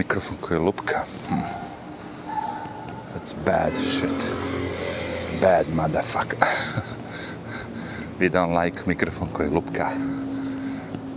Mikrofon 0.00 0.36
koji 0.40 0.60
lupka. 0.60 1.04
Hmm. 1.28 1.42
That's 3.14 3.34
bad 3.44 3.76
shit. 3.76 4.34
Bad 5.40 5.66
motherfucker. 5.74 6.38
We 8.20 8.28
don't 8.28 8.64
like 8.64 8.80
mikrofon 8.86 9.28
koji 9.32 9.50
lupka. 9.50 9.88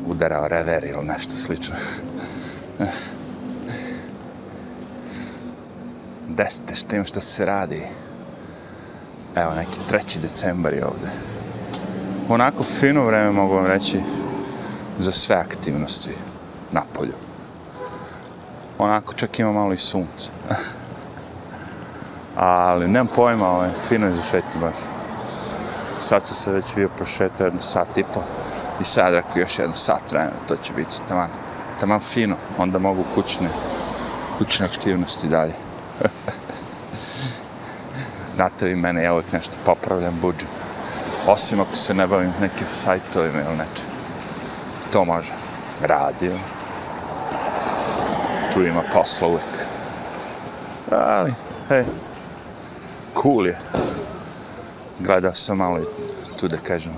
Udarao 0.07 0.47
rever 0.47 0.83
ili 0.83 1.05
nešto 1.05 1.31
slično. 1.31 1.75
Desite 6.37 6.75
što 6.75 6.89
tim 6.89 7.05
što 7.05 7.21
se 7.21 7.45
radi. 7.45 7.81
Evo 9.35 9.53
neki 9.55 9.79
3. 9.91 10.19
decembar 10.21 10.73
je 10.73 10.85
ovde. 10.85 11.09
Onako 12.29 12.63
fino 12.63 13.05
vreme 13.05 13.31
mogu 13.31 13.55
vam 13.55 13.65
reći 13.65 14.01
za 14.99 15.11
sve 15.11 15.35
aktivnosti 15.35 16.11
na 16.71 16.81
polju. 16.93 17.32
Onako 18.77 19.13
čak 19.13 19.39
ima 19.39 19.51
malo 19.51 19.73
i 19.73 19.77
sunce. 19.77 20.31
Ali 22.35 22.87
nemam 22.87 23.07
pojma, 23.15 23.49
ovaj, 23.49 23.69
fino 23.87 24.07
je 24.07 24.15
za 24.15 24.21
šetnju 24.21 24.61
baš. 24.61 24.75
Sad 25.99 26.25
sam 26.25 26.35
se 26.35 26.51
već 26.51 26.75
bio 26.75 26.89
prošetao 26.89 27.45
jedno 27.45 27.61
sat 27.61 27.97
i 27.97 28.03
po. 28.13 28.21
I 28.81 28.83
sad 28.83 29.13
rekao 29.13 29.39
još 29.39 29.59
jedno 29.59 29.75
sat 29.75 30.11
vremena, 30.11 30.33
to 30.47 30.55
će 30.55 30.73
biti 30.73 30.95
taman, 31.07 31.29
taman 31.79 31.99
fino. 31.99 32.35
Onda 32.57 32.79
mogu 32.79 33.03
kućne, 33.15 33.49
kućne 34.37 34.65
aktivnosti 34.65 35.27
dalje. 35.27 35.53
Znate 38.35 38.65
vi 38.65 38.75
mene, 38.75 39.03
ja 39.03 39.13
uvijek 39.13 39.31
nešto 39.31 39.55
popravljam, 39.65 40.19
buđu. 40.21 40.45
Osim 41.27 41.61
ako 41.61 41.75
se 41.75 41.93
ne 41.93 42.07
bavim 42.07 42.33
nekim 42.41 42.67
sajtovima 42.69 43.39
ili 43.41 43.57
nečem. 43.57 43.85
To 44.91 45.05
može. 45.05 45.33
Radio. 45.81 46.33
Tu 48.53 48.65
ima 48.65 48.83
posla 48.93 49.27
uvijek. 49.27 49.45
Ali, 50.91 51.33
hej, 51.69 51.85
cool 53.21 53.47
je. 53.47 53.57
Gledao 54.99 55.33
sam 55.33 55.57
malo 55.57 55.79
i 55.79 55.83
tu 56.39 56.47
da 56.47 56.57
kažem 56.57 56.93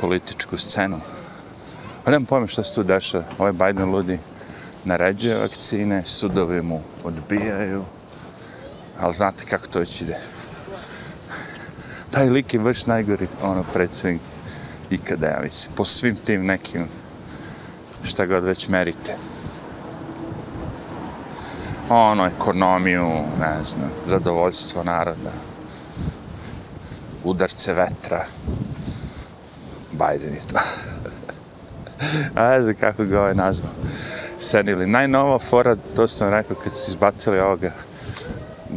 političku 0.00 0.58
scenu. 0.58 1.00
Pa 2.04 2.10
nemam 2.10 2.26
pojma 2.26 2.46
šta 2.46 2.62
se 2.62 2.74
tu 2.74 2.82
deša. 2.82 3.22
Ovaj 3.38 3.52
Biden 3.52 3.90
ludi 3.90 4.18
naređuje 4.84 5.38
vakcine, 5.38 6.04
sudovi 6.04 6.62
mu 6.62 6.82
odbijaju. 7.04 7.84
Ali 9.00 9.14
znate 9.14 9.44
kako 9.44 9.66
to 9.66 9.78
već 9.78 10.02
ide. 10.02 10.16
Taj 12.10 12.28
lik 12.28 12.54
je 12.54 12.60
baš 12.60 12.86
najgori 12.86 13.26
ono, 13.42 13.64
predsjednik 13.72 14.22
ikada, 14.90 15.26
ja 15.26 15.40
mislim. 15.42 15.74
Po 15.76 15.84
svim 15.84 16.16
tim 16.16 16.46
nekim 16.46 16.88
šta 18.04 18.26
god 18.26 18.44
već 18.44 18.68
merite. 18.68 19.16
Ono, 21.92 22.26
ekonomiju, 22.26 23.08
ne 23.40 23.62
znam, 23.64 23.90
zadovoljstvo 24.06 24.84
naroda, 24.84 25.30
udarce 27.24 27.72
vetra, 27.74 28.26
Biden 29.92 30.34
je 30.34 30.40
to. 30.52 30.60
A 32.40 32.60
znam 32.60 32.74
kako 32.74 33.04
ga 33.04 33.20
ovaj 33.20 33.34
nazvao. 33.34 33.72
Senili. 34.38 34.86
Najnova 34.86 35.38
fora, 35.38 35.76
to 35.96 36.08
sam 36.08 36.30
rekao 36.30 36.56
kad 36.56 36.72
su 36.74 36.90
izbacili 36.90 37.40
ovoga 37.40 37.72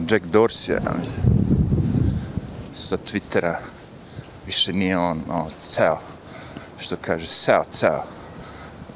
Jack 0.09 0.25
Dorsey, 0.25 0.71
ja 0.71 0.91
mislim, 0.99 1.25
sa 2.73 2.97
Twittera. 2.97 3.55
Više 4.45 4.73
nije 4.73 4.97
on, 4.97 5.21
o, 5.29 5.47
ceo, 5.57 5.97
što 6.77 6.95
kaže, 7.01 7.27
seo, 7.27 7.63
ceo. 7.71 8.03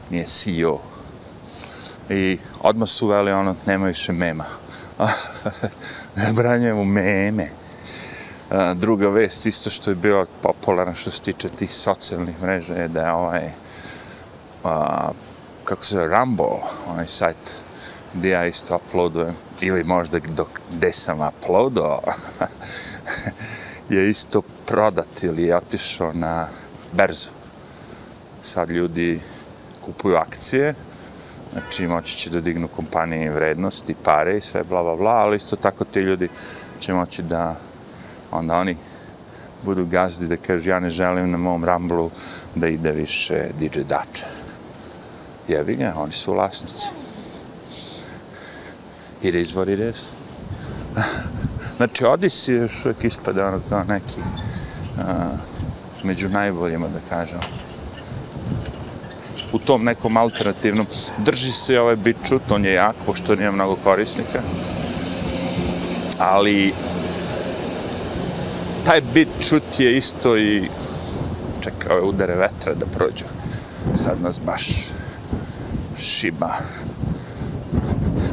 Nije 0.09 0.25
CEO. 0.25 0.79
I 2.09 2.37
odmah 2.61 2.89
su 2.89 3.05
uveli 3.05 3.31
ono, 3.31 3.55
nema 3.65 3.85
više 3.87 4.13
mema. 4.13 4.45
ne 6.15 6.33
branjujemo 6.37 6.85
meme. 6.85 7.49
A, 8.49 8.73
druga 8.73 9.09
vest, 9.09 9.45
isto 9.45 9.69
što 9.69 9.91
je 9.91 9.95
bilo 9.95 10.25
popularno 10.41 10.93
što 10.93 11.11
se 11.11 11.21
tiče 11.21 11.49
tih 11.49 11.73
socijalnih 11.73 12.41
mreža, 12.41 12.73
je 12.73 12.87
da 12.87 13.01
je 13.01 13.11
ovaj, 13.11 13.51
a, 14.63 15.09
kako 15.63 15.85
se 15.85 15.95
zove, 15.95 16.07
Rumble, 16.07 16.59
onaj 16.87 17.07
sajt 17.07 17.37
gdje 18.13 18.29
ja 18.29 18.45
isto 18.45 18.75
uploadujem, 18.75 19.35
ili 19.61 19.83
možda 19.83 20.19
dok, 20.19 20.47
gde 20.71 20.93
sam 20.93 21.19
uploadao, 21.21 22.01
je 23.89 24.09
isto 24.09 24.41
prodat 24.65 25.23
ili 25.23 25.43
je 25.43 25.55
otišao 25.55 26.13
na 26.13 26.47
berzu. 26.91 27.29
Sad 28.41 28.69
ljudi 28.69 29.19
kupuju 29.85 30.15
akcije, 30.15 30.73
znači 31.53 31.87
moći 31.87 32.17
će 32.17 32.29
da 32.29 32.41
dignu 32.41 32.67
kompanije 32.67 33.31
vrednosti, 33.31 33.95
pare 34.03 34.37
i 34.37 34.41
sve 34.41 34.63
bla 34.63 34.83
bla 34.83 34.95
bla, 34.95 35.11
ali 35.11 35.37
isto 35.37 35.55
tako 35.55 35.83
ti 35.83 35.99
ljudi 35.99 36.29
će 36.79 36.93
moći 36.93 37.23
da 37.23 37.55
onda 38.31 38.57
oni 38.57 38.77
budu 39.63 39.85
gazdi 39.85 40.27
da 40.27 40.37
kažu 40.37 40.69
ja 40.69 40.79
ne 40.79 40.89
želim 40.89 41.31
na 41.31 41.37
mom 41.37 41.65
Ramblu 41.65 42.09
da 42.55 42.67
ide 42.67 42.91
više 42.91 43.49
DJ 43.59 43.79
Dače. 43.79 44.25
Jebi 45.47 45.75
ga, 45.75 45.93
oni 45.95 46.11
su 46.11 46.33
vlasnici. 46.33 46.87
It 49.21 49.35
is 49.35 49.55
what 49.55 49.73
it 49.73 49.95
is. 49.95 50.03
znači, 51.77 52.05
Odisi 52.05 52.53
još 52.53 52.85
uvijek 52.85 53.03
ispada 53.03 53.47
ono 53.47 53.61
kao 53.69 53.83
neki 53.83 54.19
uh, 54.19 55.03
među 56.03 56.29
najboljima, 56.29 56.87
da 56.87 56.99
kažem. 57.09 57.39
U 59.51 59.59
tom 59.59 59.83
nekom 59.83 60.17
alternativnom. 60.17 60.85
Drži 61.17 61.51
se 61.51 61.79
ovaj 61.79 61.95
bičut, 61.95 62.51
on 62.51 62.65
je 62.65 62.73
jak, 62.73 62.95
pošto 63.05 63.35
nije 63.35 63.51
mnogo 63.51 63.75
korisnika. 63.83 64.41
Ali 66.19 66.73
taj 68.85 69.01
bit 69.13 69.27
čut 69.39 69.79
je 69.79 69.97
isto 69.97 70.37
i 70.37 70.69
čekao 71.61 71.97
je 71.97 72.03
udare 72.03 72.35
vetra 72.35 72.73
da 72.73 72.85
prođu. 72.85 73.25
Sad 73.95 74.21
nas 74.21 74.41
baš 74.45 74.67
šiba. 75.97 76.49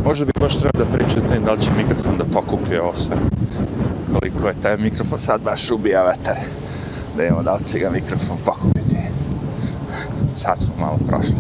Možda 0.05 0.25
bi 0.25 0.33
baš 0.41 0.59
trebao 0.59 0.85
da 0.85 0.97
pričam 0.99 1.45
da 1.45 1.53
li 1.53 1.63
će 1.63 1.71
mikrofon 1.77 2.19
da 2.19 2.25
pokupi 2.25 2.77
ovo 2.77 2.95
sve. 2.97 3.17
Koliko 4.13 4.49
je 4.49 4.61
taj 4.63 4.77
mikrofon 4.77 5.19
sad 5.19 5.41
baš 5.41 5.71
ubija 5.71 6.03
vetar. 6.03 6.37
Da 7.17 7.25
imamo 7.25 7.43
da 7.43 7.55
li 7.55 7.65
će 7.65 7.79
ga 7.79 7.91
mikrofon 7.91 8.39
pokupiti. 8.45 8.74
Sad 10.37 10.59
smo 10.59 10.75
malo 10.81 10.99
prošli. 11.07 11.37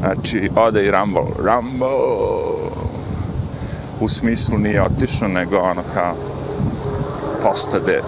Znači, 0.00 0.50
ode 0.56 0.86
i 0.86 0.90
Rumble. 0.90 1.22
Rumble! 1.38 1.88
U 4.00 4.08
smislu 4.08 4.58
nije 4.58 4.82
otišao, 4.82 5.28
nego 5.28 5.58
ono 5.58 5.82
kao 5.94 6.14
postade 7.42 8.00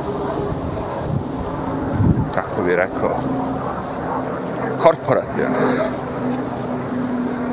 kako 2.35 2.63
bi 2.63 2.77
rekao 2.77 3.17
korporativan 4.79 5.53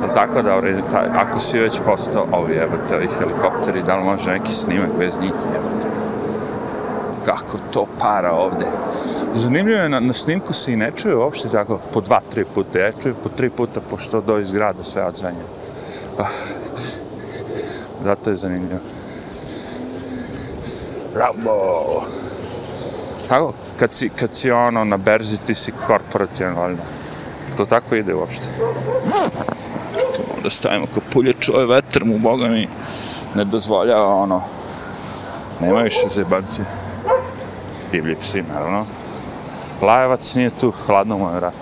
ali 0.04 0.14
tako 0.14 0.42
da 0.42 0.62
ako 1.16 1.40
si 1.40 1.60
već 1.60 1.82
postao 1.86 2.26
ovi 2.32 2.54
jebate 2.54 2.96
ovi 2.96 3.08
helikopteri 3.20 3.84
da 3.84 3.96
li 3.96 4.04
može 4.04 4.32
neki 4.32 4.52
snimak 4.52 4.90
bez 5.00 5.14
njih 5.22 5.32
jebate 5.32 5.93
kako 7.26 7.58
to 7.74 7.86
para 8.00 8.32
ovde 8.32 8.66
zanimljivo 9.36 9.80
je 9.80 9.90
na, 9.90 10.00
na 10.00 10.14
snimku 10.14 10.54
se 10.54 10.74
i 10.74 10.76
ne 10.76 10.92
čuje 10.96 11.16
uopšte 11.16 11.50
tako 11.50 11.80
po 11.94 12.02
dva, 12.02 12.22
tri 12.34 12.46
puta 12.46 12.80
ja 12.80 12.92
čujem 13.02 13.16
po 13.24 13.30
tri 13.30 13.50
puta 13.50 13.82
pošto 13.90 14.22
do 14.22 14.40
iz 14.40 14.52
grada 14.52 14.84
sve 14.84 15.06
odzvanja 15.06 15.46
ah. 16.20 16.28
zato 18.04 18.30
je 18.30 18.36
zanimljivo 18.36 18.80
Rambo. 21.16 22.02
Tako, 23.30 23.54
kad 23.80 23.94
si, 23.94 24.10
kad 24.10 24.36
si 24.36 24.52
ono 24.52 24.84
na 24.84 24.98
berzi, 24.98 25.38
ti 25.38 25.56
si 25.56 25.72
korporativan, 25.88 26.56
valjda. 26.56 26.84
To 27.58 27.66
tako 27.66 27.96
ide 27.96 28.16
uopšte. 28.16 28.46
Čekamo 29.96 30.42
da 30.44 30.50
stavimo 30.50 30.86
ko 30.94 31.02
puljač, 31.12 31.50
ovaj 31.50 31.66
vetar 31.66 32.06
mu, 32.06 32.18
boga 32.20 32.48
mi, 32.48 32.68
ne 33.36 33.46
dozvoljava 33.46 34.16
ono. 34.16 34.42
Nema 35.62 35.82
više 35.82 36.08
zebanci. 36.10 36.62
Divlji 37.94 38.16
psi, 38.16 38.42
naravno. 38.42 38.86
Lajavac 39.82 40.36
nije 40.36 40.50
tu, 40.50 40.74
hladno 40.86 41.18
mu 41.18 41.30
je 41.30 41.36
vrat. 41.36 41.54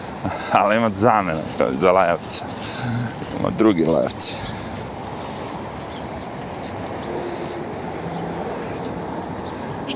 Ali 0.58 0.76
ima 0.76 0.90
zamena 0.90 1.40
za 1.80 1.92
lajavca. 1.92 2.44
Ima 3.40 3.50
drugi 3.58 3.84
lajavci. 3.84 4.34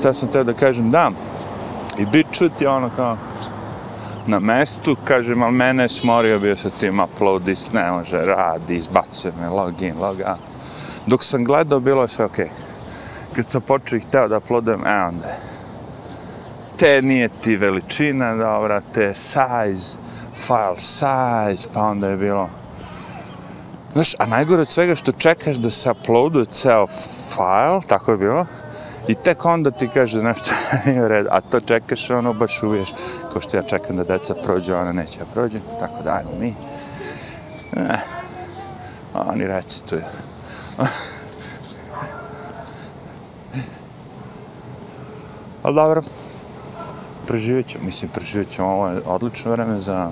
šta 0.03 0.13
sam 0.13 0.29
teo 0.29 0.43
da 0.43 0.53
kažem, 0.53 0.91
da, 0.91 1.11
i 1.97 2.05
bit 2.05 2.27
čuti 2.31 2.65
ono 2.65 2.89
kao 2.95 3.17
na 4.27 4.39
mestu, 4.39 4.95
kažem, 5.03 5.43
ali 5.43 5.51
mene 5.51 5.83
je 5.83 5.89
smorio 5.89 6.39
bio 6.39 6.55
sa 6.57 6.69
tim 6.69 6.99
upload, 6.99 7.41
ne 7.73 7.91
može, 7.91 8.17
radi, 8.17 8.75
izbacuje 8.75 9.33
me, 9.39 9.49
login, 9.49 9.95
loga. 9.99 10.37
Dok 11.07 11.23
sam 11.23 11.43
gledao, 11.43 11.79
bilo 11.79 12.01
je 12.01 12.07
sve 12.07 12.25
okej. 12.25 12.45
Okay. 12.45 13.35
Kad 13.35 13.49
sam 13.49 13.61
počeo 13.61 13.97
i 13.97 14.01
hteo 14.01 14.27
da 14.27 14.37
uploadujem, 14.37 14.87
e 14.87 15.03
onda 15.03 15.52
te 16.83 17.01
nije 17.01 17.29
ti 17.43 17.55
veličina, 17.55 18.35
dobra, 18.35 18.81
te 18.93 19.13
size, 19.15 19.97
file 20.35 20.77
size, 20.77 21.67
pa 21.73 21.81
onda 21.81 22.07
je 22.07 22.17
bilo 22.17 22.49
Znaš, 23.93 24.13
a 24.19 24.25
najgore 24.25 24.61
od 24.61 24.67
svega 24.67 24.95
što 24.95 25.11
čekaš 25.11 25.55
da 25.55 25.71
se 25.71 25.91
uploaduje 25.91 26.45
ceo 26.45 26.87
file, 26.87 27.81
tako 27.87 28.11
je 28.11 28.17
bilo, 28.17 28.45
i 29.07 29.15
tek 29.15 29.45
onda 29.45 29.71
ti 29.71 29.89
kaže 29.93 30.23
nešto 30.23 30.51
nije 30.85 31.03
u 31.03 31.07
redu, 31.07 31.29
a 31.31 31.41
to 31.41 31.59
čekaš, 31.59 32.09
ono, 32.09 32.33
baš 32.33 32.63
uviješ, 32.63 32.93
kao 33.33 33.41
što 33.41 33.57
ja 33.57 33.63
čekam 33.63 33.95
da 33.95 34.03
deca 34.03 34.35
prođu, 34.43 34.73
ona 34.73 34.91
neće 34.91 35.19
ja 35.19 35.25
prođu, 35.33 35.59
tako 35.79 36.03
da, 36.03 36.13
ajmo 36.13 36.31
mi. 36.39 36.55
Ne, 37.75 37.99
oni 39.13 39.47
recituju. 39.47 40.03
Ali 45.63 45.75
dobro, 45.75 46.01
preživjet 47.27 47.67
ćemo, 47.67 47.85
mislim, 47.85 48.11
preživjet 48.13 48.49
ćemo, 48.49 48.67
ovo 48.67 48.87
je 48.87 49.01
odlično 49.05 49.51
vreme 49.51 49.79
za, 49.79 50.09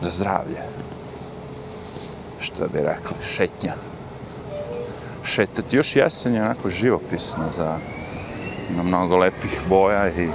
za 0.00 0.10
zdravlje. 0.10 0.62
Što 2.40 2.68
bi 2.68 2.78
rekli, 2.78 3.16
šetnja. 3.20 3.72
Šetati, 5.24 5.76
još 5.76 5.96
jesen 5.96 6.34
je 6.34 6.42
onako 6.42 6.70
živopisno 6.70 7.44
za, 7.56 7.78
ima 8.70 8.82
mnogo 8.82 9.16
lepih 9.16 9.60
boja 9.68 10.08
i 10.08 10.28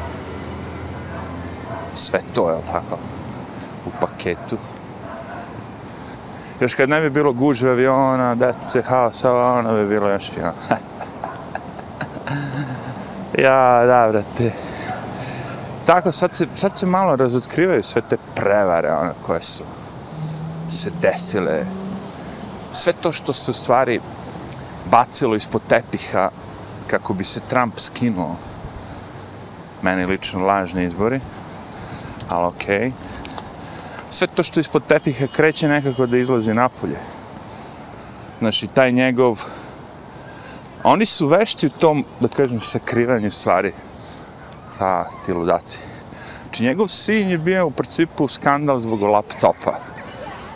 sve 1.94 2.20
to, 2.34 2.50
je 2.50 2.58
tako, 2.72 2.98
u 3.86 3.90
paketu. 4.02 4.58
Još 6.60 6.76
kad 6.76 6.90
ne 6.90 7.02
bi 7.02 7.10
bilo 7.10 7.34
gužve 7.34 7.70
aviona, 7.70 8.36
dece, 8.36 8.82
haosa, 8.82 9.36
ono 9.36 9.74
bi 9.74 9.88
bilo 9.88 10.10
još 10.10 10.32
jedno. 10.36 10.54
ja, 13.46 13.86
da, 13.86 14.10
brate. 14.12 14.67
Tako, 15.88 16.12
sad 16.12 16.34
se, 16.34 16.48
sad 16.56 16.78
se 16.78 16.86
malo 16.86 17.16
razotkrivaju 17.16 17.84
sve 17.84 18.02
te 18.10 18.18
prevare, 18.36 18.92
ono, 18.92 19.14
koje 19.26 19.42
su 19.42 19.64
se 20.70 20.92
desile. 21.02 21.66
Sve 22.74 22.94
to 22.94 23.12
što 23.12 23.34
se 23.34 23.52
u 23.52 23.54
stvari 23.54 24.00
bacilo 24.92 25.36
ispod 25.36 25.62
tepiha 25.70 26.30
kako 26.88 27.14
bi 27.14 27.24
se 27.24 27.40
Trump 27.40 27.80
skinuo. 27.80 28.36
Meni 29.82 30.06
lično 30.06 30.46
lažni 30.46 30.84
izbori, 30.84 31.20
ali 32.30 32.48
okej. 32.48 32.80
Okay. 32.80 32.92
Sve 34.10 34.28
to 34.28 34.44
što 34.44 34.60
ispod 34.60 34.86
tepiha 34.86 35.28
kreće 35.28 35.68
nekako 35.68 36.06
da 36.06 36.18
izlazi 36.18 36.54
napolje. 36.54 37.00
Znači, 38.40 38.68
taj 38.68 38.92
njegov 38.92 39.44
Oni 40.84 41.06
su 41.06 41.28
vešti 41.28 41.68
u 41.68 41.70
tom, 41.70 42.06
da 42.20 42.28
kažem, 42.28 42.60
sakrivanju 42.60 43.32
stvari. 43.32 43.74
Ta, 44.80 45.10
ti 45.26 45.34
ludaci. 45.34 45.80
Znači, 46.44 46.64
njegov 46.64 46.88
sin 46.88 47.30
je 47.30 47.38
bio 47.38 47.68
u 47.68 47.72
principu 47.72 48.28
skandal 48.28 48.80
zbog 48.80 49.02
laptopa. 49.02 49.80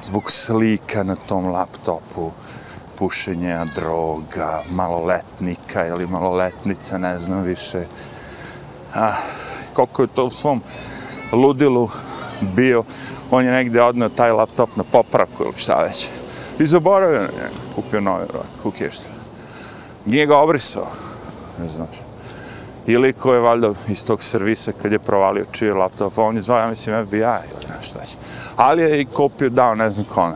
Zbog 0.04 0.32
slika 0.32 1.04
na 1.04 1.16
tom 1.16 1.48
laptopu, 1.48 2.32
pušenja 2.96 3.66
droga, 3.76 4.64
maloletnika 4.70 5.88
ili 5.88 6.08
maloletnica, 6.08 6.98
ne 6.98 7.20
znam 7.20 7.44
više. 7.44 7.86
A, 8.96 9.14
koliko 9.74 10.02
je 10.02 10.08
to 10.08 10.26
u 10.26 10.32
svom 10.32 10.62
ludilu 11.32 11.90
bio, 12.42 12.84
on 13.32 13.46
je 13.46 13.52
negde 13.52 13.82
odneo 13.82 14.10
taj 14.10 14.32
laptop 14.32 14.76
na 14.76 14.84
popravku 14.84 15.44
ili 15.44 15.54
šta 15.58 15.82
već. 15.82 16.10
I 16.60 16.66
zaboravio, 16.66 17.30
kupio 17.76 18.02
novi, 18.02 18.26
who 18.64 18.78
cares. 18.78 19.06
Nije 20.06 20.26
ga 20.26 20.38
obrisao, 20.38 20.88
ne 21.60 21.70
znaš. 21.70 22.11
Ili 22.86 23.14
ko 23.14 23.34
je 23.34 23.40
valjda 23.40 23.74
iz 23.88 24.06
tog 24.06 24.24
servisa 24.24 24.72
kad 24.82 24.92
je 24.92 25.00
provalio 25.00 25.46
čiji 25.52 25.72
laptop, 25.72 26.14
pa 26.14 26.22
on 26.22 26.36
je 26.36 26.42
zvao, 26.42 26.60
ja 26.60 26.70
mislim, 26.70 27.06
FBI 27.06 27.18
ili 27.18 27.76
nešto 27.78 28.00
već. 28.00 28.16
Ali 28.56 28.82
je 28.82 29.02
i 29.02 29.06
kopiju 29.06 29.50
dao, 29.50 29.76
ne 29.76 29.90
znam 29.90 30.06
kome. 30.14 30.36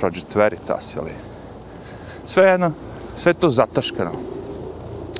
Project 0.00 0.34
Veritas 0.34 0.96
ili... 0.96 1.12
Sve 2.24 2.46
jedno, 2.46 2.72
sve 3.16 3.34
to 3.34 3.50
zataškano. 3.50 4.10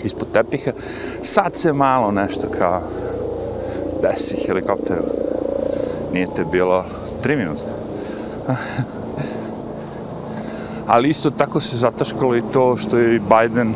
Ispod 0.05 0.33
tepiha. 0.33 0.71
Sad 1.23 1.57
se 1.57 1.73
malo 1.73 2.11
nešto 2.11 2.49
kao 2.59 2.83
desi 4.03 4.37
helikopteru. 4.47 5.03
Nije 6.13 6.29
te 6.37 6.45
bilo 6.45 6.85
tri 7.23 7.37
minuta. 7.37 7.65
ali 10.87 11.09
isto 11.09 11.31
tako 11.31 11.61
se 11.61 11.77
zataškalo 11.77 12.37
i 12.37 12.43
to 12.53 12.77
što 12.77 12.99
je 12.99 13.15
i 13.15 13.21
Biden 13.21 13.75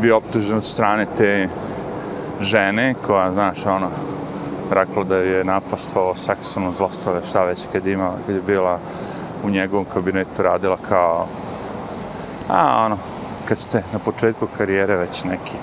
bio 0.00 0.16
optužen 0.16 0.56
od 0.56 0.64
strane 0.64 1.06
te 1.16 1.48
žene 2.40 2.94
koja, 3.06 3.32
znaš, 3.32 3.66
ono, 3.66 3.88
rekla 4.70 5.04
da 5.04 5.16
je 5.16 5.44
napastvao 5.44 6.16
seksualno 6.16 6.74
zlostave, 6.74 7.20
šta 7.24 7.44
već, 7.44 7.66
kad, 7.72 7.86
ima, 7.86 8.12
kad 8.26 8.34
je 8.34 8.42
bila 8.42 8.78
u 9.44 9.50
njegovom 9.50 9.84
kabinetu 9.84 10.42
radila 10.42 10.76
kao, 10.88 11.26
a 12.48 12.84
ono, 12.84 12.98
kad 13.44 13.58
ste 13.58 13.82
na 13.92 13.98
početku 13.98 14.46
karijere 14.58 14.96
već 14.96 15.24
neki 15.24 15.56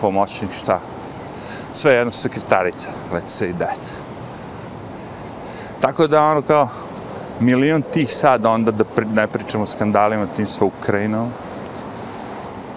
pomoćnik, 0.00 0.52
šta, 0.52 0.80
sve 1.72 1.92
jedno 1.92 2.12
sekretarica, 2.12 2.90
let's 3.12 3.42
say 3.42 3.56
that. 3.58 3.90
Tako 5.80 6.06
da 6.06 6.24
ono 6.24 6.42
kao, 6.42 6.68
milion 7.40 7.82
tih 7.82 8.14
sad 8.14 8.46
onda 8.46 8.70
da 8.70 8.84
pri, 8.84 9.06
ne 9.06 9.26
pričamo 9.26 9.64
o 9.64 9.66
skandalima 9.66 10.26
tim 10.36 10.46
sa 10.46 10.64
Ukrajinom. 10.64 11.32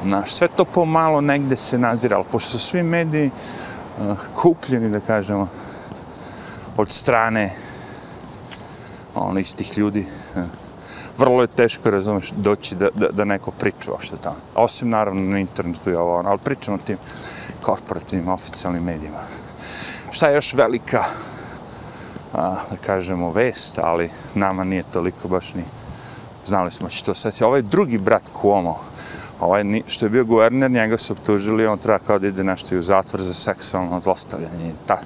Na, 0.05 0.25
sve 0.25 0.47
to 0.47 0.65
pomalo 0.65 1.21
negde 1.21 1.57
se 1.57 1.77
nazira, 1.77 2.15
ali 2.15 2.25
pošto 2.31 2.49
su 2.49 2.59
svi 2.59 2.83
mediji 2.83 3.31
uh, 3.99 4.17
kupljeni, 4.35 4.89
da 4.89 4.99
kažemo, 4.99 5.47
od 6.77 6.91
strane 6.91 7.55
ono, 9.15 9.39
istih 9.39 9.77
ljudi, 9.77 10.05
uh, 10.35 10.43
vrlo 11.17 11.41
je 11.41 11.47
teško, 11.47 11.89
razumeš, 11.89 12.31
doći 12.31 12.75
da, 12.75 12.89
da, 12.95 13.07
da 13.07 13.25
neko 13.25 13.51
priča 13.51 13.91
uopšte 13.91 14.17
tamo. 14.21 14.35
Osim, 14.55 14.89
naravno, 14.89 15.21
na 15.21 15.39
internetu 15.39 15.89
i 15.89 15.95
ovo, 15.95 16.15
ono, 16.15 16.29
ali 16.29 16.39
pričamo 16.39 16.77
o 16.77 16.85
tim 16.85 16.97
korporativnim, 17.61 18.29
oficijalnim 18.29 18.83
medijima. 18.83 19.19
Šta 20.11 20.27
je 20.27 20.35
još 20.35 20.53
velika 20.53 21.03
a, 22.33 22.55
da 22.71 22.77
kažemo, 22.85 23.31
vest, 23.31 23.79
ali 23.79 24.09
nama 24.35 24.63
nije 24.63 24.83
toliko 24.83 25.27
baš 25.27 25.53
ni 25.53 25.63
znali 26.45 26.71
smo 26.71 26.89
će 26.89 27.03
to 27.03 27.13
sve. 27.13 27.31
Ovaj 27.41 27.61
drugi 27.61 27.97
brat 27.97 28.23
Cuomo, 28.41 28.79
ovaj 29.39 29.63
što 29.87 30.05
je 30.05 30.09
bio 30.09 30.25
guverner, 30.25 30.71
njega 30.71 30.97
su 30.97 31.13
optužili, 31.13 31.67
on 31.67 31.77
treba 31.77 31.99
kao 31.99 32.19
da 32.19 32.27
ide 32.27 32.43
nešto 32.43 32.75
i 32.75 32.77
u 32.77 32.81
zatvor 32.81 33.21
za 33.21 33.33
seksualno 33.33 34.01
zlostavljanje, 34.01 34.73
ta 34.85 34.97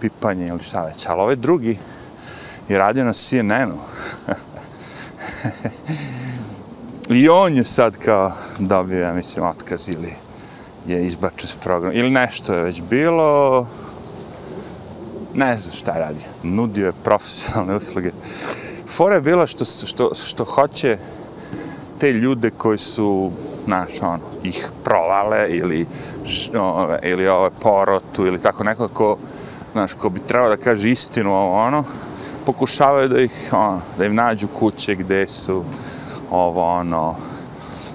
pipanje 0.00 0.46
ili 0.46 0.62
šta 0.62 0.84
već. 0.84 1.06
Ali 1.06 1.20
ovaj 1.20 1.36
drugi 1.36 1.78
je 2.68 2.78
radio 2.78 3.04
na 3.04 3.12
CNN-u. 3.12 3.78
I 7.18 7.28
on 7.28 7.56
je 7.56 7.64
sad 7.64 7.96
kao 7.96 8.32
dobio, 8.58 8.98
ja 8.98 9.14
mislim, 9.14 9.46
otkaz 9.46 9.88
ili 9.88 10.12
je 10.86 11.06
izbačen 11.06 11.48
s 11.48 11.56
programa. 11.56 11.94
Ili 11.94 12.10
nešto 12.10 12.54
je 12.54 12.62
već 12.62 12.82
bilo, 12.90 13.66
ne 15.34 15.56
znam 15.56 15.74
šta 15.74 15.92
radi. 15.92 16.20
Nudio 16.42 16.86
je 16.86 16.92
profesionalne 17.04 17.76
usluge. 17.76 18.10
Fora 18.88 19.14
je 19.14 19.20
bila 19.20 19.46
što, 19.46 19.64
što, 19.64 20.14
što 20.14 20.44
hoće 20.44 20.98
te 21.98 22.12
ljude 22.12 22.50
koji 22.50 22.78
su, 22.78 23.30
znaš, 23.64 24.02
ono, 24.02 24.18
ih 24.42 24.68
provale 24.84 25.48
ili, 25.48 25.86
ove, 26.60 26.98
ili 27.02 27.28
ove 27.28 27.50
porotu 27.60 28.26
ili 28.26 28.42
tako 28.42 28.64
neko 28.64 28.88
ko, 28.88 29.16
znaš, 29.72 29.94
ko 29.94 30.08
bi 30.08 30.20
trebao 30.20 30.48
da 30.48 30.56
kaže 30.56 30.90
istinu 30.90 31.32
ovo, 31.32 31.56
ono, 31.56 31.84
pokušavaju 32.46 33.08
da 33.08 33.20
ih, 33.20 33.48
ono, 33.52 33.80
da 33.98 34.04
im 34.04 34.14
nađu 34.14 34.48
kuće 34.58 34.94
gde 34.94 35.28
su, 35.28 35.64
ovo, 36.30 36.64
ono, 36.74 37.16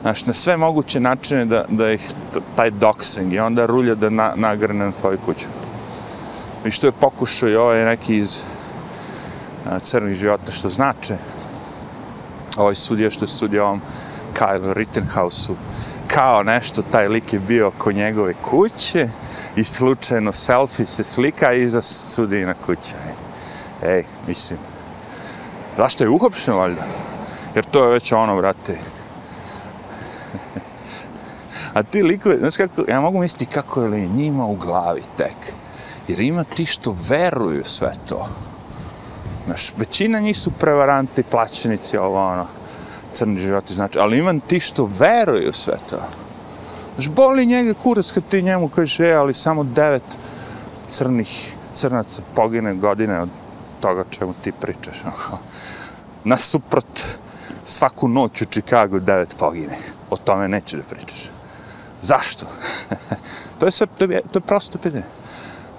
znaš, 0.01 0.25
na 0.25 0.33
sve 0.33 0.57
moguće 0.57 0.99
načine 0.99 1.45
da, 1.45 1.65
da 1.69 1.91
ih, 1.91 2.11
taj 2.55 2.71
doxing 2.71 3.33
i 3.33 3.39
onda 3.39 3.65
rulja 3.65 3.95
da 3.95 4.09
na, 4.09 4.33
nagrne 4.35 4.85
na 4.85 4.91
tvoju 4.91 5.17
kuću. 5.25 5.47
I 6.65 6.71
što 6.71 6.87
je 6.87 6.91
pokušao 6.91 7.49
i 7.49 7.55
ovaj 7.55 7.85
neki 7.85 8.17
iz 8.17 8.43
crnih 9.81 10.15
života 10.15 10.51
što 10.51 10.69
znače 10.69 11.17
ovaj 12.57 12.75
sudija 12.75 13.11
što 13.11 13.25
je 13.25 13.29
sudio 13.29 13.65
ovom 13.65 13.81
Kyle 14.39 14.73
Rittenhouse-u 14.73 15.55
kao 16.13 16.43
nešto, 16.43 16.81
taj 16.81 17.07
lik 17.07 17.33
je 17.33 17.39
bio 17.39 17.67
oko 17.67 17.91
njegove 17.91 18.33
kuće 18.33 19.09
i 19.55 19.63
slučajno 19.63 20.33
selfie 20.33 20.85
se 20.85 21.03
slika 21.03 21.53
iza 21.53 21.81
sudina 21.81 22.53
kuća. 22.65 22.95
Ej, 23.83 24.03
mislim, 24.27 24.59
zašto 25.77 26.03
je 26.03 26.09
uhopšen 26.09 26.55
valjda? 26.55 26.85
Jer 27.55 27.65
to 27.65 27.85
je 27.85 27.91
već 27.91 28.11
ono, 28.11 28.37
brate. 28.37 28.77
A 31.73 31.83
ti 31.83 32.03
likove, 32.03 32.37
znaš 32.37 32.57
kako, 32.57 32.81
ja 32.87 33.01
mogu 33.01 33.19
misliti 33.19 33.53
kako 33.53 33.81
je 33.81 33.89
li 33.89 34.09
njima 34.09 34.45
u 34.45 34.55
glavi 34.55 35.01
tek. 35.17 35.53
Jer 36.07 36.19
ima 36.19 36.43
ti 36.43 36.65
što 36.65 36.95
veruju 37.09 37.63
sve 37.65 37.93
to. 38.05 38.29
Znaš, 39.45 39.73
većina 39.77 40.19
njih 40.19 40.37
su 40.37 40.51
prevaranti, 40.51 41.23
plaćenici, 41.23 41.97
ovo 41.97 42.27
ono, 42.27 42.47
crni 43.11 43.39
životi, 43.39 43.73
znači, 43.73 43.99
ali 43.99 44.19
imam 44.19 44.39
ti 44.39 44.59
što 44.59 44.89
veruju 44.99 45.53
sve 45.53 45.77
to. 45.89 45.97
Znaš, 46.95 47.09
boli 47.09 47.45
njega 47.45 47.73
kurac 47.83 48.11
kad 48.11 48.23
ti 48.29 48.41
njemu 48.41 48.69
kažeš, 48.69 48.99
e, 48.99 49.13
ali 49.13 49.33
samo 49.33 49.63
devet 49.63 50.17
crnih 50.89 51.55
crnaca 51.73 52.21
pogine 52.35 52.73
godine 52.73 53.21
od 53.21 53.29
toga 53.79 54.03
čemu 54.09 54.33
ti 54.43 54.51
pričaš. 54.51 55.03
Nasuprot 56.23 56.99
svaku 57.65 58.07
noć 58.07 58.41
u 58.41 58.45
Čikagu 58.45 58.99
devet 58.99 59.35
pogine. 59.37 59.77
O 60.09 60.17
tome 60.17 60.47
neće 60.47 60.77
da 60.77 60.83
pričaš. 60.83 61.31
Zašto? 62.01 62.45
to 63.59 63.65
je 63.65 63.71
sve, 63.71 63.87
to 63.97 64.05
je, 64.05 64.21
to 64.31 64.39
je 64.39 64.41
prosto 64.41 64.77
pitanje. 64.77 65.03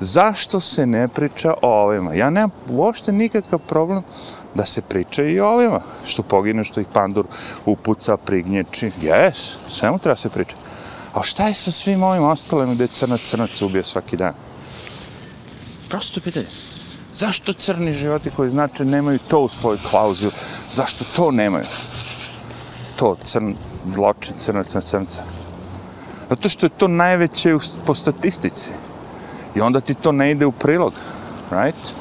Zašto 0.05 0.61
se 0.61 0.87
ne 0.87 1.09
priča 1.09 1.55
o 1.63 1.69
ovima? 1.83 2.15
Ja 2.15 2.31
nemam 2.31 2.51
uopšte 2.69 3.13
nikakav 3.13 3.59
problem 3.59 4.03
da 4.55 4.65
se 4.65 4.83
priča 4.83 5.23
i 5.25 5.41
o 5.41 5.49
ovima. 5.49 5.81
Što 6.05 6.23
pogine, 6.23 6.65
što 6.65 6.81
ih 6.81 6.87
pandur 6.93 7.27
upuca, 7.65 8.17
prignječi. 8.17 8.91
Jes, 9.03 9.55
svemu 9.69 9.99
treba 9.99 10.17
se 10.17 10.29
priča. 10.29 10.57
A 11.15 11.23
šta 11.23 11.47
je 11.47 11.55
sa 11.55 11.71
svim 11.71 12.03
ovim 12.03 12.25
ostalim 12.25 12.75
gde 12.75 12.87
crnac 12.87 13.21
crnac 13.21 13.63
ubija 13.63 13.85
svaki 13.85 14.17
dan? 14.17 14.35
Prosto 15.89 16.21
pitanje. 16.21 16.47
Zašto 17.15 17.53
crni 17.53 17.93
životi 17.93 18.31
koji 18.31 18.51
znači 18.51 18.85
nemaju 18.85 19.19
to 19.29 19.41
u 19.41 19.49
svojoj 19.49 19.79
klauziju? 19.91 20.31
Zašto 20.73 21.05
to 21.17 21.31
nemaju? 21.31 21.65
To 22.97 23.17
crn, 23.25 23.55
zločin 23.89 24.37
crnac 24.37 24.75
na 24.75 24.81
crnca. 24.81 25.23
Zato 26.31 26.49
što 26.49 26.67
je 26.67 26.71
to 26.71 26.89
najveće 26.89 27.57
po 27.87 27.95
statistici. 27.95 28.71
I 29.55 29.61
onda 29.61 29.81
ti 29.81 29.95
to 29.95 30.13
ne 30.13 30.31
ide 30.31 30.47
u 30.47 30.53
prilog. 30.53 30.93
Right? 31.51 31.95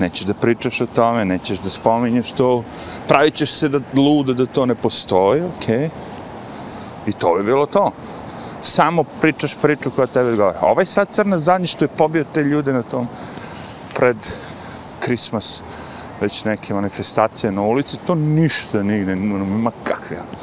Nećeš 0.00 0.26
da 0.26 0.34
pričaš 0.34 0.80
o 0.80 0.86
tome, 0.86 1.24
nećeš 1.24 1.58
da 1.58 1.70
spominješ 1.70 2.32
to. 2.32 2.64
Pravit 3.08 3.34
ćeš 3.34 3.52
se 3.52 3.68
da 3.68 3.80
ludo 3.94 4.34
da 4.34 4.46
to 4.46 4.66
ne 4.66 4.74
postoji, 4.74 5.42
okej. 5.42 5.76
Okay. 5.76 5.88
I 7.06 7.12
to 7.12 7.34
bi 7.34 7.44
bilo 7.44 7.66
to. 7.66 7.90
Samo 8.62 9.04
pričaš 9.20 9.54
priču 9.62 9.90
koja 9.90 10.06
tebe 10.06 10.30
odgovara. 10.30 10.58
Ovaj 10.62 10.86
sad 10.86 11.08
crna 11.08 11.38
zadnji 11.38 11.66
što 11.66 11.84
je 11.84 11.88
pobio 11.88 12.24
te 12.34 12.42
ljude 12.42 12.72
na 12.72 12.82
tom 12.82 13.08
pred 13.94 14.16
Christmas 15.02 15.62
već 16.20 16.44
neke 16.44 16.74
manifestacije 16.74 17.52
na 17.52 17.62
ulici, 17.62 17.98
to 18.06 18.14
ništa 18.14 18.82
nigde, 18.82 19.12
ono, 19.12 19.44
ma 19.44 19.70
kakve. 19.84 20.16
Ono. 20.16 20.38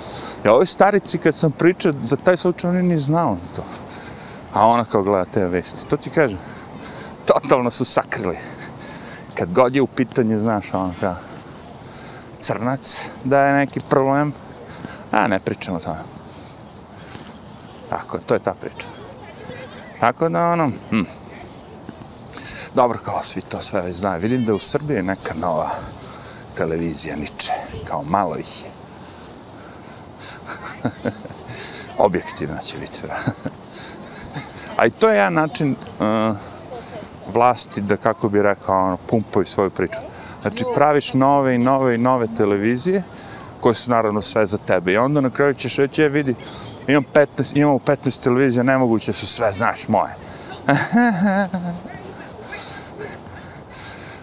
Ja 0.46 0.54
ovoj 0.54 0.66
starici 0.66 1.18
kad 1.18 1.36
sam 1.36 1.52
pričao 1.52 1.94
za 2.04 2.16
taj 2.16 2.38
slučaj, 2.38 2.70
oni 2.70 2.82
ni 2.82 2.98
znao 2.98 3.38
to. 3.56 3.64
A 4.56 4.68
ona 4.68 4.86
kao 4.86 5.04
gleda 5.04 5.26
te 5.26 5.46
vesti. 5.46 5.88
To 5.88 5.98
ti 5.98 6.10
kažem. 6.10 6.38
Totalno 7.26 7.72
su 7.72 7.86
sakrili. 7.86 8.38
Kad 9.38 9.54
god 9.54 9.76
je 9.76 9.82
u 9.82 9.88
pitanju, 9.88 10.40
znaš, 10.40 10.74
ono 10.74 10.94
kao 11.00 11.16
crnac, 12.40 13.10
da 13.24 13.40
je 13.40 13.54
neki 13.54 13.80
problem, 13.80 14.34
a 15.12 15.28
ne 15.28 15.40
pričamo 15.40 15.78
o 15.78 15.80
tome. 15.80 16.00
Tako, 17.90 18.20
to 18.20 18.34
je 18.34 18.40
ta 18.40 18.54
priča. 18.54 18.88
Tako 20.00 20.30
da, 20.30 20.46
ono, 20.46 20.72
hm. 20.90 21.04
Dobro, 22.76 23.00
kao 23.04 23.24
svi 23.24 23.42
to 23.42 23.62
sve 23.62 23.82
već 23.82 23.96
znaju. 23.96 24.22
Vidim 24.22 24.46
da 24.46 24.54
u 24.54 24.60
Srbiji 24.60 24.96
je 24.96 25.04
neka 25.04 25.34
nova 25.34 25.70
televizija 26.56 27.16
Niče. 27.16 27.54
Kao 27.88 28.04
malo 28.04 28.38
ih 28.38 28.64
je. 28.64 28.70
Objektivna 31.98 32.62
će 32.62 32.78
biti, 32.78 33.02
A 34.78 34.86
i 34.86 34.90
to 34.90 35.10
je 35.10 35.18
jedan 35.18 35.34
način 35.34 35.76
uh, 36.00 36.36
vlasti 37.34 37.82
da, 37.82 37.98
kako 37.98 38.30
bi 38.30 38.42
rekao, 38.42 38.86
ono, 38.86 38.98
pumpaju 38.98 39.46
svoju 39.46 39.70
priču. 39.70 40.00
Znači, 40.42 40.64
praviš 40.76 41.14
nove 41.14 41.56
i 41.56 41.58
nove 41.58 41.96
i 41.96 41.98
nove 41.98 42.28
televizije, 42.38 43.04
koje 43.60 43.76
su 43.76 43.92
naravno 43.92 44.22
sve 44.22 44.46
za 44.46 44.58
tebe. 44.58 44.94
I 44.94 44.98
onda 44.98 45.22
na 45.22 45.30
kraju 45.30 45.54
ćeš 45.54 45.76
reći, 45.76 46.02
je 46.02 46.10
vidi, 46.10 46.36
imam 46.88 47.04
15, 47.14 47.52
imamo 47.56 47.80
15 47.80 48.24
televizija, 48.24 48.64
nemoguće 48.64 49.14
su 49.14 49.28
sve, 49.28 49.52
znaš, 49.52 49.88
moje. 49.88 50.16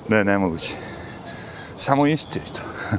ne, 0.09 0.25
nemoguće. 0.25 0.75
Samo 1.77 2.07
istinito. 2.07 2.61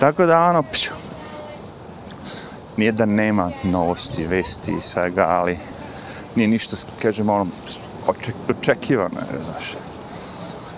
Tako 0.00 0.26
da, 0.26 0.40
ono, 0.40 0.62
pću, 0.62 0.90
nije 2.76 2.92
da 2.92 3.06
nema 3.06 3.50
novosti, 3.62 4.26
vesti 4.26 4.72
i 4.78 4.82
svega, 4.82 5.26
ali 5.28 5.58
nije 6.36 6.48
ništa, 6.48 6.76
kažemo, 7.02 7.34
ono, 7.34 7.46
oček, 8.06 8.34
očekivano, 8.48 9.20
je, 9.20 9.42
znaš. 9.44 9.74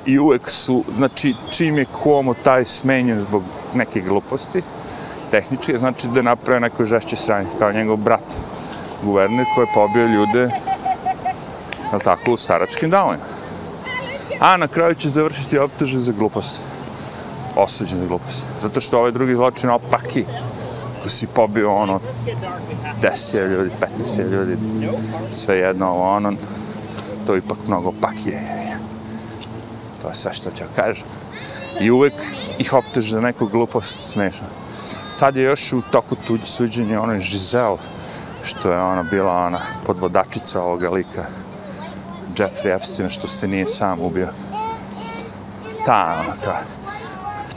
I 0.07 0.19
uvek 0.19 0.51
su, 0.51 0.85
znači, 0.95 1.35
čim 1.51 1.79
je 1.79 1.87
komo 2.03 2.35
taj 2.35 2.65
smenjen 2.65 3.21
zbog 3.21 3.43
neke 3.75 4.01
gluposti, 4.01 4.63
tehničke, 5.31 5.79
znači 5.79 6.09
da 6.09 6.23
naprave 6.23 6.61
neko 6.61 6.85
žešće 6.85 7.17
sranje, 7.17 7.49
kao 7.59 7.73
njegov 7.73 7.97
brat, 7.97 8.25
guverner 9.03 9.47
koji 9.55 9.65
je 9.65 9.75
pobio 9.75 10.07
ljude, 10.07 10.51
je 11.93 11.99
tako, 12.05 12.33
u 12.33 12.37
staračkim 12.37 12.91
davojima. 12.91 13.25
A 14.41 14.57
na 14.57 14.69
kraju 14.69 14.95
će 14.95 15.11
završiti 15.11 15.59
optužen 15.59 16.01
za 16.01 16.13
glupost. 16.13 16.63
Osuđen 17.57 17.99
za 17.99 18.07
glupost. 18.07 18.47
Zato 18.61 18.81
što 18.81 18.99
ovaj 18.99 19.13
drugi 19.13 19.35
zločin 19.35 19.71
opaki, 19.71 20.25
ako 21.07 21.11
si 21.11 21.27
pobio 21.27 21.75
ono 21.75 22.01
10 23.03 23.49
ljudi, 23.49 23.71
15 23.81 24.31
ljudi, 24.31 24.57
sve 25.33 25.59
jedno 25.59 25.87
ovo 25.87 26.17
ono, 26.17 26.33
to 27.27 27.37
ipak 27.37 27.59
mnogo 27.67 27.93
pakije. 28.01 28.41
To 30.03 30.09
je 30.09 30.15
sve 30.15 30.33
što 30.33 30.51
ću 30.51 30.65
kažem. 30.77 31.07
I 31.81 31.91
uvek 31.91 32.13
ih 32.59 32.73
optuže 32.73 33.13
za 33.13 33.21
neku 33.21 33.47
glupost 33.47 34.11
smešno. 34.11 34.47
Sad 35.13 35.37
je 35.37 35.43
još 35.43 35.73
u 35.73 35.83
toku 35.91 36.17
tuđ 36.27 36.41
suđenje 36.45 36.99
onoj 36.99 37.19
Giselle, 37.19 37.79
što 38.43 38.73
je 38.73 38.81
ona 38.81 39.03
bila 39.03 39.33
ona 39.33 39.61
podvodačica 39.87 40.63
ovoga 40.63 40.91
lika 40.91 41.25
Jeffrey 42.37 42.77
Epstein, 42.77 43.11
što 43.11 43.29
se 43.29 43.49
nije 43.49 43.69
sam 43.69 44.01
ubio. 44.01 44.29
Ta, 45.85 46.17
ona 46.21 46.35
kao, 46.45 46.57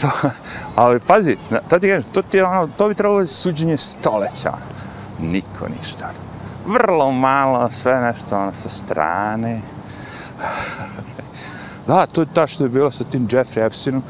to, 0.02 0.30
ali 0.76 1.00
pazi, 1.00 1.38
to 1.70 1.80
ti 1.80 1.88
kažem, 1.88 2.04
to, 2.14 2.22
ti, 2.22 2.42
ono, 2.42 2.70
to 2.78 2.88
bi 2.88 2.96
trebalo 2.96 3.26
suđenje 3.28 3.78
stoleća, 3.78 4.54
niko 5.22 5.68
ništa. 5.78 6.12
Vrlo 6.66 7.12
malo, 7.12 7.72
sve 7.72 8.02
nešto 8.02 8.38
ono, 8.38 8.54
sa 8.54 8.70
strane. 8.70 9.62
da, 11.88 12.06
to 12.06 12.22
je 12.22 12.28
ta 12.34 12.48
što 12.48 12.64
je 12.64 12.70
bilo 12.70 12.92
sa 12.92 13.04
tim 13.04 13.28
Jeffrey 13.28 13.66
Epsteinom, 13.66 14.04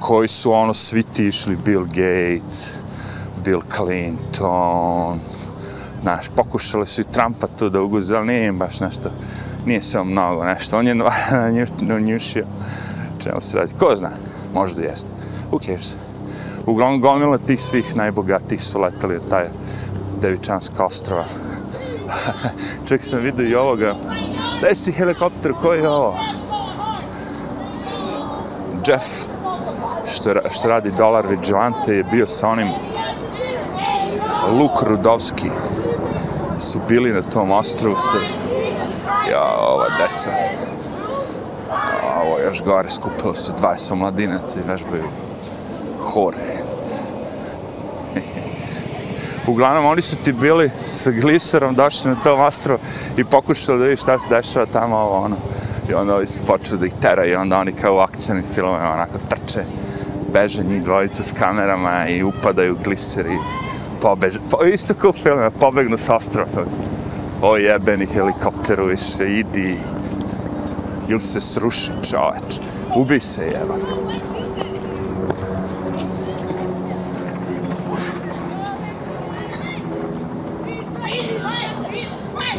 koji 0.00 0.28
su 0.28 0.52
ono 0.52 0.74
svi 0.74 1.02
ti 1.02 1.26
išli, 1.26 1.56
Bill 1.56 1.84
Gates, 1.84 2.70
Bill 3.44 3.62
Clinton, 3.76 5.20
znaš, 6.02 6.28
pokušali 6.36 6.86
su 6.86 7.00
i 7.00 7.04
Trumpa 7.12 7.46
to 7.46 7.68
da 7.68 7.82
uguze, 7.82 8.16
ali 8.16 8.26
nije 8.26 8.46
im 8.46 8.58
baš 8.58 8.80
nešto, 8.80 9.10
nije 9.66 9.82
se 9.82 10.04
mnogo 10.04 10.44
nešto, 10.44 10.78
on 10.78 10.86
je 10.86 10.96
njušio, 12.12 12.46
čemu 13.18 13.40
se 13.40 13.58
radi, 13.58 13.72
ko 13.78 13.96
zna, 13.96 14.10
možda 14.54 14.82
jeste, 14.82 15.10
who 15.52 15.58
cares. 15.58 15.96
Uglavnom 16.66 17.00
gomila 17.00 17.38
tih 17.38 17.62
svih 17.62 17.96
najbogatijih 17.96 18.62
su 18.62 18.80
letali 18.80 19.14
na 19.14 19.28
taj 19.30 19.44
Devičanska 20.20 20.84
ostrova. 20.84 21.24
Ček 22.88 23.04
sam 23.04 23.20
vidio 23.20 23.48
i 23.48 23.54
ovoga, 23.54 23.94
daj 24.62 24.74
si 24.74 24.92
helikopter, 24.92 25.52
koji 25.62 25.80
je 25.80 25.88
ovo? 25.88 26.16
Jeff, 28.86 29.04
što, 30.06 30.34
što 30.50 30.68
radi 30.68 30.92
Dolar 30.98 31.26
Vigilante, 31.26 31.94
je 31.94 32.04
bio 32.04 32.26
sa 32.26 32.48
onim 32.48 32.68
Luk 34.48 34.82
Rudovski 34.82 35.50
su 36.58 36.80
bili 36.88 37.12
na 37.12 37.22
tom 37.22 37.50
ostrovu 37.50 37.96
sa 37.96 38.18
ja, 39.30 39.56
ova 39.58 39.86
deca 39.98 40.30
ovo 42.22 42.38
još 42.38 42.62
gore 42.62 42.90
skupilo 42.90 43.34
se 43.34 43.52
20 43.52 43.94
mladinaca 43.94 44.60
i 44.60 44.68
vežbaju 44.68 45.04
hor 46.14 46.34
uglavnom 49.46 49.86
oni 49.86 50.02
su 50.02 50.16
ti 50.16 50.32
bili 50.32 50.70
sa 50.84 51.10
gliserom 51.10 51.74
došli 51.74 52.10
na 52.10 52.22
tom 52.22 52.40
ostrovu 52.40 52.80
i 53.16 53.24
pokušali 53.24 53.78
da 53.78 53.84
vidi 53.84 53.96
šta 53.96 54.18
se 54.18 54.28
dešava 54.28 54.66
tamo 54.66 54.96
ovo 54.96 55.24
ono 55.24 55.36
i 55.90 55.94
onda 55.94 56.14
ovi 56.14 56.26
su 56.26 56.42
počeli 56.42 56.80
da 56.80 56.86
ih 56.86 56.92
teraju 57.00 57.32
i 57.32 57.36
onda 57.36 57.58
oni 57.58 57.72
kao 57.72 57.94
u 57.94 57.98
akcijnim 57.98 58.44
filmima 58.54 58.92
onako 58.92 59.18
trče 59.28 59.64
beže 60.32 60.64
njih 60.64 60.82
dvojica 60.82 61.24
s 61.24 61.32
kamerama 61.32 62.08
i 62.08 62.22
upadaju 62.22 62.76
gliser 62.84 63.26
i 63.26 63.36
pobeže, 64.02 64.40
po, 64.50 64.64
isto 64.64 64.94
kao 64.94 65.10
u 65.10 65.12
filmima, 65.12 65.50
pobegnu 65.50 65.98
s 65.98 66.08
ostrova. 66.08 66.64
O 67.42 67.56
jebeni 67.56 68.06
helikopteru 68.06 68.86
više, 68.86 69.34
idi. 69.38 69.76
Ili 71.08 71.20
se 71.20 71.40
sruši 71.40 71.92
čoveč. 72.10 72.60
Ubi 72.96 73.20
se 73.20 73.42
jebate. 73.42 74.31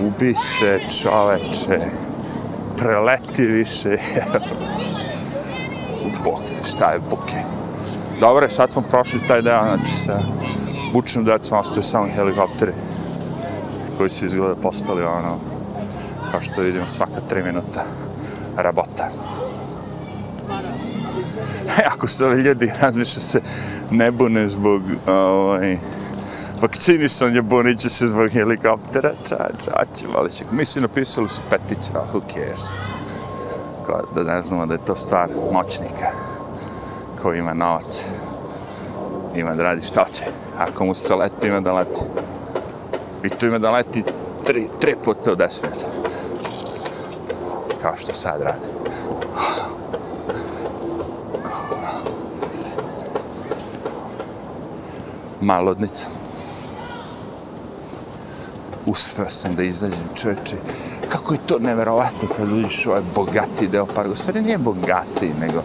Ubi 0.08 0.36
se 0.36 0.80
čoveče. 1.02 1.80
Preleti 2.78 3.46
više 3.46 3.98
bok 6.04 6.24
Bog 6.24 6.40
te, 6.48 6.70
šta 6.70 6.92
je 6.92 7.00
buke? 7.10 7.36
Dobre, 8.20 8.50
sad 8.50 8.72
smo 8.72 8.82
prošli 8.82 9.28
taj 9.28 9.42
deo, 9.42 9.64
znači 9.64 9.96
sa 9.98 10.20
bučnom 10.94 11.26
decom 11.26 11.58
ostaje 11.58 11.84
samo 11.84 12.08
helikopteri 12.16 12.72
koji 13.98 14.10
su 14.10 14.26
izgleda 14.26 14.56
postali 14.56 15.04
ono 15.04 15.40
kao 16.32 16.42
što 16.42 16.62
vidimo 16.62 16.88
svaka 16.88 17.22
tri 17.30 17.44
minuta 17.44 17.84
rabota. 18.58 19.10
E, 21.80 21.84
ako 21.94 22.08
su 22.08 22.26
ovi 22.26 22.42
ljudi, 22.42 22.72
razmišlja 22.82 23.22
se, 23.22 23.42
ne 23.92 24.12
bune 24.12 24.50
zbog 24.50 24.82
ovaj, 25.08 25.78
Vakcinisan 26.64 27.36
je 27.36 27.78
će 27.78 27.90
se 27.90 28.08
zbog 28.08 28.30
helikoptera, 28.30 29.14
ča, 29.30 29.50
ča, 29.66 29.72
će. 30.30 30.46
Mi 30.52 30.66
su 30.66 30.82
napisali 30.82 31.30
su 31.30 31.42
petice, 31.50 31.92
who 31.92 32.22
cares? 32.34 32.62
Kao 33.86 34.02
da 34.16 34.24
ne 34.24 34.42
znamo 34.42 34.66
da 34.66 34.74
je 34.74 34.86
to 34.86 34.96
stvar 34.96 35.30
moćnika 35.52 36.08
koji 37.22 37.40
ima 37.40 37.54
novac. 37.54 38.06
Ima 39.36 39.56
da 39.56 39.64
radi 39.64 39.82
šta 39.82 40.06
će. 40.14 40.24
Ako 40.58 40.86
mu 40.86 40.94
se 40.94 41.16
leti, 41.16 41.48
ima 41.48 41.60
da 41.60 41.74
leti. 41.74 42.02
I 43.24 43.30
tu 43.30 43.46
ima 43.46 43.60
da 43.60 43.72
leti 43.72 44.04
tri, 44.46 44.68
tri 44.80 44.96
puta 45.06 45.32
u 45.32 45.36
deset 45.36 45.64
minuta. 45.64 45.88
Kao 47.82 47.96
što 47.98 48.14
sad 48.14 48.42
radi. 48.42 48.68
Malodnica. 55.42 56.23
Uspeo 58.86 59.30
sam 59.30 59.56
da 59.56 59.64
izađem 59.64 60.08
čoveče. 60.16 60.56
Kako 61.10 61.34
je 61.34 61.40
to 61.46 61.60
neverovatno 61.60 62.30
kad 62.38 62.52
uđeš 62.52 62.86
u 62.86 62.90
ovaj 62.90 63.02
bogati 63.16 63.68
deo 63.68 63.86
parka. 63.86 64.12
U 64.12 64.16
stvari 64.16 64.42
nije 64.42 64.58
bogati, 64.58 65.32
nego 65.40 65.62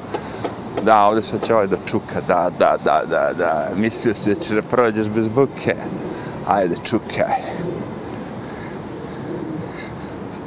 da, 0.85 1.05
ovdje 1.05 1.23
se 1.23 1.39
će 1.39 1.55
ovaj 1.55 1.67
da 1.67 1.77
čuka, 1.87 2.21
da, 2.29 2.51
da, 2.59 2.77
da, 2.85 3.03
da, 3.11 3.31
da. 3.39 3.69
Mislio 3.77 4.15
si 4.15 4.35
da 4.35 4.41
ćeš 4.41 4.51
da 4.51 4.63
prođeš 4.63 5.09
bez 5.09 5.29
buke. 5.29 5.75
Ajde, 6.47 6.77
čukaj. 6.85 7.59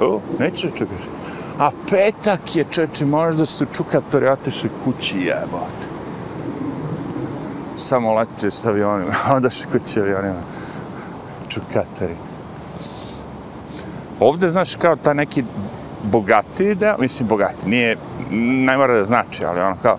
O, 0.02 0.20
neću 0.40 0.68
da 0.68 0.78
čukaš. 0.78 1.02
A 1.60 1.70
petak 1.90 2.56
je, 2.56 2.66
čeče, 2.70 3.06
možda 3.06 3.46
su 3.46 3.66
čukatori 3.74 4.28
otišli 4.28 4.70
kući, 4.84 5.18
jebote. 5.18 5.88
Samo 7.76 8.14
letio 8.14 8.52
s 8.52 8.66
avionima, 8.66 9.14
onda 9.36 9.50
še 9.50 9.66
kući 9.72 10.00
avionima. 10.00 10.42
Čukatori. 11.48 12.31
Ovde, 14.22 14.52
znaš, 14.52 14.76
kao 14.76 14.96
ta 14.96 15.14
neki 15.14 15.44
bogati 16.04 16.76
deo, 16.76 16.98
mislim 17.00 17.30
bogati, 17.30 17.70
nije, 17.70 17.98
ne 18.32 18.78
mora 18.78 18.98
da 18.98 19.04
znači, 19.04 19.46
ali 19.46 19.62
ono 19.62 19.76
kao, 19.82 19.98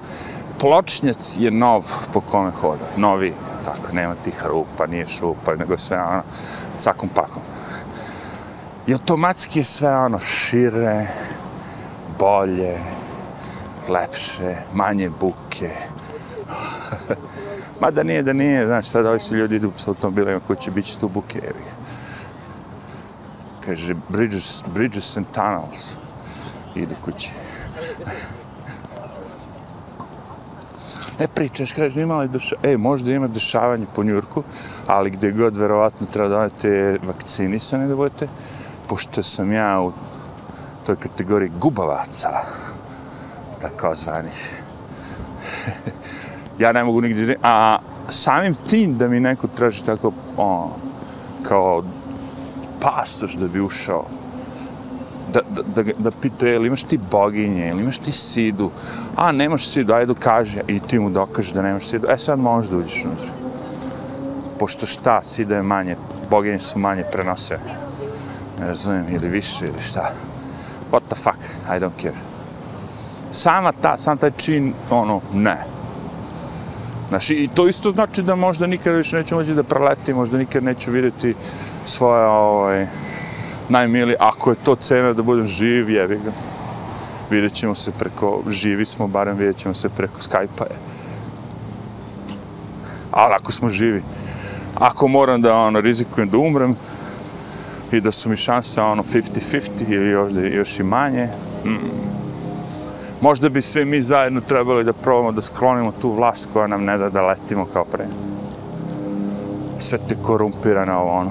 pločnjac 0.59 1.37
je 1.39 1.51
nov 1.51 1.83
po 2.13 2.21
kome 2.21 2.51
hoda, 2.51 2.87
novi, 2.97 3.35
tako, 3.65 3.93
nema 3.93 4.15
tih 4.15 4.43
rupa, 4.47 4.87
nije 4.87 5.07
šupa, 5.07 5.55
nego 5.55 5.79
sve 5.79 6.03
ono, 6.03 6.23
cakom 6.79 7.09
pakom. 7.09 7.43
I 8.87 8.93
automatski 8.93 9.59
je 9.59 9.65
sve 9.65 9.97
ono 9.97 10.19
šire, 10.19 11.07
bolje, 12.19 12.79
lepše, 13.89 14.57
manje 14.73 15.11
buke. 15.21 15.71
Mada 17.81 18.03
nije 18.03 18.23
da 18.23 18.33
nije, 18.33 18.67
znaš, 18.67 18.89
sad 18.89 19.07
ovi 19.07 19.21
su 19.21 19.37
ljudi 19.37 19.57
idu 19.57 19.73
s 19.77 19.89
automobilima 19.89 20.41
koji 20.47 20.57
će 20.57 20.71
biti 20.71 21.01
tu 21.01 21.09
buke, 21.09 21.39
jevi 21.39 21.82
Kaže, 23.65 23.95
bridges, 24.09 24.63
bridges 24.75 25.17
and 25.17 25.27
tunnels. 25.35 25.97
Idu 26.75 26.95
kući. 27.05 27.31
ne 31.23 31.29
pričaš, 31.29 31.73
kaže, 31.73 32.03
ima 32.03 32.19
li 32.19 32.29
deša... 32.29 32.57
E, 32.63 32.77
možda 32.77 33.13
ima 33.13 33.29
dešavanje 33.29 33.87
po 33.95 34.03
Njurku, 34.03 34.43
ali 34.87 35.11
gdje 35.11 35.33
god 35.33 35.57
verovatno 35.57 36.07
treba 36.07 36.29
da 36.29 36.39
odete 36.39 36.99
vakcinisani 37.03 37.89
da 37.89 37.97
budete, 37.97 38.29
pošto 38.89 39.23
sam 39.23 39.53
ja 39.53 39.81
u 39.81 39.93
toj 40.87 40.97
kategoriji 40.97 41.53
gubavaca, 41.61 42.31
takozvanih. 43.61 44.63
ja 46.63 46.73
ne 46.73 46.85
mogu 46.85 47.01
nigdje, 47.01 47.37
a 47.43 47.79
samim 48.09 48.55
tim 48.55 48.99
da 48.99 49.09
mi 49.09 49.21
neko 49.21 49.47
traži 49.47 49.85
tako, 49.85 50.13
o, 50.37 50.71
kao 51.43 51.85
pasoš 52.83 53.33
da 53.33 53.49
bi 53.49 53.61
ušao, 53.61 54.05
da, 55.33 55.41
da, 55.51 55.83
da, 55.83 55.93
da 55.99 56.11
pita, 56.11 56.47
jel 56.47 56.67
imaš 56.67 56.83
ti 56.83 56.99
boginje, 57.11 57.67
jel 57.67 57.81
imaš 57.81 57.99
ti 57.99 58.13
sidu, 58.13 58.71
a 59.17 59.33
nemaš 59.33 59.69
sidu, 59.69 59.93
ajde 59.93 60.15
kaže 60.19 60.61
i 60.69 60.81
ti 60.81 60.99
mu 60.99 61.11
dokaže 61.11 61.55
da 61.55 61.63
nemaš 61.63 61.87
sidu, 61.87 62.07
e 62.11 62.19
sad 62.19 62.39
možeš 62.39 62.71
da 62.71 62.77
uđeš 62.77 63.05
unutra. 63.05 63.29
Pošto 64.59 64.87
šta, 64.87 65.23
sida 65.23 65.57
je 65.57 65.63
manje, 65.63 65.97
boginje 66.31 66.59
su 66.59 66.79
manje 66.79 67.05
prenose, 67.13 67.59
ne 68.61 68.67
razumijem, 68.67 69.07
ili 69.11 69.29
više, 69.29 69.67
ili 69.67 69.81
šta. 69.81 70.13
What 70.93 71.03
the 71.09 71.17
fuck, 71.17 71.39
I 71.69 71.81
don't 71.81 72.03
care. 72.03 72.17
Sama 73.31 73.73
ta, 73.73 73.99
sam 73.99 74.19
taj 74.19 74.31
čin, 74.37 74.75
ono, 74.91 75.21
ne. 75.33 75.65
Znaš, 77.09 77.31
i 77.31 77.49
to 77.55 77.69
isto 77.69 77.91
znači 77.91 78.23
da 78.23 78.37
možda 78.37 78.67
nikada 78.67 78.97
više 78.97 79.17
neću 79.17 79.35
moći 79.35 79.55
da 79.55 79.63
preleti, 79.63 80.15
možda 80.15 80.39
nikad 80.39 80.65
neću 80.65 80.91
vidjeti 80.91 81.35
svoje, 81.85 82.27
ovaj, 82.27 82.87
najmili, 83.69 84.15
ako 84.21 84.51
je 84.51 84.57
to 84.65 84.75
cena 84.75 85.13
da 85.13 85.23
budem 85.23 85.47
živ, 85.47 85.91
jevi 85.91 86.21
ga. 86.25 86.33
Vidjet 87.31 87.53
ćemo 87.53 87.75
se 87.75 87.93
preko, 87.99 88.43
živi 88.49 88.85
smo, 88.85 89.09
barem 89.09 89.37
vidjet 89.37 89.57
ćemo 89.57 89.75
se 89.75 89.89
preko 89.89 90.21
Skype-a. 90.21 90.65
Ali 93.11 93.35
ako 93.35 93.53
smo 93.53 93.69
živi, 93.69 94.03
ako 94.75 95.09
moram 95.09 95.43
da 95.43 95.57
ono, 95.57 95.81
rizikujem 95.81 96.29
da 96.29 96.39
umrem 96.39 96.77
i 97.93 98.01
da 98.01 98.13
su 98.13 98.29
mi 98.29 98.37
šanse 98.37 98.83
ono 98.83 99.03
50-50 99.03 99.71
ili 99.89 100.09
još, 100.09 100.33
još 100.53 100.81
i 100.81 100.83
manje, 100.83 101.29
mm, 101.65 102.03
možda 103.21 103.49
bi 103.49 103.63
sve 103.63 103.85
mi 103.85 104.03
zajedno 104.03 104.41
trebali 104.41 104.85
da 104.85 104.93
probamo 104.93 105.33
da 105.33 105.41
sklonimo 105.41 105.93
tu 105.93 106.13
vlast 106.13 106.49
koja 106.53 106.67
nam 106.67 106.85
ne 106.85 106.99
da 106.99 107.11
da 107.11 107.23
letimo 107.23 107.65
kao 107.73 107.85
pre. 107.85 108.07
Sve 109.79 109.99
te 110.09 110.17
korumpirane 110.23 110.95
ovo 110.95 111.13
ono. 111.13 111.31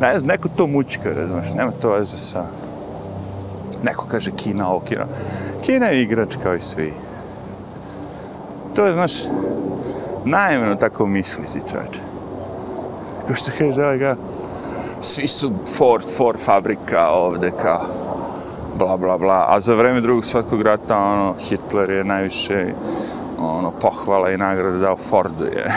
Ne 0.00 0.18
znam, 0.18 0.28
neko 0.28 0.48
to 0.48 0.66
mučka, 0.66 1.12
razumiješ, 1.12 1.52
nema 1.54 1.70
to 1.70 1.90
veze 1.90 2.16
sa... 2.16 2.44
Neko 3.82 4.06
kaže 4.06 4.30
Kina, 4.30 4.68
ovo 4.68 4.80
Kina. 4.80 5.06
Kina 5.62 5.86
je 5.86 6.02
igrač 6.02 6.36
kao 6.42 6.54
i 6.54 6.60
svi. 6.60 6.92
To 8.74 8.86
je, 8.86 8.92
znaš, 8.92 9.12
najmeno 10.24 10.74
tako 10.74 11.06
misliti, 11.06 11.60
čovječe. 11.72 12.00
Kao 13.26 13.36
što 13.36 13.50
kaže, 13.58 13.82
ovaj 13.82 13.98
ga, 13.98 14.16
svi 15.00 15.28
su 15.28 15.52
Ford, 15.76 16.04
Ford 16.16 16.38
fabrika 16.40 17.08
ovde, 17.10 17.50
kao, 17.62 17.80
bla, 18.78 18.96
bla, 18.96 19.18
bla. 19.18 19.46
A 19.48 19.60
za 19.60 19.74
vreme 19.74 20.00
drugog 20.00 20.24
svakog 20.24 20.62
rata, 20.62 20.98
ono, 20.98 21.34
Hitler 21.38 21.90
je 21.90 22.04
najviše, 22.04 22.74
ono, 23.38 23.70
pohvala 23.70 24.30
i 24.30 24.36
nagrada 24.36 24.78
dao 24.78 24.96
Fordu, 24.96 25.44
je. 25.44 25.72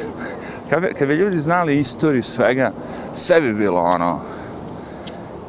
kad, 0.70 0.82
bi, 0.82 0.94
kad 0.98 1.08
bi 1.08 1.14
ljudi 1.14 1.38
znali 1.38 1.78
istoriju 1.78 2.22
svega, 2.22 2.70
sve 3.14 3.40
bi 3.40 3.54
bilo 3.54 3.80
ono, 3.80 4.20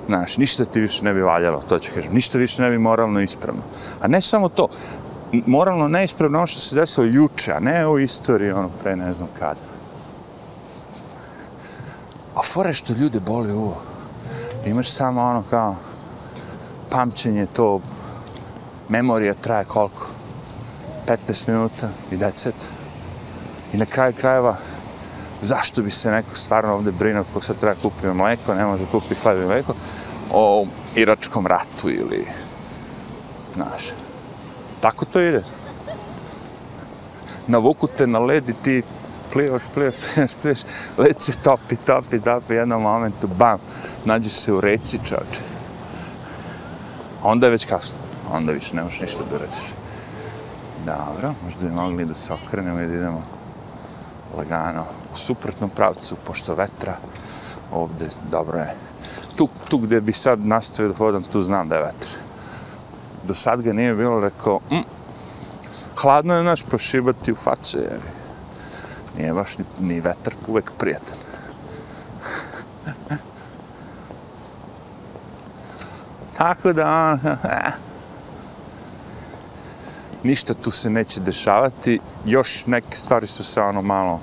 znaš, 0.08 0.38
ništa 0.38 0.66
ti 0.66 0.80
više 0.80 1.06
ne 1.06 1.14
bi 1.14 1.22
valjalo, 1.22 1.62
to 1.62 1.80
ću 1.80 1.92
kažem, 1.96 2.14
ništa 2.14 2.38
više 2.38 2.62
ne 2.62 2.70
bi 2.70 2.78
moralno 2.78 3.22
ispravno. 3.22 3.62
A 4.02 4.08
ne 4.08 4.22
samo 4.22 4.50
to, 4.50 4.68
moralno 5.46 5.88
neispravno 5.88 6.38
ono 6.38 6.48
što 6.48 6.60
se 6.60 6.76
desilo 6.76 7.06
juče, 7.06 7.54
a 7.54 7.60
ne 7.60 7.88
u 7.88 8.00
istoriji, 8.00 8.52
ono, 8.52 8.70
pre 8.84 8.96
ne 8.96 9.14
znam 9.14 9.30
kada. 9.40 9.60
A 12.36 12.42
fore 12.44 12.74
što 12.74 12.94
ljude 12.94 13.20
boli 13.20 13.54
uvo, 13.54 13.82
imaš 14.66 14.92
samo 14.92 15.22
ono 15.22 15.44
kao, 15.50 15.76
pamćenje 16.90 17.46
to, 17.46 17.80
memorija 18.90 19.34
traje 19.34 19.66
koliko? 19.66 20.08
15 21.08 21.48
minuta 21.48 21.90
i 22.12 22.18
decet. 22.18 22.56
I 23.74 23.78
na 23.78 23.86
kraju 23.86 24.14
krajeva, 24.14 24.58
zašto 25.42 25.84
bi 25.84 25.92
se 25.92 26.12
neko 26.12 26.36
stvarno 26.36 26.74
ovde 26.74 26.92
brinuo 26.92 27.26
ko 27.34 27.42
sad 27.42 27.58
treba 27.58 27.76
kupi 27.82 28.08
mleko, 28.08 28.54
ne 28.54 28.66
može 28.66 28.86
kupiti 28.86 29.16
hleb 29.16 29.42
i 29.42 29.46
mleko, 29.46 29.74
o 30.32 30.66
Iračkom 30.96 31.48
ratu 31.48 31.90
ili, 31.90 32.28
znaš, 33.56 33.84
tako 34.82 35.06
to 35.06 35.22
ide. 35.22 35.44
Navuku 37.48 37.88
te 37.88 38.08
na 38.08 38.20
led 38.20 38.50
i 38.50 38.54
ti 38.54 38.84
plivaš, 39.32 39.62
plivaš, 39.74 39.96
plivaš, 40.14 40.32
plivaš, 40.42 40.60
led 40.98 41.22
se 41.22 41.32
topi, 41.38 41.76
topi, 41.76 42.20
topi, 42.20 42.54
jednom 42.54 42.82
momentu, 42.82 43.28
bam, 43.28 43.60
nađe 44.06 44.30
se 44.30 44.54
u 44.54 44.62
reci, 44.62 45.00
čoče. 45.06 45.42
Onda 47.24 47.48
je 47.48 47.52
već 47.52 47.66
kasno, 47.66 47.98
onda 48.32 48.52
više 48.52 48.76
ne 48.76 48.84
možeš 48.84 49.00
ništa 49.02 49.24
da 49.30 49.36
uradiš. 49.36 49.74
Dobro, 50.86 51.34
možda 51.46 51.66
bi 51.66 51.72
mogli 51.72 52.06
da 52.06 52.16
se 52.16 52.34
okrenemo 52.34 52.82
i 52.82 52.88
da 52.88 52.94
idemo 52.94 53.24
lagano 54.38 55.01
u 55.14 55.18
suprotnom 55.18 55.70
pravcu, 55.70 56.16
pošto 56.24 56.56
vetra 56.56 56.98
ovde 57.72 58.10
dobro 58.32 58.60
je. 58.60 58.76
Tu, 59.36 59.50
tu 59.70 59.78
gde 59.78 60.02
bi 60.02 60.14
sad 60.14 60.46
nastavio 60.46 60.92
da 60.92 60.98
hodam, 60.98 61.24
tu 61.24 61.42
znam 61.42 61.70
da 61.70 61.76
je 61.76 61.82
vetar. 61.82 62.10
Do 63.24 63.34
sad 63.34 63.62
ga 63.62 63.74
nije 63.74 63.96
bilo, 63.96 64.20
rekao, 64.20 64.60
mm, 64.72 64.86
hladno 66.02 66.36
je 66.36 66.44
naš 66.44 66.64
pa 66.64 66.70
prošibati 66.70 67.32
u 67.32 67.36
facu, 67.36 67.78
jer 67.78 68.00
nije 69.18 69.34
baš 69.34 69.58
ni, 69.58 69.66
ni 69.80 70.00
vetar 70.02 70.34
uvek 70.48 70.72
prijatan. 70.78 71.18
Tako 76.38 76.74
da, 76.74 77.18
ono, 77.24 77.38
e. 77.58 77.72
ništa 80.24 80.54
tu 80.54 80.72
se 80.72 80.90
neće 80.90 81.20
dešavati. 81.20 82.00
Još 82.26 82.66
neke 82.66 82.98
stvari 82.98 83.28
su 83.28 83.44
se 83.44 83.62
ono 83.62 83.82
malo, 83.82 84.20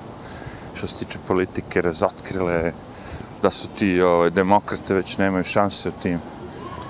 što 0.79 0.87
se 0.87 1.05
tiče 1.05 1.19
politike, 1.27 1.81
razotkrile, 1.81 2.71
da 3.41 3.51
su 3.51 3.67
ti 3.67 4.01
ovaj, 4.01 4.29
demokrate 4.29 4.93
već 4.93 5.17
nemaju 5.17 5.43
šanse 5.43 5.89
u 5.89 6.01
tim 6.01 6.19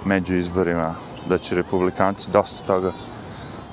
među 0.06 0.36
izborima, 0.36 0.94
da 1.30 1.38
će 1.38 1.56
republikanci 1.56 2.32
dosta 2.32 2.66
toga 2.68 2.92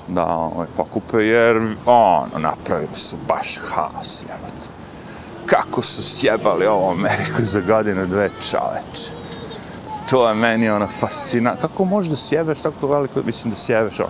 da 0.07 0.25
ovaj, 0.25 0.67
pokupe, 0.75 1.17
jer 1.17 1.57
ono, 1.85 2.39
napravili 2.39 2.95
su 2.95 3.17
baš 3.27 3.59
haos, 3.67 4.23
jebate. 4.23 4.67
Kako 5.45 5.81
su 5.81 6.03
sjebali 6.03 6.65
ovu 6.65 6.91
Ameriku 6.91 7.41
za 7.41 7.61
godinu 7.61 8.07
dve 8.07 8.29
čoveče. 8.49 9.11
To 10.09 10.29
je 10.29 10.35
meni 10.35 10.69
ono 10.69 10.87
fascina. 10.87 11.55
Kako 11.61 11.85
možeš 11.85 12.09
da 12.09 12.17
sjebeš 12.17 12.61
tako 12.61 12.87
veliko, 12.87 13.21
mislim 13.25 13.51
da 13.51 13.57
sjebeš 13.57 13.99
ono, 13.99 14.09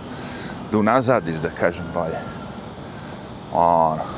da 0.72 0.78
unazadiš, 0.78 1.36
da 1.36 1.50
kažem 1.50 1.84
bolje. 1.94 2.18
Ono. 3.52 4.17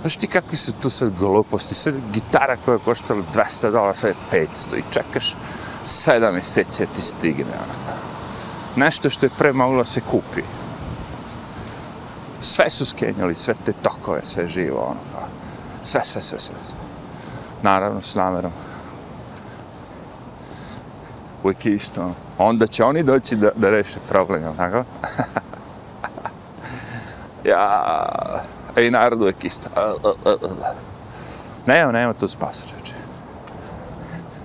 Znaš 0.00 0.16
ti 0.16 0.26
kakvi 0.26 0.56
su 0.56 0.72
tu 0.72 0.90
sad 0.90 1.18
gluposti, 1.18 1.74
sad 1.74 1.94
gitara 2.12 2.56
koja 2.64 2.74
je 2.74 2.80
koštala 2.84 3.22
200 3.34 3.70
dolara, 3.70 3.94
sad 3.94 4.10
je 4.10 4.46
500 4.46 4.76
i 4.76 4.82
čekaš 4.90 5.36
7 5.86 6.32
mjeseci 6.32 6.86
da 6.86 6.92
ti 6.92 7.02
stigne. 7.02 7.44
Ona. 7.44 7.98
Nešto 8.76 9.10
što 9.10 9.26
je 9.26 9.30
pre 9.38 9.52
moglo 9.52 9.84
se 9.84 10.00
kupi. 10.00 10.42
Sve 12.40 12.70
su 12.70 12.86
skenjali, 12.86 13.34
sve 13.34 13.54
te 13.64 13.72
tokove, 13.72 14.20
sve 14.24 14.46
živo, 14.46 14.80
ono 14.80 15.00
kao. 15.12 15.28
Sve, 15.82 16.00
sve, 16.04 16.20
sve, 16.20 16.38
sve. 16.38 16.56
Naravno, 17.62 18.02
s 18.02 18.14
namerom. 18.14 18.52
Uvijek 21.44 21.66
je 21.66 21.74
isto. 21.74 22.02
Ono. 22.02 22.14
Onda 22.38 22.66
će 22.66 22.84
oni 22.84 23.02
doći 23.02 23.36
da, 23.36 23.50
da 23.56 23.70
reše 23.70 23.98
problem, 24.08 24.42
jel 24.42 24.56
tako? 24.56 24.84
ja, 27.50 28.06
ej, 28.78 28.90
narod 28.90 29.20
uvijek 29.20 29.44
isto. 29.44 29.68
E, 29.76 29.80
e, 29.80 30.30
e, 30.30 30.36
ne, 31.66 31.92
nema 31.92 32.12
to 32.12 32.28
spasa, 32.28 32.66
čeče. 32.66 32.94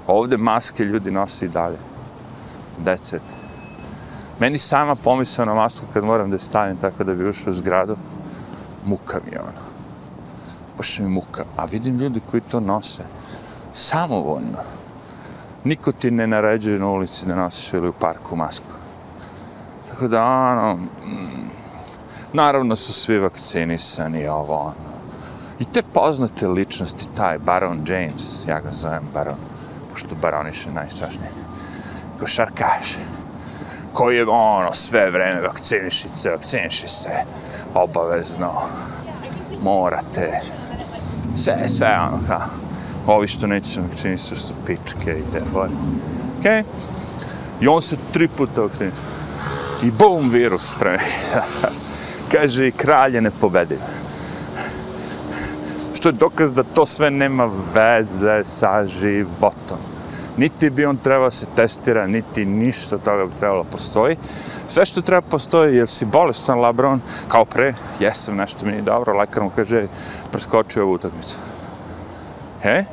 Ovde 0.07 0.37
maske 0.37 0.85
ljudi 0.85 1.11
nosi 1.11 1.45
i 1.45 1.49
dalje. 1.49 1.77
That's 2.85 3.15
it. 3.15 3.23
Meni 4.39 4.57
sama 4.57 4.95
pomisao 4.95 5.45
na 5.45 5.53
masku 5.53 5.85
kad 5.93 6.03
moram 6.03 6.29
da 6.29 6.35
je 6.35 6.39
stavim 6.39 6.77
tako 6.77 7.03
da 7.03 7.13
bi 7.13 7.29
ušao 7.29 7.51
u 7.51 7.53
zgradu, 7.53 7.97
muka 8.85 9.19
mi 9.25 9.31
je 9.31 9.41
ono. 9.41 9.63
Baš 10.77 10.99
mi 10.99 11.09
muka. 11.09 11.43
A 11.57 11.65
vidim 11.65 11.97
ljudi 11.97 12.21
koji 12.31 12.41
to 12.41 12.59
nose 12.59 13.03
samovoljno. 13.73 14.59
Niko 15.63 15.91
ti 15.91 16.11
ne 16.11 16.27
naređuje 16.27 16.79
na 16.79 16.87
ulici 16.87 17.25
da 17.25 17.35
nosiš 17.35 17.73
ili 17.73 17.87
u 17.87 17.93
parku 17.93 18.35
masku. 18.35 18.65
Tako 19.89 20.07
da, 20.07 20.23
ono, 20.25 20.75
mm, 20.75 21.49
naravno 22.33 22.75
su 22.75 22.93
svi 22.93 23.19
vakcinisani, 23.19 24.27
ovo, 24.27 24.59
ono. 24.59 24.93
I 25.59 25.65
te 25.65 25.81
poznate 25.93 26.47
ličnosti, 26.47 27.05
taj 27.17 27.37
Baron 27.37 27.85
James, 27.87 28.47
ja 28.47 28.59
ga 28.59 28.71
zovem 28.71 29.03
Baron, 29.13 29.37
pošto 29.91 30.15
baroniše 30.15 30.71
najstrašnije, 30.71 31.29
košarkaš, 32.19 32.97
koji 33.93 34.17
je 34.17 34.25
ono 34.29 34.73
sve 34.73 35.11
vreme 35.11 35.41
vakciniši 35.41 36.07
se, 36.13 36.31
vakciniši 36.31 36.87
se, 36.87 37.11
obavezno, 37.73 38.61
morate, 39.61 40.41
sve, 41.35 41.69
sve 41.69 41.99
ono 41.99 42.19
kao, 42.27 42.41
ovi 43.07 43.27
što 43.27 43.47
neće 43.47 43.69
se 43.69 43.81
vakcinisati 43.81 44.41
su 44.41 44.53
pičke 44.65 45.19
i 45.19 45.31
te 45.33 45.41
fore. 45.51 45.71
Okej? 46.39 46.51
Okay? 46.51 46.63
I 47.61 47.67
on 47.67 47.81
se 47.81 47.97
tri 48.13 48.27
puta 48.27 48.61
vakciniši. 48.61 48.97
I 49.83 49.91
bum, 49.91 50.29
virus 50.29 50.71
spremi. 50.71 51.03
Kaže 52.31 52.71
kralje 52.71 53.21
ne 53.21 53.31
pobedi. 53.31 53.77
Što 55.93 56.09
je 56.09 56.13
dokaz 56.13 56.53
da 56.53 56.63
to 56.63 56.85
sve 56.85 57.11
nema 57.11 57.49
veze 57.73 58.43
sa 58.43 58.87
životom 58.87 59.93
niti 60.37 60.69
bi 60.69 60.85
on 60.85 60.97
trebao 60.97 61.31
se 61.31 61.45
testira, 61.55 62.07
niti 62.07 62.45
ništa 62.45 62.97
toga 62.97 63.25
bi 63.25 63.31
trebalo 63.39 63.63
postoji. 63.63 64.17
Sve 64.67 64.85
što 64.85 65.01
treba 65.01 65.21
postoji, 65.21 65.75
jel 65.75 65.87
si 65.87 66.05
bolestan 66.05 66.59
labron, 66.59 67.01
kao 67.27 67.45
pre, 67.45 67.73
jesam, 67.99 68.35
nešto 68.35 68.65
mi 68.65 68.71
nije 68.71 68.81
dobro, 68.81 69.17
lekar 69.17 69.43
mu 69.43 69.51
kaže, 69.55 69.87
preskočio 70.31 70.83
ovu 70.83 70.93
utakmicu. 70.93 71.37
He? 72.61 72.85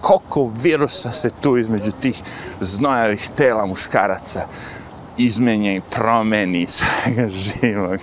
Koliko 0.00 0.50
virusa 0.62 1.10
se 1.10 1.30
tu 1.30 1.56
između 1.56 1.92
tih 1.92 2.22
znojavih 2.60 3.30
tela 3.36 3.66
muškaraca 3.66 4.46
izmenja 5.24 5.72
i 5.72 5.80
promeni 5.90 6.66
svega 6.66 7.28
živog. 7.28 8.00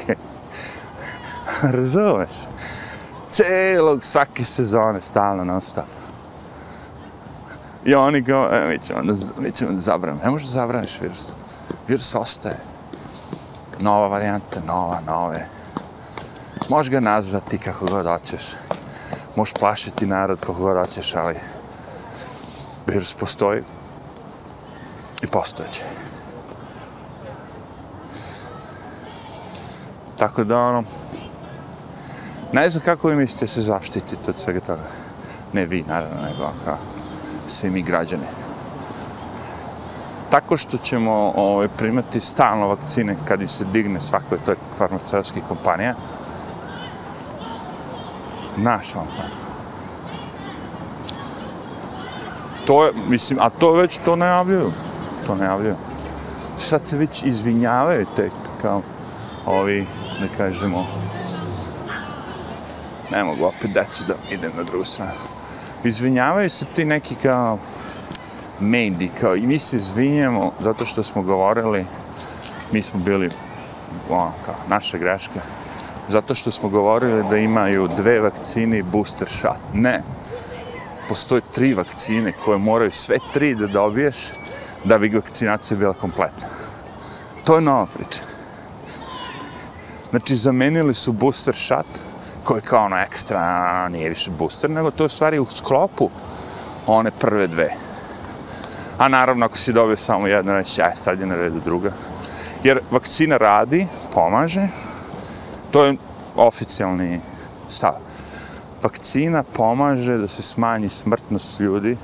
Razumeš? 1.62 2.30
Celog 3.30 4.03
svake 4.03 4.43
sezone, 4.43 5.01
stalno, 5.01 5.43
non 5.43 5.62
stop. 5.62 5.86
I 7.86 7.95
oni 7.95 8.23
kao, 8.23 8.49
e, 8.51 8.67
mi 8.69 8.80
ćemo 8.80 9.01
da, 9.01 9.13
mi 9.39 9.51
ćemo 9.51 9.71
da 9.71 9.80
zabranimo. 9.80 10.23
Ne 10.23 10.30
možeš 10.30 10.47
da 10.47 10.51
zabraniš 10.51 11.01
virus. 11.01 11.27
Virus 11.88 12.15
ostaje. 12.15 12.58
Nova 13.80 14.08
varijanta, 14.08 14.62
nova, 14.67 14.99
nove. 15.06 15.47
Možeš 16.69 16.91
ga 16.91 16.99
nazvati 16.99 17.58
kako 17.58 17.86
god 17.86 18.06
hoćeš. 18.06 18.43
Možeš 19.36 19.53
plašiti 19.53 20.06
narod 20.06 20.39
kako 20.39 20.53
god 20.53 20.77
hoćeš, 20.77 21.15
ali 21.15 21.36
virus 22.88 23.13
postoji 23.13 23.63
i 25.21 25.27
postojeće. 25.27 25.84
Tako 30.17 30.43
da, 30.43 30.58
ono, 30.58 30.84
ne 32.53 32.69
znam 32.69 32.84
kako 32.84 33.08
vi 33.08 33.15
mislite 33.15 33.47
se 33.47 33.62
zaštititi 33.62 34.30
od 34.30 34.38
svega 34.38 34.60
toga. 34.60 34.84
Ne 35.53 35.65
vi, 35.65 35.84
naravno, 35.88 36.21
nego 36.21 36.51
kao 36.65 36.77
svi 37.47 37.69
mi 37.69 37.82
građani. 37.82 38.23
Tako 40.30 40.58
što 40.58 40.77
ćemo 40.77 41.34
ovaj, 41.36 41.67
primati 41.67 42.19
stalno 42.19 42.67
vakcine 42.67 43.15
kad 43.27 43.41
im 43.41 43.47
se 43.47 43.65
digne 43.65 44.01
svakoj 44.01 44.38
toj 44.45 44.56
farmaceutskih 44.77 45.43
kompanija. 45.47 45.95
Naš 48.58 48.95
on. 48.95 49.08
To 52.65 52.86
je, 52.86 52.91
mislim, 53.10 53.39
a 53.41 53.49
to 53.49 53.73
već 53.73 53.97
to 53.97 54.15
najavljuju. 54.15 54.71
To 55.25 55.36
najavljuju. 55.36 55.75
Sad 56.58 56.84
se 56.84 56.97
već 56.97 57.23
izvinjavaju 57.23 58.06
te, 58.15 58.30
kao, 58.62 58.82
ovi, 59.45 59.88
da 60.19 60.27
kažemo, 60.38 60.88
ne 63.12 63.23
mogu 63.23 63.45
opet 63.45 63.71
decu 63.73 64.03
da 64.08 64.13
idem 64.32 64.51
na 64.58 64.63
drugu 64.63 64.86
stranu 64.86 65.38
izvinjavaju 65.84 66.49
se 66.49 66.65
ti 66.65 66.86
neki 66.86 67.15
kao 67.15 67.60
mediji, 68.60 69.12
kao 69.19 69.36
i 69.36 69.41
mi 69.41 69.60
se 69.60 69.75
izvinjamo 69.75 70.51
zato 70.60 70.86
što 70.86 71.03
smo 71.03 71.21
govorili, 71.21 71.86
mi 72.71 72.82
smo 72.82 72.99
bili, 72.99 73.30
ono, 74.10 74.32
kao, 74.45 74.56
naša 74.67 74.97
greška, 74.97 75.41
zato 76.08 76.36
što 76.36 76.51
smo 76.51 76.69
govorili 76.69 77.23
da 77.30 77.38
imaju 77.38 77.88
dve 77.97 78.19
vakcine 78.19 78.77
i 78.77 78.84
booster 78.84 79.27
shot. 79.30 79.62
Ne. 79.73 80.03
Postoje 81.10 81.41
tri 81.53 81.73
vakcine 81.73 82.32
koje 82.32 82.58
moraju 82.58 82.91
sve 82.91 83.17
tri 83.34 83.56
da 83.56 83.67
dobiješ 83.67 84.15
da 84.84 84.97
bi 84.97 85.10
vakcinacija 85.10 85.77
bila 85.77 85.93
kompletna. 85.93 86.47
To 87.43 87.56
je 87.56 87.62
nova 87.62 87.86
priča. 87.86 88.37
Znači, 90.10 90.36
zamenili 90.36 90.93
su 90.93 91.12
booster 91.12 91.56
shot, 91.56 91.86
koji 92.43 92.62
kao 92.62 92.86
ono 92.86 92.98
ekstra, 92.98 93.89
nije 93.89 94.10
više 94.10 94.32
booster, 94.32 94.70
nego 94.70 94.91
to 94.91 95.04
je 95.04 95.10
stvari 95.10 95.39
u 95.39 95.46
sklopu 95.46 96.10
one 96.88 97.12
prve 97.12 97.48
dve. 97.48 97.74
A 98.98 99.08
naravno, 99.08 99.46
ako 99.46 99.58
si 99.58 99.74
dobio 99.74 99.98
samo 99.98 100.28
jedno, 100.28 100.54
reći, 100.54 100.82
aj, 100.82 100.91
e, 100.91 100.96
sad 100.96 101.20
je 101.20 101.26
na 101.26 101.36
redu 101.36 101.60
druga. 101.65 101.91
Jer 102.63 102.80
vakcina 102.91 103.38
radi, 103.38 103.88
pomaže, 104.13 104.67
to 105.72 105.86
je 105.86 105.96
oficijalni 106.36 107.20
stav. 107.67 107.93
Vakcina 108.84 109.43
pomaže 109.43 110.17
da 110.17 110.28
se 110.28 110.41
smanji 110.41 110.89
smrtnost 110.89 111.60
ljudi 111.60 111.98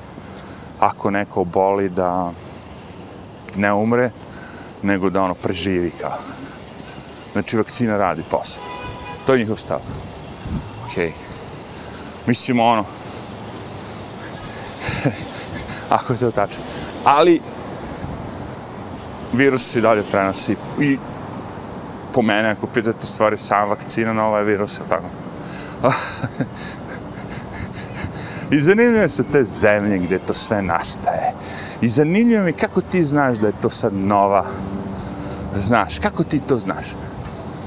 ako 0.80 1.12
neko 1.12 1.44
boli 1.44 1.89
da 1.89 2.32
ne 3.56 3.74
umre, 3.74 4.12
nego 4.82 5.10
da 5.10 5.22
ono 5.22 5.34
preživi 5.34 5.92
kao. 6.02 6.18
Znači, 7.34 7.58
vakcina 7.58 7.98
radi 7.98 8.24
posao. 8.30 8.63
To 9.26 9.34
je 9.34 9.39
njihov 9.39 9.58
stav 9.58 9.80
okej. 10.93 11.08
Okay. 11.08 11.13
Mislim, 12.28 12.60
ono, 12.60 12.86
ako 15.89 16.13
je 16.13 16.19
to 16.19 16.32
tačno. 16.32 16.63
Ali, 17.04 17.41
virus 19.34 19.72
se 19.72 19.82
dalje 19.82 20.04
prenosi 20.12 20.56
i 20.80 20.98
po 22.13 22.22
mene, 22.22 22.50
ako 22.50 22.67
pitate 22.67 23.08
stvari, 23.08 23.38
sam 23.38 23.69
vakcina 23.69 24.13
na 24.13 24.28
ovaj 24.28 24.43
virus, 24.43 24.80
je 24.80 24.84
tako? 24.89 25.10
I 28.52 28.60
zanimljive 28.60 29.10
su 29.10 29.24
te 29.24 29.43
zemlje 29.43 29.98
gdje 29.98 30.19
to 30.19 30.34
sve 30.34 30.62
nastaje. 30.62 31.34
I 31.82 31.89
zanimljivo 31.89 32.43
mi 32.43 32.54
kako 32.54 32.82
ti 32.82 33.04
znaš 33.04 33.38
da 33.38 33.48
je 33.48 33.62
to 33.62 33.69
sad 33.69 33.93
nova 33.93 34.46
znaš, 35.56 36.00
kako 36.00 36.24
ti 36.24 36.39
to 36.39 36.58
znaš? 36.58 36.86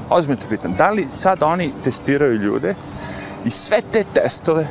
Ozbiljno 0.09 0.41
te 0.41 0.47
pitam, 0.49 0.73
da 0.73 0.89
li 0.89 1.07
sad 1.09 1.43
oni 1.43 1.73
testiraju 1.83 2.33
ljude 2.33 2.75
i 3.45 3.49
sve 3.49 3.77
te 3.91 4.03
testove 4.13 4.67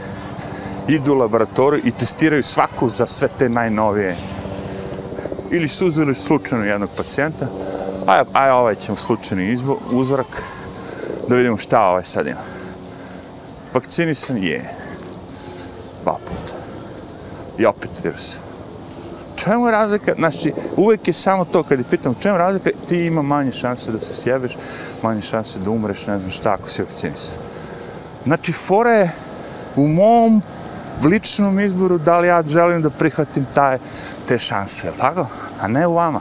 idu 0.88 1.12
u 1.12 1.16
laboratoriju 1.16 1.82
i 1.84 1.90
testiraju 1.90 2.42
svaku 2.42 2.88
za 2.88 3.06
sve 3.06 3.28
te 3.38 3.48
najnovije 3.48 4.16
ili 5.50 5.68
su 5.68 5.86
uzeli 5.86 6.14
slučajno 6.14 6.64
jednog 6.64 6.90
pacijenta, 6.96 7.46
a, 8.06 8.22
a 8.32 8.56
ovaj 8.56 8.74
ćemo 8.74 8.96
slučajni 8.96 9.52
izbo, 9.52 9.78
uzorak, 9.90 10.42
da 11.28 11.34
vidimo 11.34 11.56
šta 11.56 11.80
ovaj 11.80 12.04
sad 12.04 12.26
ima. 12.26 12.40
Vakcinisan 13.74 14.36
je. 14.36 14.74
Dva 16.02 16.18
puta. 16.24 16.54
I 17.58 17.66
opet 17.66 17.90
virus. 18.04 18.38
Čemu 19.46 19.66
je 19.66 19.72
razlika? 19.72 20.14
Znači, 20.18 20.52
uvek 20.76 21.08
je 21.08 21.14
samo 21.14 21.44
to, 21.44 21.62
kad 21.62 21.78
je 21.78 21.84
pitam 21.90 22.14
čemu 22.20 22.34
je 22.34 22.38
razlika, 22.38 22.70
ti 22.88 23.04
ima 23.04 23.22
manje 23.22 23.52
šanse 23.52 23.92
da 23.92 24.00
se 24.00 24.14
sjebeš, 24.14 24.56
manje 25.02 25.20
šanse 25.20 25.58
da 25.58 25.70
umreš, 25.70 26.06
ne 26.06 26.18
znam 26.18 26.30
šta, 26.30 26.52
ako 26.52 26.68
si 26.68 26.82
vakcinisan. 26.82 27.34
Znači, 28.24 28.52
fora 28.52 28.90
je 28.90 29.10
u 29.76 29.88
mom 29.88 30.42
ličnom 31.04 31.60
izboru 31.60 31.98
da 31.98 32.18
li 32.18 32.28
ja 32.28 32.42
želim 32.46 32.82
da 32.82 32.90
prihvatim 32.90 33.46
taj, 33.54 33.78
te 34.28 34.38
šanse, 34.38 34.92
tako? 34.98 35.26
A 35.60 35.68
ne 35.68 35.86
u 35.86 35.94
vama. 35.94 36.20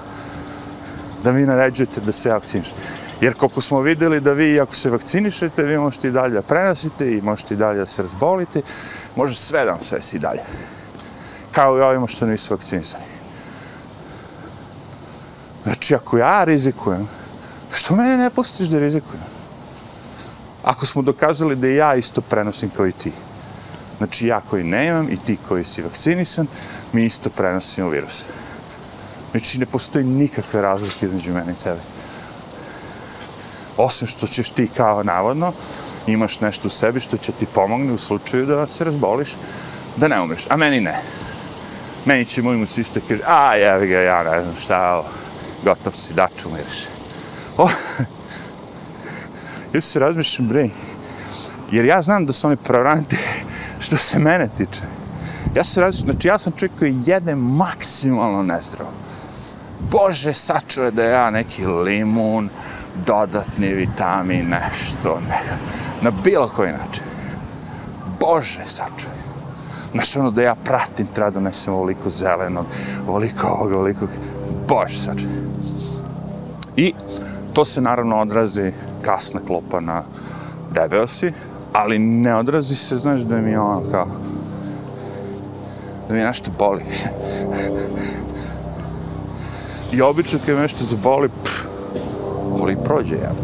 Da 1.24 1.32
vi 1.32 1.46
naređujete 1.46 2.02
da 2.02 2.12
se 2.12 2.32
vakciniš. 2.32 2.74
Jer 3.22 3.34
koliko 3.34 3.62
smo 3.62 3.82
videli 3.82 4.22
da 4.22 4.34
vi 4.34 4.60
ako 4.60 4.76
se 4.76 4.90
vakcinišete, 4.90 5.64
vi 5.64 5.78
možete 5.78 6.08
i 6.08 6.12
dalje 6.12 6.34
da 6.34 6.42
prenosite 6.42 7.12
i 7.12 7.22
možete 7.22 7.54
i 7.54 7.58
dalje 7.58 7.80
da 7.80 7.86
se 7.86 8.04
razbolite, 8.04 8.62
može 9.16 9.36
sve 9.36 9.66
da 9.66 9.72
vam 9.72 9.82
sve 9.82 10.02
si 10.02 10.20
dalje. 10.20 10.42
Kao 11.52 11.78
i 11.78 11.82
ovima 11.82 12.08
što 12.08 12.26
nisu 12.26 12.54
vakcinisani. 12.54 13.15
Znači, 15.66 15.96
ako 15.96 16.18
ja 16.18 16.44
rizikujem, 16.44 17.08
što 17.72 17.96
mene 17.96 18.18
ne 18.18 18.30
pustiš 18.30 18.68
da 18.68 18.80
rizikujem? 18.80 19.24
Ako 20.64 20.86
smo 20.86 21.02
dokazali 21.02 21.56
da 21.56 21.68
ja 21.68 21.96
isto 21.96 22.22
prenosim 22.22 22.70
kao 22.70 22.88
i 22.88 22.92
ti. 22.92 23.12
Znači, 23.98 24.28
ja 24.28 24.42
koji 24.50 24.64
ne 24.64 24.88
imam 24.88 25.10
i 25.10 25.18
ti 25.18 25.38
koji 25.48 25.66
si 25.66 25.82
vakcinisan, 25.82 26.48
mi 26.94 27.06
isto 27.06 27.30
prenosimo 27.30 27.90
virus. 27.90 28.26
Znači, 29.32 29.60
ne 29.60 29.66
postoji 29.66 30.06
nikakve 30.06 30.62
razlike 30.62 31.06
između 31.06 31.34
mene 31.34 31.52
i 31.52 31.64
tebe. 31.64 31.82
Osim 33.78 34.08
što 34.08 34.28
ćeš 34.28 34.50
ti 34.50 34.70
kao 34.78 35.04
navodno, 35.04 35.54
imaš 36.08 36.40
nešto 36.40 36.68
u 36.68 36.72
sebi 36.72 37.00
što 37.00 37.18
će 37.18 37.32
ti 37.32 37.46
pomogne 37.46 37.94
u 37.94 37.98
slučaju 37.98 38.46
da 38.46 38.68
se 38.68 38.84
razboliš, 38.84 39.36
da 39.98 40.08
ne 40.08 40.22
umreš. 40.22 40.48
A 40.50 40.58
meni 40.58 40.82
ne. 40.82 41.02
Meni 42.06 42.26
će 42.26 42.42
moj 42.42 42.56
imus 42.56 42.80
kaže, 43.08 43.22
a 43.28 43.56
jevi 43.56 43.88
ga, 43.88 44.00
ja 44.00 44.24
ne 44.24 44.44
znam 44.44 44.56
šta, 44.56 44.94
ovo 44.94 45.25
gotov 45.66 45.94
si, 45.94 46.14
da 46.14 46.28
ću 46.38 46.50
umiriš. 46.50 46.88
O, 47.58 47.70
ja 49.74 49.82
se 49.82 50.00
razmišljam, 50.00 50.48
bre, 50.48 50.70
jer 51.72 51.86
ja 51.86 52.02
znam 52.02 52.26
da 52.26 52.34
su 52.34 52.48
oni 52.48 52.58
pravranite 52.58 53.18
što 53.80 53.98
se 53.98 54.20
mene 54.20 54.50
tiče. 54.58 54.82
Ja 55.56 55.64
se 55.64 55.82
razmišljam, 55.82 56.12
znači 56.12 56.28
ja 56.28 56.38
sam 56.38 56.54
čovjek 56.54 56.80
koji 56.80 56.96
jede 57.06 57.36
maksimalno 57.36 58.44
nezdravo. 58.44 58.92
Bože, 59.92 60.34
sačuje 60.34 60.92
da 60.92 61.04
ja 61.04 61.30
neki 61.30 61.66
limun, 61.66 62.50
dodatni 63.06 63.74
vitamin, 63.74 64.50
nešto, 64.50 65.20
ne, 65.30 65.42
na 66.02 66.12
bilo 66.24 66.48
koji 66.56 66.72
način. 66.72 67.04
Bože, 68.20 68.66
sačuje. 68.66 69.16
Znaš, 69.92 70.16
ono 70.16 70.32
da 70.32 70.42
ja 70.42 70.56
pratim, 70.56 71.08
treba 71.08 71.30
donesem 71.30 71.74
ovoliko 71.74 72.10
zelenog, 72.10 72.66
ovoliko 73.08 73.48
ovoga, 73.48 73.76
ovoliko... 73.76 74.08
Bože, 74.68 75.02
sačuje. 75.02 75.55
I 76.78 76.94
to 77.54 77.66
se 77.66 77.82
naravno 77.82 78.22
odrazi 78.22 78.72
kasna 79.02 79.40
klopa 79.48 79.80
na 79.80 80.04
debeosi, 80.72 81.32
ali 81.74 82.00
ne 82.00 82.36
odrazi 82.36 82.76
se, 82.76 82.98
znaš, 82.98 83.22
da 83.22 83.38
mi 83.38 83.52
je 83.52 83.60
ono 83.60 83.82
kao... 83.92 84.08
Da 86.08 86.14
mi 86.14 86.20
je 86.20 86.26
nešto 86.26 86.52
boli. 86.60 86.84
I 89.92 90.02
obično 90.02 90.40
kad 90.46 90.56
me 90.56 90.62
nešto 90.62 90.84
zaboli, 90.84 91.30
pff, 91.44 91.66
boli 92.58 92.78
prođe, 92.84 93.16
jel 93.16 93.36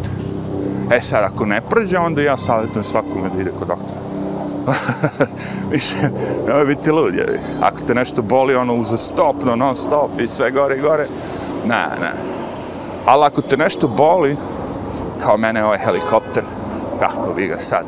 E 0.92 1.02
sad, 1.02 1.24
ako 1.24 1.46
ne 1.46 1.62
prođe, 1.62 1.98
onda 1.98 2.22
ja 2.22 2.38
savjetujem 2.38 2.84
svakome 2.84 3.30
da 3.36 3.42
ide 3.42 3.52
kod 3.60 3.68
doktora. 3.68 4.02
Mislim, 5.72 6.12
nemoj 6.48 6.66
biti 6.66 6.92
lud, 6.92 7.16
jel? 7.16 7.38
Ako 7.62 7.82
te 7.82 7.96
nešto 7.96 8.22
boli, 8.22 8.56
ono, 8.56 8.76
uzastopno, 8.76 9.56
non 9.56 9.76
stop 9.76 10.12
i 10.20 10.28
sve 10.28 10.52
gore 10.52 10.78
i 10.78 10.82
gore, 10.82 11.08
ne, 11.68 11.86
ne. 12.02 12.31
Ali 13.12 13.26
ako 13.26 13.42
te 13.42 13.58
nešto 13.58 13.88
boli, 13.88 14.38
kao 15.24 15.38
mene 15.38 15.66
ovaj 15.66 15.78
helikopter, 15.78 16.44
kako 17.00 17.34
bi 17.34 17.48
ga 17.48 17.60
sad 17.60 17.86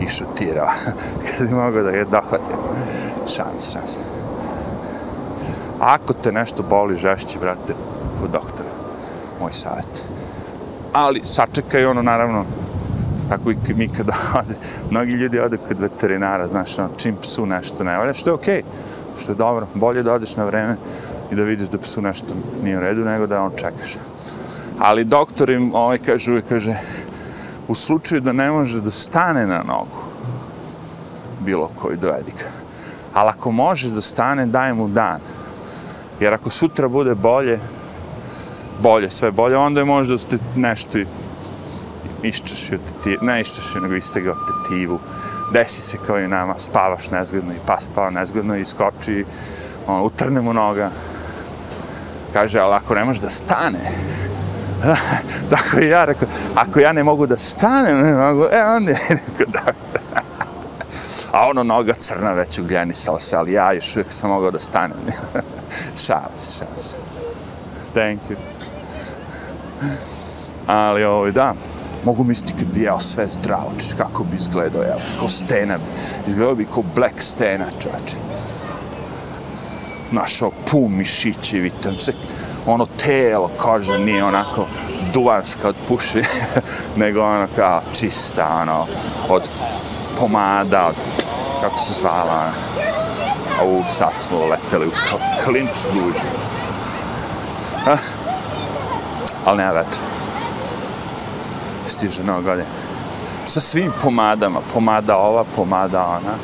i 0.00 0.08
šutirao, 0.08 0.68
kad 1.26 1.48
bi 1.48 1.54
mogao 1.54 1.82
da 1.82 1.90
ga 1.90 2.04
dohvatim. 2.04 2.56
Šans, 3.26 3.72
šans. 3.72 3.96
Ako 5.80 6.12
te 6.12 6.32
nešto 6.32 6.62
boli 6.70 6.96
žešće, 6.96 7.38
brate, 7.38 7.74
kod 8.20 8.30
doktora. 8.30 8.68
Moj 9.40 9.52
savjet. 9.52 10.04
Ali 10.92 11.24
sačekaj 11.24 11.86
ono, 11.86 12.02
naravno, 12.02 12.44
tako 13.28 13.50
i 13.50 13.56
mi 13.76 13.88
kada 13.88 14.12
ode, 14.40 14.54
mnogi 14.90 15.12
ljudi 15.12 15.38
ode 15.38 15.56
kod 15.68 15.80
veterinara, 15.80 16.48
znaš, 16.48 16.78
ono, 16.78 16.88
čim 16.96 17.16
psu 17.22 17.46
nešto 17.46 17.84
ne 17.84 17.98
valja, 17.98 18.12
što 18.12 18.30
je 18.30 18.34
okej, 18.34 18.62
okay, 18.62 19.22
što 19.22 19.32
je 19.32 19.36
dobro, 19.36 19.66
bolje 19.74 20.02
da 20.02 20.12
odeš 20.12 20.36
na 20.36 20.44
vreme 20.44 20.76
i 21.32 21.34
da 21.34 21.42
vidiš 21.42 21.68
da 21.68 21.78
psu 21.78 22.02
nešto 22.02 22.34
nije 22.62 22.78
u 22.78 22.80
redu, 22.80 23.04
nego 23.04 23.26
da 23.26 23.42
on 23.42 23.52
čekaš. 23.56 23.96
Ali 24.78 25.04
doktor 25.04 25.50
im 25.50 25.74
ovaj 25.74 25.98
kaže, 25.98 26.30
uvijek 26.30 26.48
kaže, 26.48 26.76
u 27.68 27.74
slučaju 27.74 28.20
da 28.20 28.32
ne 28.32 28.50
može 28.50 28.80
da 28.80 28.90
stane 28.90 29.46
na 29.46 29.62
nogu, 29.62 30.02
bilo 31.40 31.70
koji 31.76 31.96
dovedi 31.96 32.32
ga. 32.38 32.50
Ali 33.14 33.28
ako 33.28 33.50
može 33.50 33.90
da 33.90 34.00
stane, 34.00 34.46
daj 34.46 34.74
mu 34.74 34.88
dan. 34.88 35.20
Jer 36.20 36.34
ako 36.34 36.50
sutra 36.50 36.88
bude 36.88 37.14
bolje, 37.14 37.60
bolje, 38.82 39.10
sve 39.10 39.30
bolje, 39.30 39.56
onda 39.56 39.80
je 39.80 39.84
možda 39.84 40.18
ste 40.18 40.38
nešto 40.56 40.98
iščešio 42.22 42.78
tetivu, 42.78 43.24
ne 43.24 43.40
iščešio, 43.40 43.80
nego 43.80 43.94
istegao 43.94 44.34
tetivu, 44.34 44.98
desi 45.52 45.82
se 45.82 45.98
kao 46.06 46.20
i 46.20 46.28
nama, 46.28 46.58
spavaš 46.58 47.10
nezgodno 47.10 47.52
i 47.52 47.64
pa 47.66 47.80
spava 47.80 48.10
nezgodno 48.10 48.56
i 48.56 48.64
skoči, 48.64 49.24
on, 49.86 50.02
utrne 50.02 50.40
mu 50.40 50.52
noga. 50.52 50.90
Kaže, 52.32 52.58
ali 52.58 52.74
ako 52.74 52.94
ne 52.94 53.04
može 53.04 53.20
da 53.20 53.30
stane, 53.30 53.92
tako 55.50 55.80
i 55.80 55.88
ja 55.88 56.04
rekao, 56.04 56.28
ako 56.54 56.80
ja 56.80 56.92
ne 56.92 57.04
mogu 57.04 57.26
da 57.26 57.36
stanem, 57.36 57.98
ne 58.00 58.12
mogu, 58.12 58.44
e, 58.52 58.64
onda 58.64 58.90
je 58.90 58.98
rekao, 59.08 59.46
doktor. 59.46 60.02
A 61.32 61.48
ono 61.48 61.62
noga 61.62 61.94
crna 61.94 62.32
već 62.32 62.58
ugljenisala 62.58 63.20
se, 63.20 63.36
ali 63.36 63.52
ja 63.52 63.72
još 63.72 63.96
uvijek 63.96 64.12
sam 64.12 64.30
mogao 64.30 64.50
da 64.50 64.58
stanem. 64.58 64.96
šalis, 66.06 66.58
šalis. 66.58 66.96
Thank 67.94 68.20
you. 68.30 68.36
Ali 70.66 71.04
ovo, 71.04 71.30
da, 71.30 71.54
mogu 72.04 72.24
misliti 72.24 72.52
kad 72.58 72.66
bi 72.66 72.80
jeo 72.80 73.00
sve 73.00 73.26
zdravo, 73.26 73.72
češ, 73.78 73.92
kako 73.96 74.24
bi 74.24 74.36
izgledao, 74.36 74.82
jel, 74.82 74.98
ko 75.20 75.28
stena, 75.28 75.78
izgledao 76.26 76.54
bi 76.54 76.64
kao 76.64 76.82
black 76.94 77.14
stena, 77.22 77.64
čoveče. 77.80 78.16
Našao 80.10 80.50
pu 80.72 80.88
mišići, 80.88 81.60
vidim 81.60 81.98
se, 81.98 82.12
ono 82.66 82.86
telo, 82.86 83.50
koža 83.58 83.98
nije 83.98 84.24
onako 84.24 84.66
duvanska 85.14 85.68
od 85.68 85.74
puši, 85.88 86.22
nego 87.02 87.22
ono 87.22 87.46
kao 87.56 87.80
čista, 87.92 88.58
ono, 88.62 88.86
od 89.28 89.48
pomada, 90.18 90.86
od, 90.86 90.94
kako 91.60 91.78
se 91.78 91.92
zvala, 91.92 92.32
ono. 92.32 92.52
a 93.60 93.64
u 93.64 93.82
sad 93.86 94.12
smo 94.18 94.46
leteli 94.46 94.86
u 94.86 94.90
klinč 95.44 95.86
guži. 95.94 96.26
Ah. 97.86 97.98
Ali 99.44 99.58
nema 99.58 99.72
vetra. 99.72 100.00
Stiže 101.86 102.24
nova 102.24 102.40
godina. 102.40 102.68
Sa 103.46 103.60
svim 103.60 103.92
pomadama, 104.02 104.60
pomada 104.74 105.16
ova, 105.16 105.44
pomada 105.56 106.06
ona. 106.06 106.34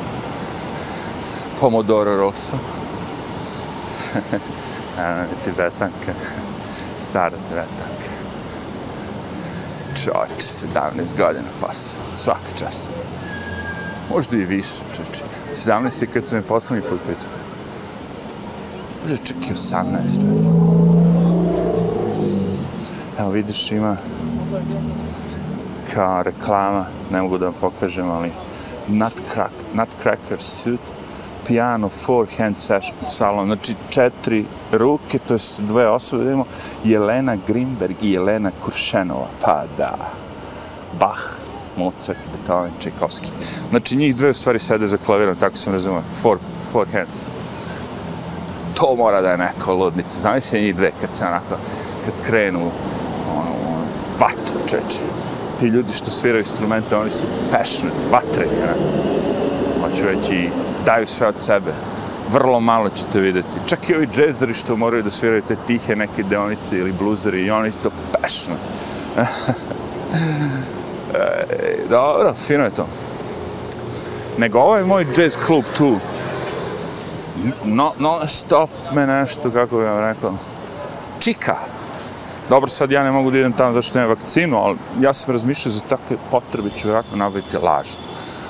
Pomodoro 1.59 2.15
rosso. 2.15 2.78
Evo 4.99 5.25
tibetanka, 5.45 6.13
stara 6.99 7.37
tibetanka. 7.49 8.09
Čoč, 9.95 10.43
17 10.43 11.17
godina 11.17 11.47
pas, 11.61 11.97
svaka 12.15 12.51
čast. 12.55 12.89
Možda 14.09 14.37
i 14.37 14.45
više, 14.45 14.73
čovječ. 14.95 15.21
17 15.53 16.01
je 16.01 16.07
kad 16.07 16.27
sam 16.27 16.37
je 16.37 16.43
poslednji 16.43 16.89
put 16.89 16.99
pitao. 17.07 17.37
Možda 19.01 19.17
čak 19.17 19.37
i 19.49 19.53
18, 19.53 20.21
čovječ. 20.21 20.45
Evo 23.19 23.29
vidiš, 23.29 23.71
ima 23.71 23.97
kao 25.93 26.23
reklama, 26.23 26.85
ne 27.11 27.21
mogu 27.21 27.37
da 27.37 27.45
vam 27.45 27.55
pokažem, 27.61 28.09
ali 28.09 28.31
Nutcracker, 28.87 29.65
nutcracker 29.73 30.39
suit, 30.39 30.79
piano 31.49 31.89
forehand 31.89 32.57
session 32.57 32.97
salon, 33.05 33.47
znači 33.47 33.75
četiri 33.89 34.45
ruke, 34.71 35.19
to 35.19 35.33
je 35.33 35.39
dve 35.59 35.87
osobe, 35.87 36.23
vidimo, 36.23 36.45
Jelena 36.83 37.37
Grimberg 37.47 37.95
i 38.01 38.11
Jelena 38.11 38.51
Kuršenova, 38.61 39.27
pa 39.41 39.63
da, 39.77 39.95
Bach, 40.99 41.21
Mozart, 41.77 42.19
Beethoven, 42.33 42.71
Čajkovski. 42.79 43.27
Znači 43.69 43.95
njih 43.95 44.15
dve 44.15 44.29
u 44.29 44.33
stvari 44.33 44.59
sede 44.59 44.87
za 44.87 44.97
klavirom, 44.97 45.35
tako 45.35 45.55
sam 45.57 45.73
razumio, 45.73 46.01
four, 46.21 46.37
forehand. 46.71 47.09
To 48.73 48.95
mora 48.95 49.21
da 49.21 49.31
je 49.31 49.37
neka 49.37 49.71
ludnica, 49.71 50.19
zamisli 50.19 50.61
njih 50.61 50.75
dve 50.75 50.91
kad 51.01 51.15
se 51.15 51.25
onako, 51.25 51.57
kad 52.05 52.13
krenu, 52.25 52.71
ono, 53.35 53.55
vatru 54.19 54.59
čeče. 54.67 54.99
Ti 55.59 55.67
ljudi 55.67 55.93
što 55.93 56.11
sviraju 56.11 56.39
instrumente, 56.39 56.97
oni 56.97 57.11
su 57.11 57.27
passionate, 57.51 57.97
vatreni, 58.11 58.59
ne? 58.61 58.73
Hoću 59.81 60.05
reći, 60.05 60.49
daju 60.85 61.07
sve 61.07 61.27
od 61.27 61.35
sebe. 61.37 61.73
Vrlo 62.31 62.59
malo 62.59 62.89
ćete 62.89 63.19
vidjeti. 63.19 63.47
Čak 63.65 63.89
i 63.89 63.95
ovi 63.95 64.07
džezeri 64.07 64.53
što 64.53 64.75
moraju 64.75 65.03
da 65.03 65.09
sviraju 65.09 65.41
te 65.47 65.55
tihe 65.67 65.95
neke 65.95 66.23
deonice 66.23 66.77
ili 66.77 66.91
bluzeri, 66.91 67.41
i 67.41 67.51
oni 67.51 67.71
to 67.83 67.89
pešno. 68.21 68.53
e, 71.13 71.85
dobro, 71.89 72.33
fino 72.33 72.63
je 72.63 72.71
to. 72.71 72.87
Nego 74.37 74.59
ovaj 74.59 74.81
je 74.81 74.85
moj 74.85 75.05
jazz 75.17 75.35
klub 75.45 75.63
tu. 75.77 75.95
No, 77.63 77.91
no, 77.99 78.19
stop 78.27 78.69
me 78.93 79.07
nešto, 79.07 79.51
kako 79.51 79.77
bih 79.77 79.87
vam 79.87 79.99
rekao. 79.99 80.33
Čika. 81.19 81.55
Dobro, 82.49 82.69
sad 82.69 82.91
ja 82.91 83.03
ne 83.03 83.11
mogu 83.11 83.31
da 83.31 83.37
idem 83.37 83.53
tamo 83.53 83.73
zašto 83.73 83.99
nemam 83.99 84.15
vakcinu, 84.15 84.57
ali 84.57 84.77
ja 85.01 85.13
sam 85.13 85.33
razmišljao 85.33 85.73
za 85.73 85.81
takve 85.89 86.17
potrebe 86.31 86.69
ću 86.69 86.87
vjerojatno 86.87 87.17
nabaviti 87.17 87.57
lažno. 87.57 88.01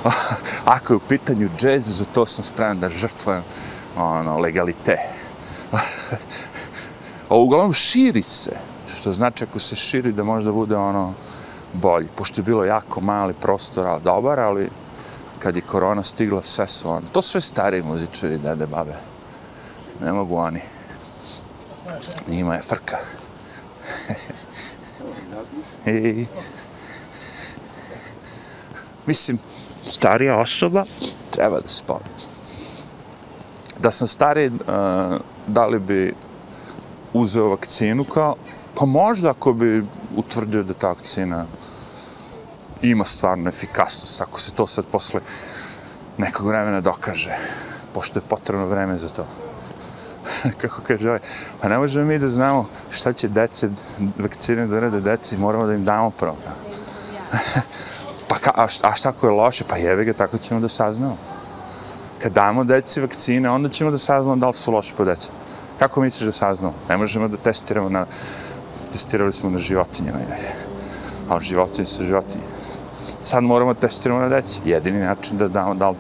Ako 0.66 0.94
je 0.94 0.98
u 0.98 1.08
pitanju 1.10 1.50
džez, 1.58 1.86
za 1.86 2.06
to 2.06 2.26
sam 2.26 2.44
spreman 2.44 2.80
da 2.80 2.90
žrtvujem 2.90 3.44
ono, 3.98 4.38
legalite. 4.38 4.98
A 7.30 7.36
uglavnom 7.36 7.74
širi 7.74 8.24
se, 8.24 8.52
što 8.88 9.14
znači 9.14 9.44
ako 9.44 9.60
se 9.60 9.76
širi 9.76 10.12
da 10.12 10.24
možda 10.24 10.52
bude 10.52 10.76
ono 10.76 11.14
bolji. 11.74 12.08
Pošto 12.16 12.42
je 12.42 12.46
bilo 12.46 12.66
jako 12.66 13.02
mali 13.02 13.34
prostor, 13.34 13.88
ali 13.88 14.04
dobar, 14.04 14.40
ali 14.40 14.70
kad 15.40 15.56
je 15.56 15.62
korona 15.62 16.04
stigla, 16.04 16.44
sve 16.44 16.68
su 16.68 16.90
ono. 16.90 17.08
To 17.12 17.22
sve 17.22 17.42
stari 17.42 17.82
muzičari, 17.82 18.38
dede, 18.38 18.66
babe. 18.66 18.96
Ne 20.02 20.14
mogu 20.14 20.36
oni. 20.36 20.62
Ima 22.28 22.56
je 22.56 22.62
frka. 22.62 22.98
I... 25.86 26.26
Mislim, 29.06 29.40
starija 29.90 30.38
osoba 30.38 30.86
treba 31.30 31.60
da 31.60 31.68
se 31.68 31.84
povrati. 31.88 32.26
Da 33.80 33.92
sam 33.92 34.08
stariji, 34.08 34.48
uh, 34.50 35.16
da 35.48 35.66
li 35.66 35.80
bi 35.80 36.14
uzeo 37.14 37.50
vakcinu 37.50 38.04
kao, 38.04 38.36
pa 38.76 38.86
možda 38.86 39.30
ako 39.30 39.54
bi 39.54 39.84
utvrdio 40.16 40.64
da 40.64 40.74
ta 40.74 40.88
vakcina 40.88 41.46
ima 42.82 43.06
stvarno 43.06 43.50
efikasnost, 43.50 44.22
ako 44.22 44.40
se 44.40 44.54
to 44.54 44.68
sad 44.68 44.86
posle 44.86 45.22
nekog 46.18 46.48
vremena 46.48 46.82
dokaže, 46.82 47.36
pošto 47.94 48.20
je 48.20 48.24
potrebno 48.30 48.66
vreme 48.66 48.98
za 48.98 49.10
to. 49.10 49.26
Kako 50.62 50.82
kaže 50.88 51.08
ovaj, 51.08 51.20
pa 51.62 51.68
ne 51.68 51.78
možemo 51.78 52.06
mi 52.06 52.20
da 52.20 52.30
znamo 52.30 52.68
šta 52.90 53.14
će 53.14 53.28
dece, 53.28 53.70
vakcine 54.18 54.68
da 54.68 54.80
rade 54.80 55.02
deci, 55.02 55.38
moramo 55.38 55.66
da 55.66 55.74
im 55.74 55.84
damo 55.84 56.12
prvo. 56.12 56.38
Ka, 58.42 58.52
a, 58.56 58.68
šta, 58.68 58.88
a 58.88 58.96
šta 58.96 59.10
ako 59.10 59.28
je 59.28 59.32
loše? 59.32 59.64
Pa 59.68 59.78
jebe 59.78 60.06
ga, 60.06 60.14
tako 60.14 60.38
ćemo 60.38 60.60
da 60.60 60.70
saznamo. 60.70 61.18
Kad 62.22 62.34
damo 62.34 62.64
deci 62.64 63.02
vakcine, 63.02 63.50
onda 63.50 63.70
ćemo 63.70 63.92
da 63.92 63.98
saznamo 63.98 64.36
da 64.36 64.48
li 64.48 64.54
su 64.54 64.72
loše 64.72 64.94
po 64.98 65.06
deci. 65.06 65.28
Kako 65.80 66.02
misliš 66.02 66.26
da 66.26 66.32
saznamo? 66.32 66.74
Ne 66.90 66.98
možemo 66.98 67.28
da 67.28 67.38
testiramo 67.38 67.90
na... 67.90 68.06
Testirali 68.94 69.32
smo 69.32 69.50
na 69.50 69.60
životinjama. 69.60 70.20
A 71.30 71.40
životinje 71.40 71.86
su 71.86 72.04
životinje. 72.04 72.44
Sad 73.24 73.44
moramo 73.44 73.74
da 73.74 73.80
testiramo 73.80 74.22
na 74.22 74.30
deci. 74.30 74.62
Jedini 74.66 75.00
način 75.00 75.38
da 75.38 75.48
damo 75.48 75.76
da 75.76 75.90
li, 75.90 75.96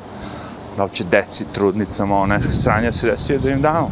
da 0.77 0.83
li 0.83 0.89
će 0.89 1.03
deci, 1.03 1.45
trudnicama, 1.53 2.15
ono 2.15 2.35
nešto 2.35 2.51
sranja 2.51 2.91
se 2.91 3.07
desi 3.07 3.37
da 3.37 3.49
im 3.49 3.61
damo. 3.61 3.91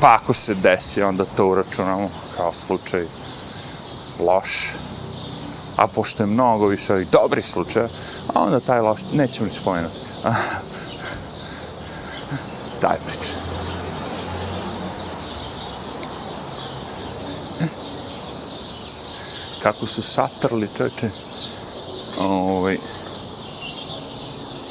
Pa 0.00 0.14
ako 0.14 0.32
se 0.32 0.54
desi, 0.54 1.02
onda 1.02 1.24
to 1.24 1.48
uračunamo 1.48 2.08
kao 2.36 2.52
slučaj 2.52 3.06
loš 4.20 4.74
a 5.76 5.86
pošto 5.86 6.22
je 6.22 6.26
mnogo 6.26 6.66
više 6.66 6.92
ovih 6.92 7.08
dobrih 7.08 7.46
slučaja, 7.46 7.88
a 8.34 8.42
onda 8.42 8.60
taj 8.60 8.80
loš, 8.80 9.00
nećemo 9.12 9.46
ni 9.46 9.52
spomenuti. 9.52 9.96
Taj 12.80 12.96
priča. 13.06 13.32
Kako 19.62 19.86
su 19.86 20.02
satrli, 20.02 20.68
čoče, 20.76 21.10
ovaj, 22.18 22.78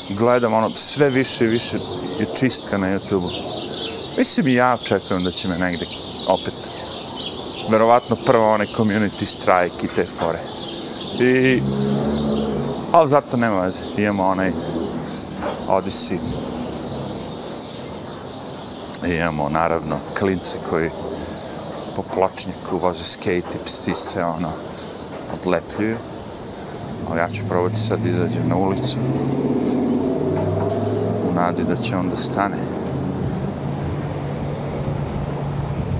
gledam 0.09 0.53
ono, 0.53 0.69
sve 0.75 1.09
više 1.09 1.45
i 1.45 1.47
više 1.47 1.77
je 2.19 2.25
čistka 2.35 2.77
na 2.77 2.87
YouTube-u. 2.87 3.29
Mislim 4.17 4.47
i 4.47 4.53
ja 4.53 4.73
očekujem 4.73 5.23
da 5.23 5.31
će 5.31 5.47
me 5.47 5.57
negde 5.57 5.85
opet, 6.27 6.53
verovatno 7.69 8.15
prvo 8.25 8.53
onaj 8.53 8.67
community 8.67 9.25
strike 9.25 9.85
i 9.85 9.95
te 9.95 10.05
fore. 10.19 10.52
I, 11.19 11.61
ali 12.91 13.09
zato 13.09 13.37
nema 13.37 13.61
veze, 13.61 13.81
imamo 13.97 14.27
onaj 14.27 14.51
Odyssey. 15.67 16.17
I 19.07 19.15
imamo 19.15 19.49
naravno 19.49 19.95
klince 20.19 20.57
koji 20.69 20.89
po 21.95 22.01
pločnjaku 22.01 22.77
voze 22.77 23.03
skate 23.03 23.57
i 23.61 23.65
psi 23.65 23.95
se 23.95 24.23
ono 24.23 24.49
odlepljuju. 25.33 25.97
Ali 27.09 27.19
ja 27.19 27.29
ću 27.29 27.43
probati 27.49 27.79
sad 27.79 27.99
da 27.99 28.09
izađem 28.09 28.47
na 28.47 28.55
ulicu 28.55 28.97
u 31.29 31.33
nadi 31.33 31.63
da 31.63 31.75
će 31.75 31.95
on 31.95 32.09
da 32.09 32.17
stane. 32.17 32.57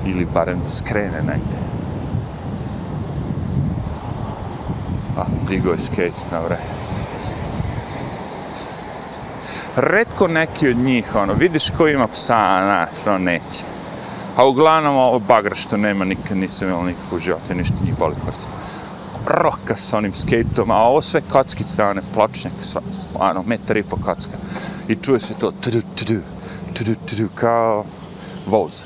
Ili 0.05 0.25
barem 0.25 0.59
da 0.63 0.69
skrene 0.69 1.21
negdje. 1.21 1.62
Digo 5.53 5.71
je 5.71 5.79
skate 5.79 6.27
na 6.31 6.39
vre. 6.39 6.57
Redko 9.75 10.27
neki 10.27 10.69
od 10.69 10.77
njih, 10.77 11.15
ono, 11.15 11.33
vidiš 11.33 11.69
ko 11.77 11.87
ima 11.87 12.07
psa, 12.07 12.59
znaš, 12.63 12.89
on 13.07 13.23
neće. 13.23 13.63
A 14.37 14.47
uglavnom 14.47 14.95
ovo 14.95 15.19
bagra 15.19 15.55
što 15.55 15.77
nema, 15.77 16.05
nikad 16.05 16.37
nisam 16.37 16.67
imao 16.67 16.83
nikakvu 16.83 17.19
životu, 17.19 17.53
ništa 17.53 17.75
njih 17.85 17.97
boli 17.99 18.15
kvrca. 18.23 18.47
Roka 19.27 19.75
sa 19.75 19.97
onim 19.97 20.13
skateom, 20.13 20.71
a 20.71 20.77
ovo 20.77 21.01
sve 21.01 21.21
kockice, 21.31 21.83
one 21.83 22.01
pločnjak, 22.13 22.53
sva, 22.61 22.81
ono, 23.15 23.43
metar 23.43 23.77
i 23.77 23.83
po 23.83 23.97
kocka. 23.97 24.37
I 24.87 24.95
čuje 24.95 25.19
se 25.19 25.33
to, 25.33 25.51
tudu, 25.51 25.81
tudu, 25.95 26.21
tudu, 26.73 26.95
tudu, 27.05 27.29
kao 27.35 27.85
voz. 28.47 28.81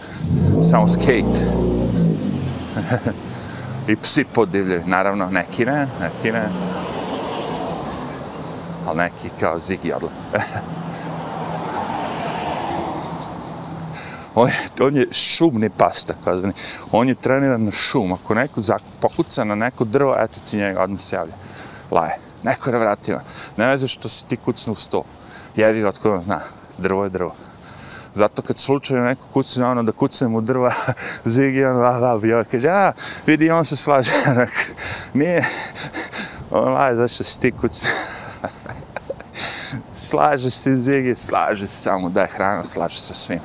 Samo 0.63 0.87
skate. 0.87 1.39
i 3.87 3.95
psi 3.95 4.25
podivljaju, 4.33 4.83
naravno, 4.85 5.29
neki 5.29 5.65
ne, 5.65 5.87
neki 6.01 6.31
ne. 6.31 6.49
Ali 8.85 8.97
neki 8.97 9.29
kao 9.39 9.59
Ziggy 9.59 9.95
Adler. 9.95 10.11
on, 14.35 14.47
je, 14.47 14.55
on 14.81 14.95
je 14.95 15.07
šumni 15.11 15.69
pas, 15.69 16.03
tako 16.03 16.35
da 16.35 16.51
on 16.91 17.07
je 17.07 17.15
treniran 17.15 17.63
na 17.63 17.71
šum. 17.71 18.13
Ako 18.13 18.33
neko 18.33 18.61
pokuca 18.99 19.43
na 19.43 19.55
neko 19.55 19.85
drvo, 19.85 20.15
eto 20.19 20.39
ti 20.49 20.57
njega 20.57 20.81
odmah 20.81 21.01
se 21.01 21.15
javlja. 21.15 21.33
Laje, 21.91 22.17
neko 22.43 22.69
je 22.69 22.79
vratio. 22.79 23.19
Ne 23.57 23.67
veze 23.67 23.87
što 23.87 24.09
si 24.09 24.25
ti 24.25 24.37
kucnu 24.37 24.73
u 24.73 24.75
sto. 24.75 25.03
Jevi 25.55 25.81
ga 25.81 25.89
otkud 25.89 26.11
on 26.11 26.21
zna, 26.21 26.39
drvo 26.77 27.03
je 27.03 27.09
drvo. 27.09 27.46
Zato 28.17 28.41
kad 28.41 28.57
slučajno 28.57 29.03
neko 29.03 29.27
kucne 29.33 29.65
ono 29.65 29.83
da 29.83 29.91
kucnem 29.91 30.35
u 30.35 30.41
drva, 30.41 30.73
Zigi 31.25 31.65
on 31.65 31.77
va 31.77 31.97
va 31.97 32.17
bio, 32.17 32.45
kaže, 32.51 32.69
a, 32.69 32.91
vidi, 33.25 33.51
on 33.51 33.65
se 33.65 33.75
slaže. 33.75 34.11
Nije, 35.13 35.45
on 36.51 36.73
laje, 36.73 36.95
zašto 36.95 37.23
si 37.23 37.41
ti 37.41 37.51
kucne. 37.51 37.89
slaže 40.09 40.51
se 40.51 40.75
Zigi, 40.75 41.15
slaže 41.15 41.67
se, 41.67 41.75
samo 41.75 42.09
daj 42.09 42.27
hranu, 42.27 42.63
slaže 42.63 42.99
se 42.99 43.13
svim. 43.13 43.39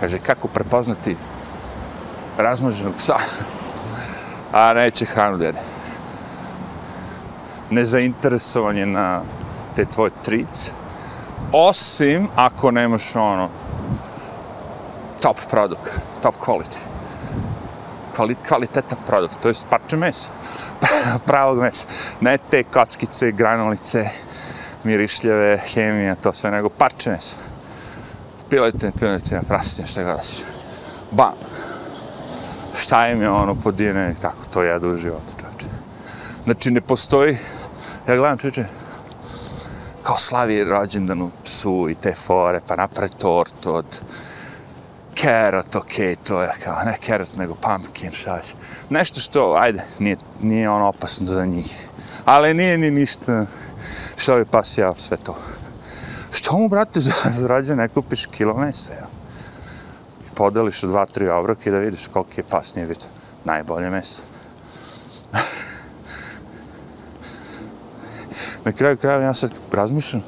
kaže, 0.00 0.18
kako 0.18 0.48
prepoznati 0.48 1.16
razmoženog 2.38 2.94
psa, 2.98 3.16
a 4.52 4.74
neće 4.74 5.04
hranu 5.04 5.36
dede 5.36 5.77
nezainteresovan 7.70 8.76
je 8.76 8.86
na 8.86 9.22
te 9.76 9.84
tvoje 9.84 10.10
trice. 10.22 10.72
Osim 11.52 12.28
ako 12.36 12.70
nemaš 12.70 13.16
ono 13.16 13.48
top 15.20 15.38
produkt, 15.50 16.00
top 16.22 16.34
quality. 16.46 16.78
kvali, 18.18 18.36
kvalitetan 18.48 18.98
produkt, 19.06 19.38
to 19.42 19.48
je 19.48 19.54
parče 19.70 19.96
mesa, 19.96 20.30
pravog 21.26 21.58
mesa, 21.58 21.86
ne 22.20 22.38
te 22.50 22.64
kockice, 22.64 23.32
granulice, 23.32 24.04
mirišljave, 24.84 25.58
hemija, 25.74 26.14
to 26.14 26.32
sve, 26.32 26.50
nego 26.50 26.68
parče 26.68 27.10
mesa. 27.10 27.36
Piletina, 28.50 28.92
piletina, 28.98 29.42
prastinja, 29.48 29.86
šta 29.86 30.02
god 30.02 30.16
daš. 30.16 30.28
Bam! 31.10 31.34
Šta 32.76 33.08
im 33.08 33.22
je 33.22 33.30
ono 33.30 33.54
podine, 33.54 34.14
tako 34.20 34.44
to 34.52 34.62
jedu 34.62 34.94
u 34.94 34.96
životu, 34.96 35.32
čoče. 35.40 35.66
Znači, 36.44 36.70
ne 36.70 36.80
postoji, 36.80 37.38
ja 38.08 38.16
gledam, 38.16 38.38
čoče, 38.38 38.64
kao 40.02 40.16
slavi 40.16 40.64
rođendan 40.64 41.22
u 41.22 41.30
psu 41.44 41.88
i 41.90 41.94
te 41.94 42.14
fore, 42.14 42.60
pa 42.66 42.76
napravi 42.76 43.10
tortu 43.18 43.74
od 43.74 44.02
kerot, 45.14 45.76
okej, 45.76 46.06
okay, 46.06 46.16
to 46.28 46.42
je 46.42 46.48
kao, 46.64 46.84
ne 46.84 46.96
kerot, 47.00 47.36
nego 47.36 47.54
pumpkin, 47.54 48.12
šta 48.12 48.40
će. 48.42 48.54
Nešto 48.90 49.20
što, 49.20 49.54
ajde, 49.58 49.82
nije, 49.98 50.16
nije 50.40 50.70
ono 50.70 50.88
opasno 50.88 51.26
za 51.26 51.46
njih. 51.46 51.88
Ali 52.24 52.54
nije 52.54 52.78
ni 52.78 52.90
ništa 52.90 53.46
što 54.16 54.36
bi 54.36 54.44
pas 54.44 54.78
jeo 54.78 54.94
sve 54.96 55.16
to. 55.16 55.36
Što 56.30 56.58
mu, 56.58 56.68
brate, 56.68 57.00
za, 57.06 57.12
za 57.30 57.46
rođen 57.46 57.78
ne 57.78 57.88
kupiš 57.88 58.26
kilo 58.26 58.54
mesa, 58.56 58.92
ja? 58.92 59.06
I 60.26 60.34
podeliš 60.34 60.82
u 60.82 60.86
dva, 60.86 61.06
tri 61.06 61.28
obroke 61.28 61.68
i 61.68 61.72
da 61.72 61.78
vidiš 61.78 62.06
koliki 62.06 62.40
je 62.40 62.44
pas 62.50 62.74
nije 62.74 62.86
biti 62.86 63.04
najbolje 63.44 63.90
meso. 63.90 64.22
Na 68.68 68.72
kraju 68.72 68.96
kraja 68.96 69.20
ja 69.20 69.34
sad 69.34 69.50
razmišljam, 69.72 70.22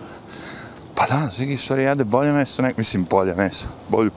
pa 0.94 1.06
da, 1.06 1.28
Zigi 1.30 1.56
stvari 1.56 1.82
jede 1.82 2.04
bolje 2.04 2.32
meso, 2.32 2.62
nek, 2.62 2.76
mislim 2.76 3.06
bolje 3.10 3.34
meso, 3.34 3.68
bolju 3.88 4.10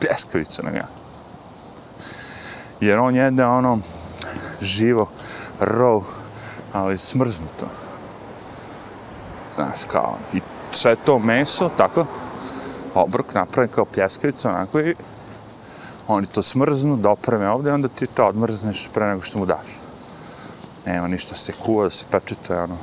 pljeskavicu 0.00 0.62
nego 0.62 0.76
ja. 0.76 0.88
Jer 2.80 2.98
on 2.98 3.16
jede 3.16 3.44
ono 3.44 3.78
živo, 4.60 5.10
raw, 5.60 6.02
ali 6.72 6.98
smrznuto. 6.98 7.66
Znaš, 9.54 9.84
kao, 9.92 10.18
i 10.32 10.40
sve 10.72 10.96
to 10.96 11.18
meso, 11.18 11.70
tako, 11.76 12.06
obrok 12.94 13.34
napravi 13.34 13.68
kao 13.68 13.84
pljeskavica, 13.84 14.50
onako 14.50 14.80
i 14.80 14.94
oni 16.08 16.26
to 16.26 16.42
smrznu, 16.42 16.96
dopreme 16.96 17.48
ovde, 17.48 17.72
onda 17.72 17.88
ti 17.88 18.06
to 18.06 18.26
odmrzneš 18.26 18.88
pre 18.94 19.06
nego 19.06 19.22
što 19.22 19.38
mu 19.38 19.46
daš. 19.46 19.89
Nema 20.86 21.08
ništa 21.08 21.34
se 21.34 21.52
kuva, 21.52 21.84
da 21.84 21.90
se 21.90 22.04
pečete, 22.10 22.58
ono. 22.58 22.76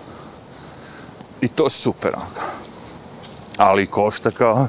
I 1.42 1.48
to 1.48 1.66
je 1.66 1.70
super, 1.70 2.12
ono. 2.16 2.26
Ali 3.58 3.88
košta 3.88 4.32
kao, 4.32 4.68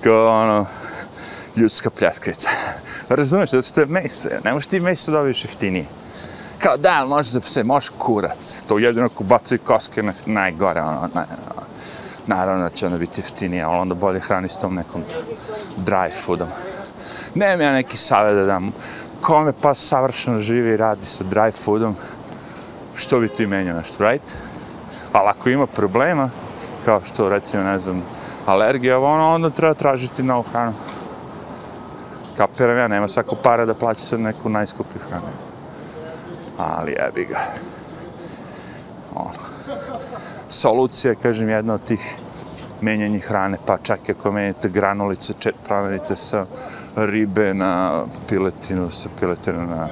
kao 0.00 0.42
ono, 0.42 0.66
ljudska 1.56 1.90
pljeskavica. 1.90 2.48
Razumeš, 3.08 3.50
zato 3.50 3.62
što 3.62 3.80
je 3.80 3.86
meso, 3.86 4.28
ne 4.44 4.52
možeš 4.52 4.66
ti 4.66 4.80
meso 4.80 5.12
dobiješ 5.12 5.44
jeftinije. 5.44 5.86
Kao 6.58 6.76
da, 6.76 7.04
možeš 7.06 7.32
da 7.32 7.40
se, 7.40 7.64
možeš 7.64 7.90
kurac. 7.98 8.64
To 8.68 8.78
jedino 8.78 9.08
ko 9.08 9.24
bacaju 9.24 9.58
koske 9.64 10.02
na, 10.02 10.12
najgore, 10.26 10.80
ono, 10.80 11.08
na, 11.14 11.24
naravno 12.26 12.62
da 12.62 12.70
će 12.70 12.86
onda 12.86 12.98
biti 12.98 13.20
jeftinije, 13.20 13.62
ali 13.62 13.78
onda 13.78 13.94
bolje 13.94 14.20
hrani 14.20 14.48
s 14.48 14.56
tom 14.56 14.74
nekom 14.74 15.02
dry 15.76 16.10
foodom. 16.24 16.48
Nemam 17.34 17.60
ja 17.60 17.72
neki 17.72 17.96
savjet 17.96 18.36
da 18.36 18.44
dam. 18.44 18.72
Kome 19.20 19.52
pa 19.62 19.74
savršeno 19.74 20.40
živi 20.40 20.70
i 20.70 20.76
radi 20.76 21.06
sa 21.06 21.24
dry 21.24 21.52
foodom, 21.64 21.96
što 23.00 23.20
bi 23.20 23.28
ti 23.28 23.46
menjao 23.46 23.76
nešto, 23.76 24.04
right? 24.04 24.36
Ali 25.12 25.28
ako 25.28 25.48
ima 25.48 25.66
problema, 25.66 26.30
kao 26.84 27.00
što 27.04 27.28
recimo, 27.28 27.62
ne 27.62 27.78
znam, 27.78 28.02
alergija, 28.46 28.98
ono, 28.98 29.28
onda 29.28 29.50
treba 29.50 29.74
tražiti 29.74 30.22
novu 30.22 30.42
hranu. 30.42 30.72
Kapiram 32.36 32.78
ja, 32.78 32.88
nema 32.88 33.08
svako 33.08 33.34
para 33.34 33.64
da 33.64 33.74
plaća 33.74 34.04
sad 34.04 34.20
neku 34.20 34.48
najskuplju 34.48 35.00
hranu. 35.08 35.32
Ali 36.58 36.92
jebi 36.92 37.24
ga. 37.24 37.40
Ono. 39.14 39.30
Solucija, 40.48 41.14
kažem, 41.14 41.48
jedna 41.48 41.74
od 41.74 41.84
tih 41.84 42.14
menjanjih 42.80 43.24
hrane, 43.24 43.58
pa 43.66 43.78
čak 43.78 44.08
i 44.08 44.12
ako 44.12 44.32
menjate 44.32 44.68
granulice, 44.68 45.32
čet, 45.38 45.54
promenite 45.64 46.16
sa 46.16 46.46
ribe 46.96 47.54
na 47.54 48.04
piletinu, 48.28 48.90
sa 48.90 49.08
piletinu 49.20 49.66
na 49.66 49.88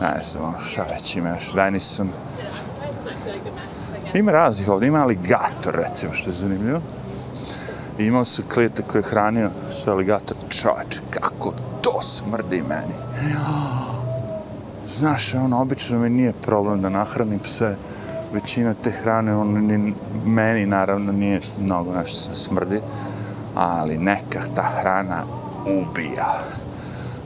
ne 0.00 0.22
znam, 0.24 0.44
ono, 0.44 0.58
šta 0.58 0.82
već 0.92 1.16
ima 1.16 1.28
još, 1.28 1.52
Denison. 1.54 2.08
Ima 4.14 4.32
raznih 4.32 4.68
ovdje, 4.68 4.88
ima 4.88 5.02
aligator, 5.02 5.74
recimo, 5.74 6.12
što 6.12 6.30
je 6.30 6.34
zanimljivo. 6.34 6.80
I 7.98 8.04
imao 8.04 8.24
sam 8.24 8.44
klijeta 8.54 8.82
koji 8.82 9.00
je 9.00 9.10
hranio 9.10 9.50
sa 9.70 9.92
aligator. 9.92 10.36
Čovječ, 10.48 11.00
kako 11.10 11.52
to 11.82 12.02
smrdi 12.02 12.62
meni. 12.68 12.94
Znaš, 14.86 15.34
ono, 15.34 15.60
obično 15.60 15.98
mi 15.98 16.10
nije 16.10 16.32
problem 16.32 16.82
da 16.82 16.88
nahranim 16.88 17.38
pse. 17.38 17.74
Većina 18.32 18.74
te 18.74 18.90
hrane, 18.90 19.36
on, 19.36 19.66
ni, 19.66 19.94
meni 20.24 20.66
naravno 20.66 21.12
nije 21.12 21.40
mnogo 21.60 21.92
nešto 21.92 22.16
se 22.16 22.34
smrdi. 22.34 22.80
Ali 23.54 23.98
neka 23.98 24.40
ta 24.54 24.62
hrana 24.62 25.24
ubija. 25.66 26.38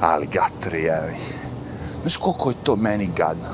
Aligatori, 0.00 0.84
evi. 0.84 1.41
Znaš 2.02 2.16
koliko 2.16 2.50
je 2.50 2.56
to 2.62 2.76
meni 2.76 3.10
gadno? 3.16 3.48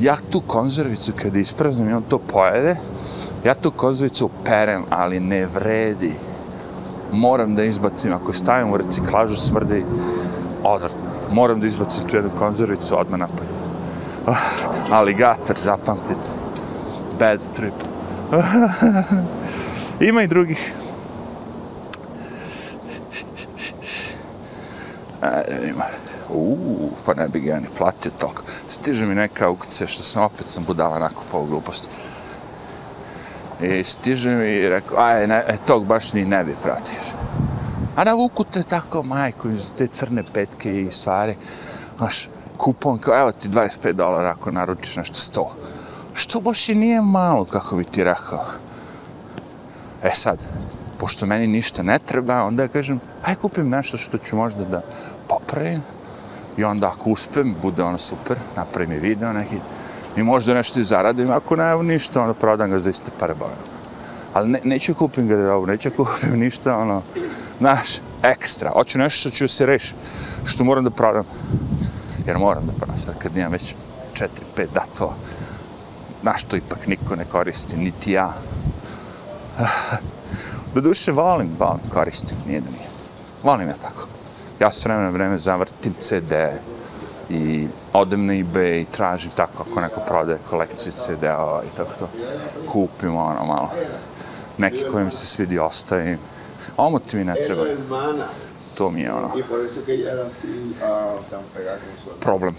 Ja 0.00 0.16
tu 0.30 0.40
konzervicu 0.40 1.12
kada 1.22 1.38
ispraznim 1.38 1.90
i 1.90 1.92
on 1.92 2.02
to 2.02 2.18
pojede, 2.18 2.76
ja 3.44 3.54
tu 3.54 3.70
konzervicu 3.70 4.30
perem, 4.44 4.84
ali 4.90 5.20
ne 5.20 5.46
vredi. 5.46 6.14
Moram 7.12 7.54
da 7.54 7.64
izbacim, 7.64 8.12
ako 8.12 8.32
stavim 8.32 8.72
u 8.72 8.76
reciklažu 8.76 9.36
smrdi, 9.36 9.84
odvrtno. 10.64 11.10
Moram 11.32 11.60
da 11.60 11.66
izbacim 11.66 12.08
tu 12.08 12.16
jednu 12.16 12.30
konzervicu, 12.38 12.98
odmah 12.98 13.20
napad. 13.20 13.46
Ah, 14.26 14.36
Aligator, 14.90 15.56
zapamtite. 15.58 16.28
Bad 17.18 17.40
trip. 17.56 17.74
Ima 20.08 20.22
i 20.22 20.26
drugih. 20.26 20.72
Ajde, 25.20 25.68
ima. 25.68 25.84
Uuu, 26.34 26.90
pa 27.04 27.14
ne 27.14 27.28
bi 27.28 27.40
ga 27.40 27.60
ni 27.60 27.68
platio 27.78 28.10
toliko. 28.18 28.42
Stiže 28.68 29.06
mi 29.06 29.14
neka 29.14 29.46
aukcija 29.46 29.86
što 29.86 30.02
sam 30.02 30.22
opet 30.22 30.46
sam 30.46 30.64
budala 30.64 30.98
nakupao 30.98 31.44
glupost. 31.44 31.88
I 33.60 33.84
stiže 33.84 34.34
mi 34.34 34.48
i 34.48 34.68
rekao, 34.68 34.98
aj, 34.98 35.26
ne, 35.26 35.44
e, 35.48 35.56
tog 35.66 35.86
baš 35.86 36.12
ni 36.12 36.24
ne 36.24 36.44
bi 36.44 36.54
pratio. 36.62 37.00
A 37.96 38.04
na 38.04 38.14
vuku 38.14 38.44
te 38.44 38.62
tako, 38.62 39.02
majko, 39.02 39.48
iz 39.48 39.72
te 39.78 39.86
crne 39.86 40.22
petke 40.32 40.82
i 40.82 40.90
stvari. 40.90 41.34
Znaš, 41.98 42.28
kupon, 42.56 42.98
kao, 42.98 43.20
evo 43.20 43.32
ti 43.32 43.48
25 43.48 43.92
dolara 43.92 44.30
ako 44.30 44.50
naručiš 44.50 44.96
nešto 44.96 45.16
100. 45.16 45.46
Što 46.14 46.40
baš 46.40 46.68
i 46.68 46.74
nije 46.74 47.00
malo, 47.00 47.44
kako 47.44 47.76
bi 47.76 47.84
ti 47.84 48.04
rekao. 48.04 48.44
E 50.02 50.10
sad, 50.14 50.38
pošto 50.98 51.26
meni 51.26 51.46
ništa 51.46 51.82
ne 51.82 51.98
treba, 51.98 52.42
onda 52.42 52.62
ja 52.62 52.68
kažem, 52.68 53.00
aj 53.22 53.34
kupim 53.34 53.68
nešto 53.68 53.96
što 53.96 54.18
ću 54.18 54.36
možda 54.36 54.64
da 54.64 54.82
popravim. 55.28 55.82
I 56.56 56.64
onda 56.64 56.86
ako 56.86 57.10
uspem, 57.10 57.54
bude 57.62 57.82
ono 57.82 57.98
super, 57.98 58.36
napravim 58.56 58.90
mi 58.90 58.98
video 58.98 59.32
neki. 59.32 59.56
I 60.16 60.22
možda 60.22 60.54
nešto 60.54 60.80
i 60.80 60.84
zaradim, 60.84 61.30
ako 61.30 61.56
ne, 61.56 61.70
evo 61.70 61.82
ništa, 61.82 62.20
onda 62.20 62.34
prodam 62.34 62.70
ga 62.70 62.78
za 62.78 62.90
iste 62.90 63.10
pare 63.18 63.34
bojeno. 63.34 63.56
Ali 64.34 64.48
ne, 64.48 64.60
neću 64.64 64.94
kupim 64.94 65.28
garderobu, 65.28 65.66
neću 65.66 65.90
kupim 65.96 66.38
ništa, 66.40 66.78
ono, 66.78 67.02
znaš, 67.58 67.88
ekstra. 68.22 68.70
Hoću 68.70 68.98
nešto 68.98 69.20
što 69.20 69.30
ću 69.30 69.48
se 69.48 69.66
rešiti, 69.66 69.94
što 70.44 70.64
moram 70.64 70.84
da 70.84 70.90
prodam. 70.90 71.24
Jer 72.26 72.38
moram 72.38 72.66
da 72.66 72.72
prodam, 72.72 72.98
sad 72.98 73.18
kad 73.18 73.36
imam 73.36 73.52
već 73.52 73.74
4-5 74.14 74.28
datova, 74.74 75.14
znaš, 76.22 76.44
to 76.44 76.56
ipak 76.56 76.86
niko 76.86 77.16
ne 77.16 77.24
koristi, 77.24 77.76
niti 77.76 78.12
ja. 78.12 78.32
Do 80.74 80.80
duše 80.80 81.12
volim, 81.12 81.50
volim, 81.58 81.80
koristim, 81.92 82.36
nije 82.46 82.60
da 82.60 82.70
nije. 82.70 82.88
Volim 83.42 83.68
ja 83.68 83.74
tako 83.82 84.11
ja 84.62 84.70
s 84.70 84.84
vremena 84.84 85.10
vreme 85.10 85.38
zavrtim 85.38 85.94
CD 86.00 86.32
i 87.30 87.68
odem 87.92 88.26
na 88.26 88.32
eBay 88.32 88.80
i 88.80 88.84
tražim 88.84 89.30
tako 89.36 89.64
ako 89.70 89.80
neko 89.80 90.00
prodaje 90.06 90.38
kolekciju 90.50 90.92
CD-ova 90.92 91.62
i 91.64 91.76
tako 91.76 91.90
to. 91.98 92.08
Kupim 92.68 93.16
ono 93.16 93.44
malo. 93.44 93.70
Neki 94.58 94.84
koji 94.92 95.04
mi 95.04 95.10
se 95.10 95.26
svidi 95.26 95.58
ostavim. 95.58 96.18
Ovo 96.76 96.98
ti 96.98 97.16
mi 97.16 97.24
ne 97.24 97.34
treba. 97.46 97.64
To 98.78 98.90
mi 98.90 99.00
je 99.00 99.12
ono. 99.12 99.30
Problem. 102.20 102.54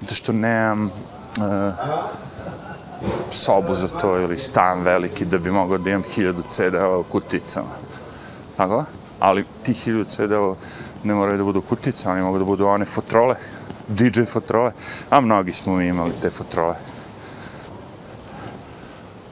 Zato 0.00 0.14
što 0.14 0.32
nemam 0.32 0.84
uh, 0.84 1.74
sobu 3.30 3.74
za 3.74 3.88
to 3.88 4.18
ili 4.20 4.38
stan 4.38 4.82
veliki 4.82 5.24
da 5.24 5.38
bi 5.38 5.50
mogao 5.50 5.78
da 5.78 5.90
imam 5.90 6.02
hiljadu 6.02 6.42
CD-ova 6.42 6.98
u 6.98 7.02
kuticama. 7.04 7.70
Tako? 8.56 8.84
Ali 9.20 9.44
ti 9.62 9.72
hiljadu 9.72 10.04
CD-ova 10.04 10.54
ne 11.04 11.14
moraju 11.14 11.38
da 11.38 11.44
budu 11.44 11.62
kutice, 11.62 12.08
oni 12.08 12.22
mogu 12.22 12.38
da 12.38 12.44
budu 12.44 12.66
one 12.66 12.84
fotrole, 12.84 13.34
DJ 13.88 14.22
fotrole, 14.22 14.72
a 15.10 15.20
mnogi 15.20 15.52
smo 15.52 15.76
mi 15.76 15.86
imali 15.86 16.12
te 16.22 16.30
fotrole. 16.30 16.74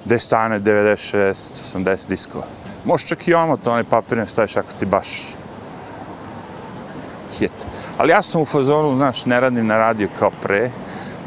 Gde 0.04 0.18
stane 0.18 0.60
96, 0.60 1.32
80 1.32 2.08
diskova. 2.08 2.44
Možeš 2.84 3.08
čak 3.08 3.28
i 3.28 3.34
omot, 3.34 3.66
onaj 3.66 3.84
papir 3.84 4.18
ne 4.18 4.26
staviš 4.26 4.56
ako 4.56 4.72
ti 4.78 4.86
baš 4.86 5.08
hit. 7.38 7.52
Ali 7.98 8.10
ja 8.10 8.22
sam 8.22 8.42
u 8.42 8.46
fazonu, 8.46 8.96
znaš, 8.96 9.24
ne 9.26 9.40
radim 9.40 9.66
na 9.66 9.76
radio 9.76 10.08
kao 10.18 10.30
pre, 10.42 10.70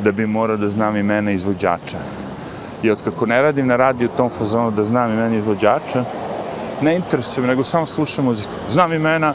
da 0.03 0.11
bi 0.11 0.25
morao 0.25 0.57
da 0.57 0.69
znam 0.69 0.95
imena 0.95 1.31
izvođača. 1.31 1.97
I 2.83 2.91
otkako 2.91 3.25
ne 3.25 3.41
radim 3.41 3.67
na 3.67 3.75
radio 3.75 4.09
u 4.13 4.17
tom 4.17 4.29
fazonu 4.29 4.71
da 4.71 4.83
znam 4.83 5.11
imena 5.11 5.35
izvođača, 5.35 6.05
ne 6.81 6.95
interesuje 6.95 7.41
me, 7.41 7.47
nego 7.47 7.63
samo 7.63 7.85
slušam 7.85 8.25
muziku. 8.25 8.51
Znam 8.69 8.93
imena, 8.93 9.33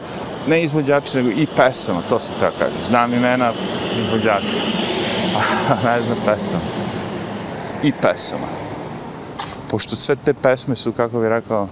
ne 0.48 0.62
izvođača, 0.62 1.18
nego 1.18 1.30
i 1.30 1.46
pesama, 1.56 2.00
to 2.08 2.20
se 2.20 2.32
tako 2.40 2.56
kaže. 2.58 2.74
Znam 2.88 3.14
imena 3.14 3.52
izvođača. 4.00 4.56
ne 5.84 6.02
znam 6.02 6.18
pesama. 6.24 6.62
I 7.82 7.92
pesama. 7.92 8.46
Pošto 9.70 9.96
sve 9.96 10.16
te 10.16 10.34
pesme 10.34 10.76
su, 10.76 10.92
kako 10.92 11.20
bih 11.20 11.28
rekao, 11.28 11.68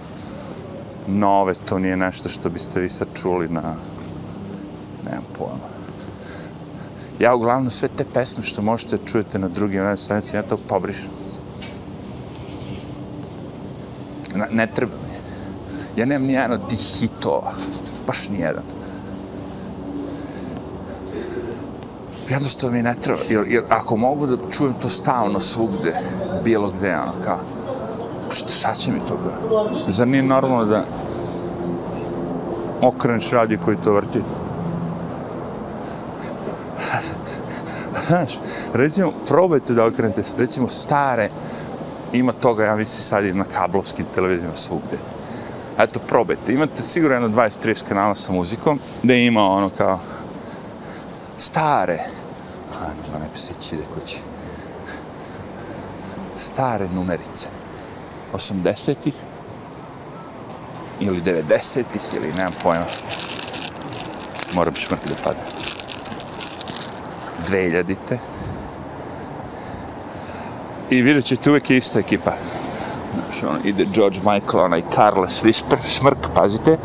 nove, 1.07 1.53
to 1.53 1.79
nije 1.79 1.97
nešto 1.97 2.29
što 2.29 2.49
biste 2.49 2.79
vi 2.79 2.89
sad 2.89 3.07
čuli 3.21 3.49
na... 3.49 3.75
Nemam 5.05 5.23
pojma. 5.37 5.73
Ja 7.19 7.35
uglavnom 7.35 7.69
sve 7.69 7.89
te 7.97 8.05
pesme 8.13 8.43
što 8.43 8.61
možete 8.61 8.97
čujete 8.97 9.39
na 9.39 9.47
drugim 9.47 9.81
radio 9.81 9.97
stanicama, 9.97 10.43
ja 10.43 10.49
to 10.49 10.57
pobrišem. 10.57 11.09
Ne, 14.35 14.47
ne 14.51 14.67
treba 14.67 14.91
mi. 14.91 15.13
Ja 15.97 16.05
nemam 16.05 16.27
ni 16.27 16.33
jedan 16.33 16.51
od 16.51 16.69
tih 16.69 16.79
hitova. 16.79 17.51
Baš 18.07 18.29
ni 18.29 18.39
jedan. 18.39 18.63
Jednostavno 22.29 22.75
mi 22.75 22.83
ne 22.83 22.95
treba. 23.01 23.19
Jer, 23.29 23.47
jer 23.47 23.63
ako 23.69 23.97
mogu 23.97 24.27
da 24.27 24.37
čujem 24.51 24.73
to 24.81 24.89
stalno 24.89 25.39
svugde, 25.39 25.93
bilo 26.43 26.69
gde, 26.69 26.95
ono, 26.95 27.11
kao, 27.25 27.39
šta, 28.31 28.49
šta 28.49 28.73
će 28.73 28.91
mi 28.91 28.99
to 28.99 29.17
ga? 29.23 29.31
Zar 29.87 30.07
nije 30.07 30.23
normalno 30.23 30.65
da 30.65 30.85
okreneš 32.81 33.29
radi 33.29 33.57
koji 33.65 33.77
to 33.83 33.93
vrti? 33.93 34.21
Znaš, 38.07 38.39
recimo, 38.73 39.11
probajte 39.27 39.73
da 39.73 39.85
okrenete, 39.85 40.21
recimo, 40.37 40.69
stare, 40.69 41.29
ima 42.13 42.31
toga, 42.31 42.65
ja 42.65 42.75
mislim, 42.75 43.01
sad 43.01 43.25
i 43.25 43.33
na 43.33 43.45
kablovskim 43.55 44.05
televizijama 44.15 44.55
svugde. 44.55 44.97
Eto, 45.77 45.99
probajte. 45.99 46.53
Imate 46.53 46.83
sigurno 46.83 47.15
jedno 47.15 47.29
20-30 47.29 47.83
kanala 47.87 48.15
sa 48.15 48.31
muzikom, 48.31 48.79
gde 49.03 49.25
ima 49.25 49.43
ono 49.43 49.69
kao 49.69 49.99
stare, 51.37 51.99
a 52.79 52.85
nema 52.85 53.19
ne 53.19 53.29
pisići 53.33 53.75
ide 53.75 53.83
kući, 53.93 54.17
stare 56.37 56.87
numerice, 56.89 57.49
80-ih, 58.33 59.13
ili 60.99 61.21
90-ih, 61.21 62.01
ili 62.15 62.33
nemam 62.37 62.53
pojma, 62.63 62.85
moram 64.53 64.75
šmrti 64.75 65.09
da 65.09 65.15
pada. 65.23 65.39
2000-te. 67.47 68.17
I 70.89 71.01
vidjet 71.01 71.25
ćete 71.25 71.49
uvijek 71.49 71.69
ista 71.69 71.99
ekipa. 71.99 72.33
Znaš, 73.39 73.43
on, 73.43 73.59
ide 73.63 73.85
George 73.93 74.17
Michael, 74.17 74.63
onaj 74.63 74.81
Carlos 74.95 75.43
Whisper, 75.43 75.77
smrk, 75.85 76.17
pazite. 76.35 76.77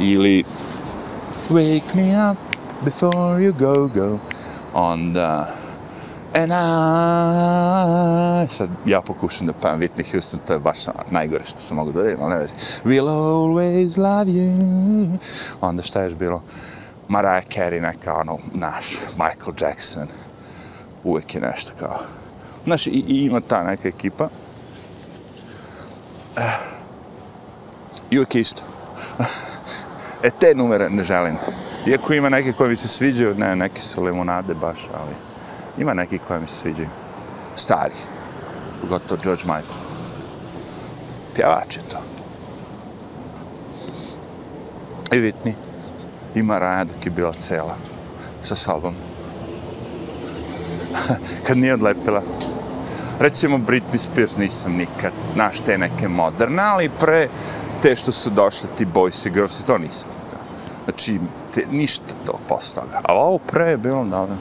Ili 0.00 0.44
Wake 1.50 1.94
me 1.94 2.30
up 2.30 2.38
before 2.84 3.40
you 3.40 3.52
go, 3.52 3.88
go. 3.88 4.18
Onda 4.74 5.46
And 6.34 6.52
I... 6.52 6.54
Sad 8.48 8.68
ja 8.86 9.00
pokušam 9.00 9.46
da 9.46 9.52
pevam 9.52 9.80
Whitney 9.80 10.12
Houston, 10.12 10.40
to 10.46 10.52
je 10.52 10.58
baš 10.58 10.88
ono, 10.88 10.98
najgore 11.10 11.44
što 11.44 11.58
sam 11.58 11.76
mogu 11.76 11.92
da 11.92 12.02
redim, 12.02 12.22
ali 12.22 12.34
ne 12.34 12.38
vezi. 12.38 12.54
We'll 12.84 13.08
always 13.08 13.98
love 13.98 14.32
you. 14.32 15.18
Onda 15.60 15.82
šta 15.82 16.02
je 16.02 16.14
bilo? 16.14 16.42
Mariah 17.08 17.44
Carey 17.44 17.80
neka, 17.80 18.14
ono, 18.14 18.38
naš, 18.52 18.96
Michael 19.10 19.54
Jackson. 19.60 20.06
Uvijek 21.04 21.34
je 21.34 21.40
nešto 21.40 21.72
kao... 21.78 21.98
Znaš, 22.64 22.86
i, 22.86 22.90
i 22.90 23.24
ima 23.24 23.40
ta 23.40 23.62
neka 23.62 23.88
ekipa. 23.88 24.28
Eh, 26.36 26.42
I 28.10 28.18
uvijek 28.18 28.34
je 28.34 28.40
isto. 28.40 28.62
e, 30.22 30.30
te 30.40 30.54
numere 30.54 30.90
ne 30.90 31.04
želim. 31.04 31.36
Iako 31.86 32.12
ima 32.12 32.28
neke 32.28 32.52
koje 32.52 32.70
mi 32.70 32.76
se 32.76 32.88
sviđaju, 32.88 33.34
ne, 33.34 33.56
neke 33.56 33.80
su 33.80 34.02
limonade 34.02 34.54
baš, 34.54 34.88
ali... 34.94 35.14
Ima 35.78 35.94
neki 35.94 36.18
koje 36.18 36.40
mi 36.40 36.48
se 36.48 36.54
sviđaju. 36.54 36.88
Stari. 37.56 37.94
Pogotovo 38.80 39.20
George 39.22 39.42
Michael. 39.42 39.78
Pjevač 41.34 41.76
je 41.76 41.82
to. 41.90 41.98
I 45.12 45.18
Whitney. 45.18 45.52
Ima 46.34 46.58
Raja 46.58 46.84
dok 46.84 47.06
je 47.06 47.10
bila 47.10 47.32
cela. 47.32 47.76
Sa 48.40 48.54
sobom. 48.54 48.94
Kad 51.46 51.58
nije 51.58 51.74
odlepila. 51.74 52.22
Recimo 53.20 53.58
Britney 53.58 53.98
Spears 53.98 54.36
nisam 54.36 54.72
nikad. 54.72 55.12
Znaš, 55.34 55.60
te 55.60 55.78
neke 55.78 56.08
moderne, 56.08 56.62
ali 56.62 56.90
pre 57.00 57.28
te 57.82 57.96
što 57.96 58.12
su 58.12 58.30
došle 58.30 58.68
ti 58.78 58.86
boys 58.86 59.26
i 59.26 59.30
girls, 59.30 59.64
to 59.64 59.78
nisam. 59.78 60.10
Znači, 60.84 61.20
te, 61.54 61.64
ništa 61.70 62.14
to 62.26 62.38
postavlja. 62.48 63.00
A 63.02 63.14
ovo 63.14 63.38
pre 63.38 63.64
je 63.64 63.76
bilo 63.76 64.04
dobro. 64.04 64.36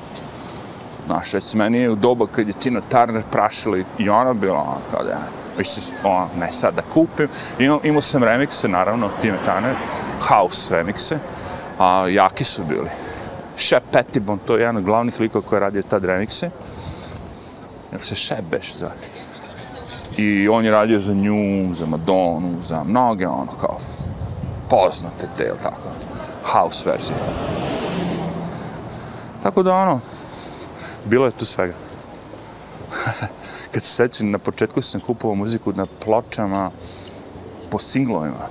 Znaš, 1.05 1.31
reci, 1.31 1.57
meni 1.57 1.77
je 1.77 1.89
u 1.89 1.95
doba 1.95 2.27
kad 2.27 2.47
je 2.47 2.53
Tina 2.53 2.81
Turner 2.81 3.23
prašila 3.31 3.77
i 3.97 4.09
ona 4.09 4.33
bila 4.33 4.57
ono 4.57 4.77
kao 4.91 5.03
da 5.03 5.17
mislim, 5.57 5.99
ono, 6.03 6.29
ne 6.39 6.51
sad 6.51 6.75
da 6.75 6.81
kupim. 6.93 7.27
Imao, 7.59 7.79
imao 7.83 8.01
sam 8.01 8.23
remikse, 8.23 8.67
naravno, 8.67 9.09
Tina 9.21 9.37
Turner, 9.45 9.75
house 10.29 10.75
remikse, 10.75 11.19
a 11.79 12.07
jaki 12.09 12.43
su 12.43 12.63
bili. 12.63 12.89
Shep 13.57 13.83
Pettibon, 13.91 14.39
to 14.45 14.55
je 14.55 14.61
jedan 14.61 14.77
od 14.77 14.83
glavnih 14.83 15.19
likova 15.19 15.45
koji 15.45 15.57
je 15.57 15.61
radio 15.61 15.81
tad 15.81 16.05
remikse. 16.05 16.49
Jel 17.91 18.01
se 18.01 18.15
Shep 18.15 18.45
beš 18.51 18.75
zove? 18.77 18.95
I 20.17 20.47
on 20.49 20.65
je 20.65 20.71
radio 20.71 20.99
za 20.99 21.13
nju, 21.13 21.73
za 21.73 21.85
Madonu, 21.85 22.57
za 22.63 22.83
mnoge, 22.83 23.27
ono, 23.27 23.51
kao, 23.61 23.77
poznate 24.69 25.27
te, 25.37 25.43
jel 25.43 25.55
tako, 25.63 25.89
house 26.43 26.89
verzije. 26.89 27.17
Tako 29.43 29.63
da, 29.63 29.73
ono, 29.73 29.99
bilo 31.05 31.25
je 31.25 31.31
tu 31.31 31.45
svega. 31.45 31.73
Kad 33.71 33.83
se 33.83 33.89
sećam, 33.89 34.31
na 34.31 34.39
početku 34.39 34.81
sam 34.81 35.01
kupovao 35.01 35.35
muziku 35.35 35.73
na 35.73 35.85
pločama 36.05 36.71
po 37.69 37.79
singlovima. 37.79 38.47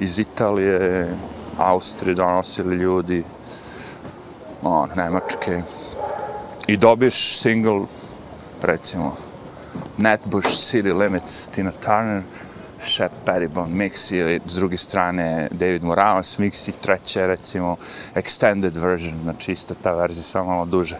Iz 0.00 0.18
Italije, 0.18 1.14
Austrije 1.58 2.14
donosili 2.14 2.76
ljudi, 2.76 3.24
on, 4.62 4.90
Nemačke. 4.96 5.62
I 6.66 6.76
dobiješ 6.76 7.38
single, 7.38 7.86
recimo, 8.62 9.16
Netbush 9.98 10.48
City 10.48 10.98
Limits, 10.98 11.48
Tina 11.48 11.72
Turner, 11.72 12.22
Shep 12.80 13.12
Pettibone 13.24 13.74
mix 13.74 14.14
ili 14.14 14.40
s 14.46 14.54
druge 14.54 14.76
strane 14.76 15.48
David 15.50 15.84
Morales 15.84 16.38
mix 16.38 16.68
i 16.68 16.72
treće 16.72 17.26
recimo 17.26 17.76
extended 18.14 18.78
version, 18.78 19.20
znači 19.22 19.52
ista 19.52 19.74
ta 19.74 19.94
verzija, 19.94 20.22
samo 20.22 20.50
malo 20.50 20.64
duže. 20.64 20.98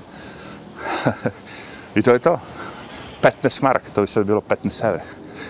I 1.96 2.02
to 2.02 2.12
je 2.12 2.18
to. 2.18 2.40
15 3.22 3.62
mark, 3.62 3.82
to 3.94 4.00
bi 4.00 4.06
sad 4.06 4.26
bilo 4.26 4.40
15 4.40 4.88
evra. 4.88 5.02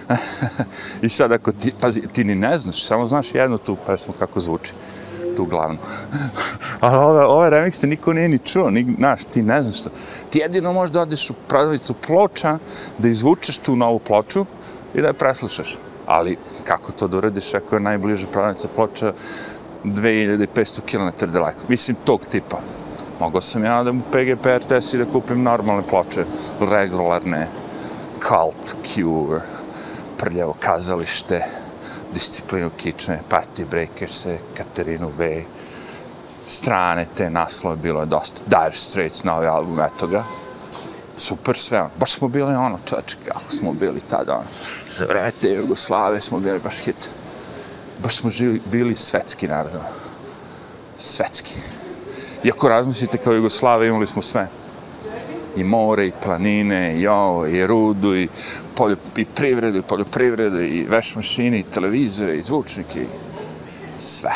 I 1.02 1.08
sad 1.08 1.32
ako 1.32 1.52
ti, 1.52 1.72
pazi, 1.80 2.00
ti 2.12 2.24
ni 2.24 2.34
ne 2.34 2.58
znaš, 2.58 2.84
samo 2.84 3.06
znaš 3.06 3.34
jednu 3.34 3.58
tu 3.58 3.76
pesmu 3.86 4.14
kako 4.18 4.40
zvuči, 4.40 4.72
tu 5.40 5.46
glavnu. 5.46 5.78
Ali 6.80 6.96
ove, 6.96 7.24
ove 7.24 7.50
remikse 7.50 7.86
niko 7.86 8.12
nije 8.12 8.28
ni 8.28 8.38
čuo, 8.38 8.70
ni, 8.70 8.86
znaš, 8.98 9.24
ti 9.24 9.42
ne 9.42 9.62
znaš 9.62 9.80
što. 9.80 9.90
Ti 10.30 10.38
jedino 10.38 10.72
možeš 10.72 10.92
da 10.92 11.00
odeš 11.00 11.30
u 11.30 11.34
prodavnicu 11.48 11.94
ploča, 11.94 12.58
da 12.98 13.08
izvučeš 13.08 13.58
tu 13.58 13.76
novu 13.76 13.98
ploču 13.98 14.44
i 14.94 15.00
da 15.00 15.06
je 15.06 15.12
preslušaš. 15.12 15.78
Ali 16.06 16.36
kako 16.64 16.92
to 16.92 17.08
da 17.08 17.16
uradiš 17.16 17.54
ako 17.54 17.76
je 17.76 17.80
najbliža 17.80 18.26
prodavnica 18.32 18.68
ploča 18.68 19.12
2500 19.84 20.80
km 20.80 21.32
daleko? 21.32 21.60
Mislim, 21.68 21.96
tog 22.04 22.26
tipa. 22.26 22.60
Mogao 23.20 23.40
sam 23.40 23.64
ja 23.64 23.82
da 23.82 23.92
mu 23.92 24.00
PGP 24.12 24.46
RTS 24.46 24.94
i 24.94 24.98
da 24.98 25.04
kupim 25.04 25.42
normalne 25.42 25.82
ploče, 25.88 26.24
regularne, 26.60 27.46
Cult, 28.20 28.76
Cure, 28.84 29.40
Prljavo 30.16 30.54
kazalište, 30.60 31.44
Disciplinu 32.14 32.70
kičme, 32.76 33.20
Party 33.30 33.64
breakerse, 33.70 34.38
Katerinu 34.56 35.12
V, 35.18 35.44
strane 36.46 37.06
te 37.16 37.30
naslove, 37.30 37.76
bilo 37.76 38.00
je 38.00 38.06
dosta, 38.06 38.42
Dire 38.46 38.72
Straits, 38.72 39.24
novi 39.24 39.46
album, 39.46 39.80
eto 39.80 40.06
ga. 40.06 40.24
Super 41.16 41.58
sve, 41.58 41.80
ono. 41.80 41.90
baš 41.98 42.12
smo 42.12 42.28
bili 42.28 42.54
ono, 42.54 42.78
čoveče, 42.84 43.16
kako 43.28 43.52
smo 43.52 43.72
bili 43.72 44.00
tada, 44.00 44.34
ono. 44.34 44.46
Za 44.98 45.04
vreme 45.04 45.30
te 45.40 45.50
Jugoslave 45.50 46.20
smo 46.20 46.40
bili 46.40 46.58
baš 46.58 46.76
hit. 46.76 47.10
Baš 48.02 48.16
smo 48.16 48.30
žili, 48.30 48.60
bili 48.64 48.96
svetski 48.96 49.48
narod. 49.48 49.72
Svetski. 50.98 51.54
Iako 52.44 52.68
razmislite 52.68 53.18
kao 53.18 53.32
Jugoslave, 53.32 53.86
imali 53.86 54.06
smo 54.06 54.22
sve. 54.22 54.48
I 55.56 55.64
more, 55.64 56.06
i 56.06 56.12
planine, 56.22 56.96
i 56.96 57.06
ovo, 57.06 57.46
i 57.46 57.66
rudu, 57.66 58.16
i, 58.16 58.28
polju, 58.74 58.96
i 59.16 59.24
privredu, 59.24 59.78
i 59.78 59.82
poljoprivredu, 59.82 60.62
i 60.62 60.86
veš 60.88 61.14
mašine, 61.14 61.58
i 61.58 61.62
televizore, 61.62 62.36
i 62.36 62.42
zvučnike, 62.42 63.00
i 63.00 63.06
sve. 63.98 64.32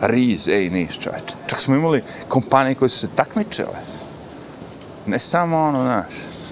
Riz, 0.00 0.48
ej, 0.48 0.70
niš 0.70 0.98
čoveče. 0.98 1.36
Čak 1.46 1.60
smo 1.60 1.74
imali 1.74 2.02
kompanije 2.28 2.74
koje 2.74 2.88
su 2.88 2.98
se 2.98 3.08
takmičile. 3.14 3.78
Ne 5.06 5.18
samo 5.18 5.58
ono, 5.58 5.82
znaš, 5.82 6.06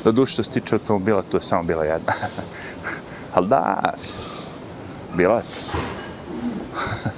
do 0.04 0.12
duše 0.12 0.32
što 0.32 0.42
se 0.42 0.50
tiče 0.50 0.74
automobila, 0.74 1.22
tu 1.22 1.36
je 1.36 1.42
samo 1.42 1.62
bila 1.62 1.84
jedna. 1.84 2.12
Ali 3.34 3.48
da, 3.48 3.94
bilet. 5.14 5.46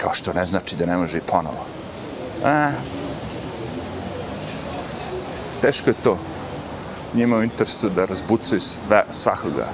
Kao 0.00 0.14
što 0.14 0.32
ne 0.32 0.46
znači 0.46 0.76
da 0.76 0.86
ne 0.86 0.96
može 0.96 1.18
i 1.18 1.20
ponovo. 1.20 1.64
Eh 2.44 3.07
teško 5.62 5.90
je 5.90 5.94
to. 6.04 6.18
Njima 7.14 7.36
u 7.36 7.42
interesu 7.42 7.88
da 7.88 8.04
razbucaju 8.04 8.60
sve, 8.60 9.04
svakoga. 9.10 9.66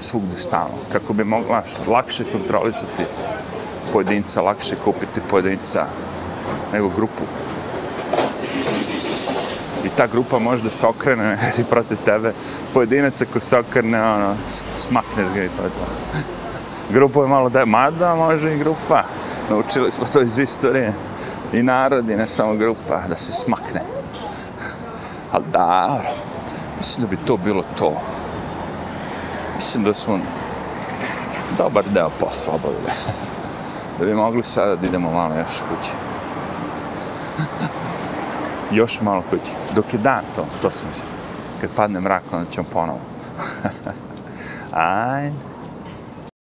Svugde 0.00 0.36
stalno. 0.36 0.78
Kako 0.92 1.12
bi 1.12 1.24
mogla 1.24 1.62
lakše 1.86 2.24
kontrolisati 2.32 3.04
pojedinca, 3.92 4.42
lakše 4.42 4.76
kupiti 4.84 5.20
pojedinca 5.30 5.86
nego 6.72 6.88
grupu. 6.88 7.22
I 9.84 9.88
ta 9.96 10.06
grupa 10.06 10.38
može 10.38 10.62
da 10.62 10.70
se 10.70 10.86
okrene 10.86 11.38
i 11.60 11.64
protiv 11.64 11.98
tebe. 12.04 12.32
Pojedinac 12.74 13.22
ako 13.22 13.40
se 13.40 13.58
okrene, 13.58 14.02
ono, 14.02 14.34
smakneš 14.76 15.28
ga 15.34 15.44
i 15.44 15.48
to 15.48 15.62
je 15.62 15.70
to. 15.70 16.18
Grupa 16.94 17.20
je 17.20 17.28
malo 17.28 17.48
da 17.48 17.60
je, 17.60 17.66
mada 17.66 18.14
može 18.14 18.54
i 18.54 18.58
grupa. 18.58 19.02
Naučili 19.50 19.92
smo 19.92 20.06
to 20.06 20.20
iz 20.20 20.38
istorije. 20.38 20.92
I 21.52 21.62
narodi, 21.62 22.16
ne 22.16 22.28
samo 22.28 22.54
grupa, 22.54 23.02
da 23.08 23.16
se 23.16 23.32
smakne. 23.32 23.97
Ali 25.32 25.44
da, 25.52 26.00
mislim 26.78 27.06
da 27.06 27.10
bi 27.10 27.24
to 27.26 27.36
bilo 27.36 27.62
to. 27.78 27.92
Mislim 29.56 29.84
da 29.84 29.94
smo 29.94 30.18
dobar 31.58 31.84
deo 31.94 32.10
posla 32.20 32.54
obavili. 32.54 32.92
da 33.98 34.04
bi 34.04 34.14
mogli 34.14 34.42
sada 34.42 34.76
da 34.76 34.86
idemo 34.86 35.12
malo 35.12 35.34
još 35.34 35.62
kući. 35.68 35.90
još 38.80 39.00
malo 39.00 39.22
kući. 39.30 39.50
Dok 39.74 39.92
je 39.92 39.98
dan 39.98 40.24
to, 40.36 40.46
to 40.62 40.70
sam 40.70 40.88
mislim. 40.88 41.08
Kad 41.60 41.70
padne 41.70 42.00
mrak, 42.00 42.22
onda 42.32 42.50
ćemo 42.50 42.66
ponovo. 42.72 43.00
Ajde. 44.72 45.47